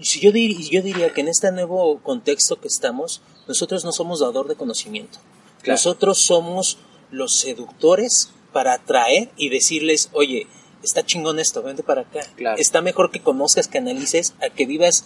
si 0.00 0.18
yo, 0.20 0.30
dir- 0.32 0.56
yo 0.70 0.80
diría 0.82 1.10
que 1.12 1.20
en 1.20 1.28
este 1.28 1.52
nuevo 1.52 2.00
contexto 2.02 2.58
que 2.60 2.68
estamos, 2.68 3.22
nosotros 3.46 3.84
no 3.84 3.92
somos 3.92 4.20
dador 4.20 4.48
de 4.48 4.54
conocimiento. 4.56 5.18
Claro. 5.62 5.74
Nosotros 5.74 6.18
somos 6.18 6.78
los 7.10 7.34
seductores 7.38 8.32
para 8.54 8.72
atraer 8.72 9.28
y 9.36 9.50
decirles, 9.50 10.08
oye, 10.14 10.46
está 10.82 11.04
chingón 11.04 11.38
esto, 11.38 11.62
vente 11.62 11.82
para 11.82 12.02
acá. 12.02 12.20
Claro. 12.36 12.56
Está 12.58 12.80
mejor 12.80 13.10
que 13.10 13.20
conozcas, 13.20 13.68
que 13.68 13.76
analices, 13.76 14.32
a 14.40 14.48
que 14.48 14.64
vivas 14.64 15.04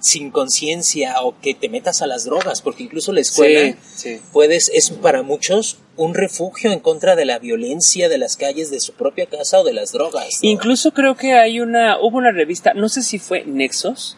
sin 0.00 0.30
conciencia 0.30 1.20
o 1.22 1.38
que 1.40 1.54
te 1.54 1.68
metas 1.68 2.02
a 2.02 2.06
las 2.06 2.24
drogas, 2.24 2.62
porque 2.62 2.82
incluso 2.82 3.12
la 3.12 3.20
escuela 3.20 3.76
sí. 3.94 4.20
puedes, 4.32 4.70
es 4.74 4.90
para 4.90 5.22
muchos 5.22 5.78
un 5.96 6.14
refugio 6.14 6.72
en 6.72 6.80
contra 6.80 7.16
de 7.16 7.24
la 7.24 7.38
violencia 7.38 8.08
de 8.08 8.18
las 8.18 8.36
calles 8.36 8.70
de 8.70 8.80
su 8.80 8.92
propia 8.92 9.26
casa 9.26 9.60
o 9.60 9.64
de 9.64 9.72
las 9.72 9.92
drogas. 9.92 10.28
¿no? 10.42 10.48
Incluso 10.48 10.92
creo 10.92 11.16
que 11.16 11.32
hay 11.34 11.60
una, 11.60 11.98
hubo 11.98 12.18
una 12.18 12.30
revista, 12.30 12.74
no 12.74 12.88
sé 12.88 13.02
si 13.02 13.18
fue 13.18 13.44
Nexos, 13.46 14.16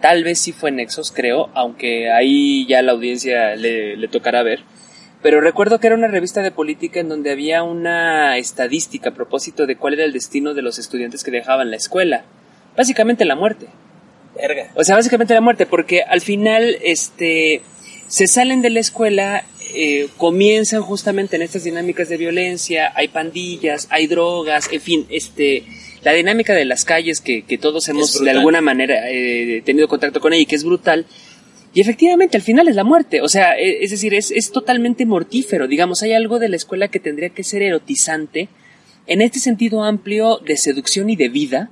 tal 0.00 0.24
vez 0.24 0.40
sí 0.40 0.52
fue 0.52 0.70
Nexos, 0.70 1.12
creo, 1.12 1.50
aunque 1.54 2.10
ahí 2.10 2.66
ya 2.66 2.82
la 2.82 2.92
audiencia 2.92 3.54
le, 3.56 3.96
le 3.96 4.08
tocará 4.08 4.42
ver. 4.42 4.64
Pero 5.22 5.40
recuerdo 5.40 5.80
que 5.80 5.88
era 5.88 5.96
una 5.96 6.08
revista 6.08 6.42
de 6.42 6.52
política 6.52 7.00
en 7.00 7.08
donde 7.08 7.32
había 7.32 7.62
una 7.62 8.36
estadística 8.38 9.10
a 9.10 9.14
propósito 9.14 9.66
de 9.66 9.76
cuál 9.76 9.94
era 9.94 10.04
el 10.04 10.12
destino 10.12 10.54
de 10.54 10.62
los 10.62 10.78
estudiantes 10.78 11.24
que 11.24 11.30
dejaban 11.30 11.70
la 11.70 11.76
escuela. 11.76 12.24
Básicamente 12.76 13.24
la 13.24 13.34
muerte. 13.34 13.66
Verga. 14.36 14.70
O 14.76 14.84
sea, 14.84 14.94
básicamente 14.94 15.34
la 15.34 15.40
muerte, 15.40 15.66
porque 15.66 16.02
al 16.02 16.20
final, 16.20 16.76
este, 16.82 17.62
se 18.06 18.28
salen 18.28 18.62
de 18.62 18.70
la 18.70 18.78
escuela, 18.80 19.44
eh, 19.74 20.08
comienzan 20.16 20.82
justamente 20.82 21.36
en 21.36 21.42
estas 21.42 21.64
dinámicas 21.64 22.08
de 22.08 22.16
violencia, 22.16 22.92
hay 22.94 23.08
pandillas, 23.08 23.88
hay 23.90 24.06
drogas, 24.06 24.68
en 24.72 24.80
fin, 24.80 25.06
este, 25.10 25.64
la 26.02 26.12
dinámica 26.12 26.54
de 26.54 26.64
las 26.64 26.84
calles 26.84 27.20
que, 27.20 27.42
que 27.42 27.58
todos 27.58 27.88
hemos 27.88 28.22
de 28.22 28.30
alguna 28.30 28.60
manera 28.60 29.10
eh, 29.10 29.62
tenido 29.64 29.88
contacto 29.88 30.20
con 30.20 30.32
ella 30.32 30.42
y 30.42 30.46
que 30.46 30.56
es 30.56 30.64
brutal. 30.64 31.04
Y 31.78 31.80
efectivamente, 31.80 32.36
al 32.36 32.42
final 32.42 32.66
es 32.66 32.74
la 32.74 32.82
muerte. 32.82 33.20
O 33.20 33.28
sea, 33.28 33.56
e- 33.56 33.84
es 33.84 33.92
decir, 33.92 34.12
es, 34.12 34.32
es 34.32 34.50
totalmente 34.50 35.06
mortífero. 35.06 35.68
Digamos, 35.68 36.02
hay 36.02 36.12
algo 36.12 36.40
de 36.40 36.48
la 36.48 36.56
escuela 36.56 36.88
que 36.88 36.98
tendría 36.98 37.28
que 37.28 37.44
ser 37.44 37.62
erotizante 37.62 38.48
en 39.06 39.20
este 39.22 39.38
sentido 39.38 39.84
amplio 39.84 40.38
de 40.44 40.56
seducción 40.56 41.08
y 41.08 41.14
de 41.14 41.28
vida. 41.28 41.70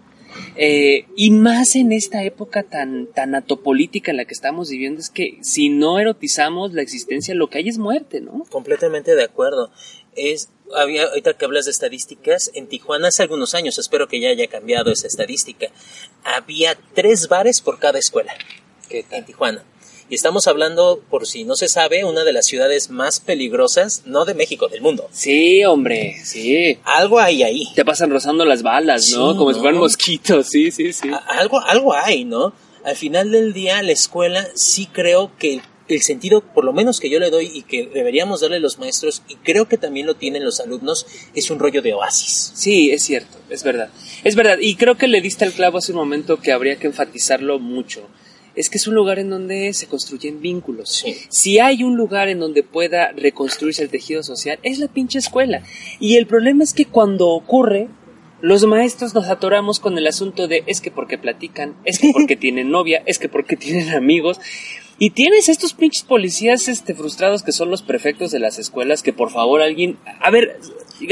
eh, 0.57 1.07
y 1.17 1.33
más 1.33 1.75
en 1.75 1.91
esta 1.91 2.23
época 2.23 2.63
tan, 2.63 3.09
tan 3.09 3.35
atopolítica 3.35 4.13
en 4.13 4.19
la 4.19 4.27
que 4.27 4.35
estamos 4.35 4.71
viviendo, 4.71 5.01
es 5.01 5.11
que 5.11 5.39
si 5.43 5.71
no 5.71 5.99
erotizamos 5.99 6.73
la 6.73 6.83
existencia, 6.83 7.35
lo 7.35 7.51
que 7.51 7.59
hay 7.59 7.69
es 7.69 7.79
muerte, 7.79 8.21
¿no? 8.21 8.45
Completamente 8.49 9.17
de 9.17 9.25
acuerdo. 9.25 9.73
Es 10.15 10.51
había, 10.73 11.03
ahorita 11.03 11.35
que 11.37 11.45
hablas 11.47 11.65
de 11.65 11.73
estadísticas, 11.73 12.53
en 12.55 12.69
Tijuana 12.69 13.09
hace 13.09 13.25
algunos 13.25 13.57
años, 13.57 13.77
espero 13.81 14.07
que 14.07 14.21
ya 14.21 14.29
haya 14.29 14.47
cambiado 14.47 14.93
esa 14.93 15.09
estadística, 15.09 15.67
había 16.23 16.79
tres 16.95 17.27
bares 17.27 17.61
por 17.61 17.81
cada 17.81 17.99
escuela 17.99 18.33
en 18.89 19.25
Tijuana. 19.25 19.65
Y 20.09 20.15
estamos 20.15 20.47
hablando, 20.47 21.03
por 21.11 21.27
si 21.27 21.43
no 21.45 21.57
se 21.57 21.69
sabe, 21.69 22.05
una 22.05 22.23
de 22.25 22.33
las 22.33 22.47
ciudades 22.47 22.91
más 22.91 23.19
peligrosas, 23.19 24.03
no 24.07 24.25
de 24.25 24.35
México, 24.35 24.69
del 24.69 24.81
mundo. 24.81 25.09
Sí, 25.13 25.65
hombre, 25.65 26.17
sí. 26.25 26.79
Algo 26.85 27.19
hay 27.19 27.43
ahí. 27.43 27.65
Te 27.75 27.85
pasan 27.85 28.11
rozando 28.11 28.45
las 28.45 28.63
balas, 28.63 29.11
¿no? 29.11 29.33
Sí, 29.33 29.39
Como 29.39 29.51
si 29.51 29.57
¿no? 29.57 29.63
fueran 29.63 29.81
mosquitos, 29.81 30.47
sí, 30.49 30.71
sí, 30.71 30.93
sí. 30.93 31.09
A- 31.11 31.17
Algo, 31.41 31.61
algo 31.61 31.93
hay, 31.95 32.25
¿no? 32.25 32.53
Al 32.85 32.95
final 32.97 33.33
del 33.33 33.53
día, 33.53 33.83
la 33.83 33.91
escuela 33.93 34.47
sí 34.55 34.87
creo 34.93 35.33
que 35.39 35.61
el 35.89 36.03
sentido, 36.03 36.41
por 36.41 36.65
lo 36.65 36.73
menos 36.73 36.99
que 37.01 37.11
yo 37.11 37.19
le 37.21 37.31
doy 37.31 37.49
y 37.53 37.63
que 37.63 37.87
deberíamos 37.87 38.41
darle 38.41 38.59
los 38.61 38.79
maestros, 38.79 39.23
y 39.29 39.35
creo 39.37 39.69
que 39.69 39.77
también 39.77 40.07
lo 40.07 40.15
tienen 40.15 40.45
los 40.45 40.59
alumnos, 40.61 41.07
es 41.35 41.51
un 41.51 41.59
rollo 41.61 41.83
de 41.83 41.95
oasis. 41.95 42.53
Sí, 42.55 42.91
es 42.91 43.03
cierto, 43.05 43.39
es 43.51 43.63
verdad. 43.65 43.91
Es 44.25 44.35
verdad, 44.37 44.59
y 44.61 44.75
creo 44.77 44.97
que 44.97 45.07
le 45.09 45.21
diste 45.21 45.45
el 45.45 45.53
clavo 45.53 45.79
hace 45.79 45.93
un 45.93 45.99
momento 45.99 46.39
que 46.41 46.53
habría 46.53 46.77
que 46.77 46.87
enfatizarlo 46.89 47.59
mucho. 47.59 48.03
Es 48.57 48.71
que 48.71 48.79
es 48.79 48.87
un 48.87 48.95
lugar 48.95 49.19
en 49.19 49.29
donde 49.31 49.73
se 49.75 49.87
construyen 49.87 50.41
vínculos. 50.41 50.91
Sí. 51.05 51.15
Si 51.29 51.59
hay 51.59 51.83
un 51.85 51.97
lugar 51.97 52.29
en 52.29 52.39
donde 52.41 52.63
pueda 52.63 53.13
reconstruirse 53.13 53.83
el 53.83 53.91
tejido 53.91 54.23
social, 54.23 54.59
es 54.63 54.79
la 54.79 54.89
pinche 54.89 55.19
escuela. 55.19 55.63
Y 56.01 56.17
el 56.17 56.27
problema 56.27 56.65
es 56.65 56.73
que 56.73 56.87
cuando 56.87 57.29
ocurre, 57.29 57.89
los 58.41 58.65
maestros 58.67 59.15
nos 59.15 59.29
atoramos 59.29 59.79
con 59.79 59.97
el 59.99 60.07
asunto 60.07 60.49
de 60.49 60.63
es 60.67 60.81
que 60.81 60.91
porque 60.91 61.19
platican, 61.19 61.75
es 61.85 61.99
que 61.99 62.11
porque 62.13 62.37
tienen 62.45 62.71
novia, 62.71 63.03
es 63.07 63.19
que 63.19 63.29
porque 63.29 63.57
tienen 63.57 63.91
amigos. 63.91 64.41
Y 64.99 65.11
tienes 65.11 65.51
estos 65.51 65.75
pinches 65.75 66.05
policías 66.05 66.69
este, 66.69 66.95
frustrados 66.95 67.43
que 67.43 67.53
son 67.53 67.71
los 67.71 67.83
prefectos 67.83 68.31
de 68.31 68.39
las 68.39 68.59
escuelas, 68.59 69.03
que 69.03 69.13
por 69.13 69.31
favor 69.31 69.61
alguien... 69.61 69.99
A 70.21 70.31
ver, 70.31 70.59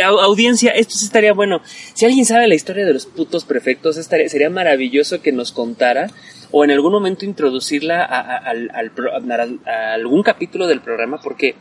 au- 0.03 0.21
audiencia, 0.23 0.71
esto 0.71 0.95
sí 0.95 1.05
estaría 1.05 1.35
bueno. 1.35 1.61
Si 1.93 2.07
alguien 2.07 2.25
sabe 2.25 2.49
la 2.49 2.55
historia 2.55 2.87
de 2.87 2.95
los 2.95 3.05
putos 3.05 3.45
prefectos, 3.45 3.99
estaría, 3.99 4.31
sería 4.31 4.49
maravilloso 4.49 5.21
que 5.21 5.33
nos 5.33 5.53
contara 5.53 6.11
o 6.57 6.65
en 6.65 6.71
algún 6.71 6.93
momento 6.93 7.25
introducirla 7.25 8.05
a, 8.05 8.21
a- 8.21 8.37
al- 8.37 8.71
al 8.73 8.91
pro- 8.93 9.11
a- 9.13 9.71
a 9.71 9.95
algún 9.95 10.23
capítulo 10.23 10.69
del 10.69 10.81
programa, 10.81 11.19
porque 11.21 11.57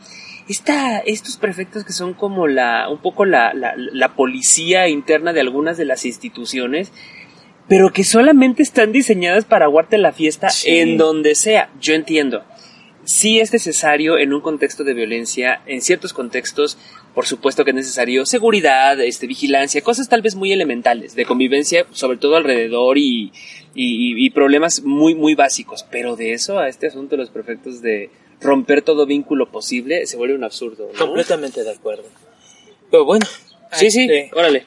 esta, 0.48 0.98
estos 1.00 1.36
prefectos 1.36 1.84
que 1.84 1.92
son 1.92 2.14
como 2.14 2.46
la, 2.46 2.88
un 2.88 2.98
poco 2.98 3.24
la, 3.24 3.52
la, 3.54 3.74
la 3.76 4.14
policía 4.14 4.86
interna 4.88 5.32
de 5.32 5.40
algunas 5.40 5.76
de 5.76 5.84
las 5.84 6.04
instituciones, 6.04 6.92
pero 7.68 7.90
que 7.90 8.04
solamente 8.04 8.62
están 8.62 8.92
diseñadas 8.92 9.44
para 9.46 9.64
aguarte 9.64 9.98
la 9.98 10.12
fiesta 10.12 10.50
Sí. 10.50 10.68
en 10.78 10.96
donde 10.96 11.34
sea. 11.34 11.70
Yo 11.80 11.94
entiendo. 11.94 12.44
Sí 13.04 13.40
es 13.40 13.52
necesario 13.52 14.16
en 14.18 14.32
un 14.32 14.40
contexto 14.42 14.84
de 14.84 14.94
violencia, 14.94 15.60
en 15.66 15.80
ciertos 15.82 16.12
contextos, 16.12 16.78
por 17.14 17.26
supuesto 17.26 17.64
que 17.64 17.70
es 17.70 17.76
necesario 17.76 18.26
seguridad, 18.26 19.00
este, 19.00 19.26
vigilancia, 19.26 19.80
cosas 19.82 20.08
tal 20.08 20.22
vez 20.22 20.34
muy 20.34 20.52
elementales, 20.52 21.14
de 21.14 21.24
convivencia, 21.24 21.86
sobre 21.92 22.18
todo 22.18 22.36
alrededor 22.36 22.98
y, 22.98 23.32
y, 23.74 24.26
y 24.26 24.30
problemas 24.30 24.82
muy, 24.82 25.14
muy 25.14 25.34
básicos. 25.34 25.84
Pero 25.90 26.16
de 26.16 26.32
eso 26.32 26.58
a 26.58 26.68
este 26.68 26.88
asunto 26.88 27.16
de 27.16 27.22
los 27.22 27.30
prefectos 27.30 27.80
de 27.82 28.10
romper 28.40 28.82
todo 28.82 29.06
vínculo 29.06 29.50
posible 29.50 30.06
se 30.06 30.16
vuelve 30.16 30.34
un 30.34 30.44
absurdo. 30.44 30.90
¿no? 30.92 30.98
Completamente 30.98 31.64
de 31.64 31.70
acuerdo. 31.70 32.04
Pero 32.90 33.04
bueno. 33.04 33.26
Sí, 33.72 33.90
sí, 33.90 34.08
órale. 34.32 34.64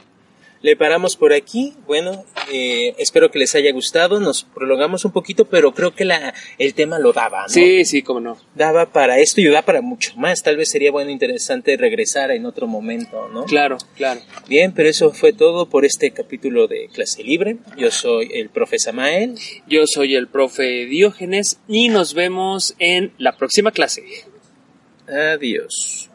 Le 0.61 0.75
paramos 0.75 1.15
por 1.15 1.33
aquí. 1.33 1.73
Bueno, 1.85 2.25
eh, 2.51 2.95
espero 2.97 3.31
que 3.31 3.39
les 3.39 3.55
haya 3.55 3.71
gustado. 3.71 4.19
Nos 4.19 4.43
prolongamos 4.43 5.05
un 5.05 5.11
poquito, 5.11 5.45
pero 5.45 5.73
creo 5.73 5.93
que 5.93 6.05
la, 6.05 6.33
el 6.57 6.73
tema 6.73 6.99
lo 6.99 7.13
daba, 7.13 7.43
¿no? 7.43 7.49
Sí, 7.49 7.85
sí, 7.85 8.01
cómo 8.01 8.19
no. 8.19 8.37
Daba 8.55 8.87
para 8.87 9.19
esto 9.19 9.41
y 9.41 9.47
da 9.47 9.61
para 9.61 9.81
mucho 9.81 10.15
más. 10.17 10.43
Tal 10.43 10.57
vez 10.57 10.69
sería 10.69 10.91
bueno, 10.91 11.11
interesante 11.11 11.77
regresar 11.77 12.31
en 12.31 12.45
otro 12.45 12.67
momento, 12.67 13.27
¿no? 13.29 13.45
Claro, 13.45 13.77
claro. 13.95 14.21
Bien, 14.47 14.73
pero 14.73 14.89
eso 14.89 15.11
fue 15.13 15.33
todo 15.33 15.69
por 15.69 15.85
este 15.85 16.11
capítulo 16.11 16.67
de 16.67 16.89
Clase 16.93 17.23
Libre. 17.23 17.57
Yo 17.77 17.91
soy 17.91 18.29
el 18.33 18.49
profe 18.49 18.79
Samael. 18.79 19.35
Yo 19.67 19.85
soy 19.85 20.15
el 20.15 20.27
profe 20.27 20.85
Diógenes 20.85 21.59
y 21.67 21.89
nos 21.89 22.13
vemos 22.13 22.75
en 22.79 23.13
la 23.17 23.37
próxima 23.37 23.71
clase. 23.71 24.03
Adiós. 25.07 26.09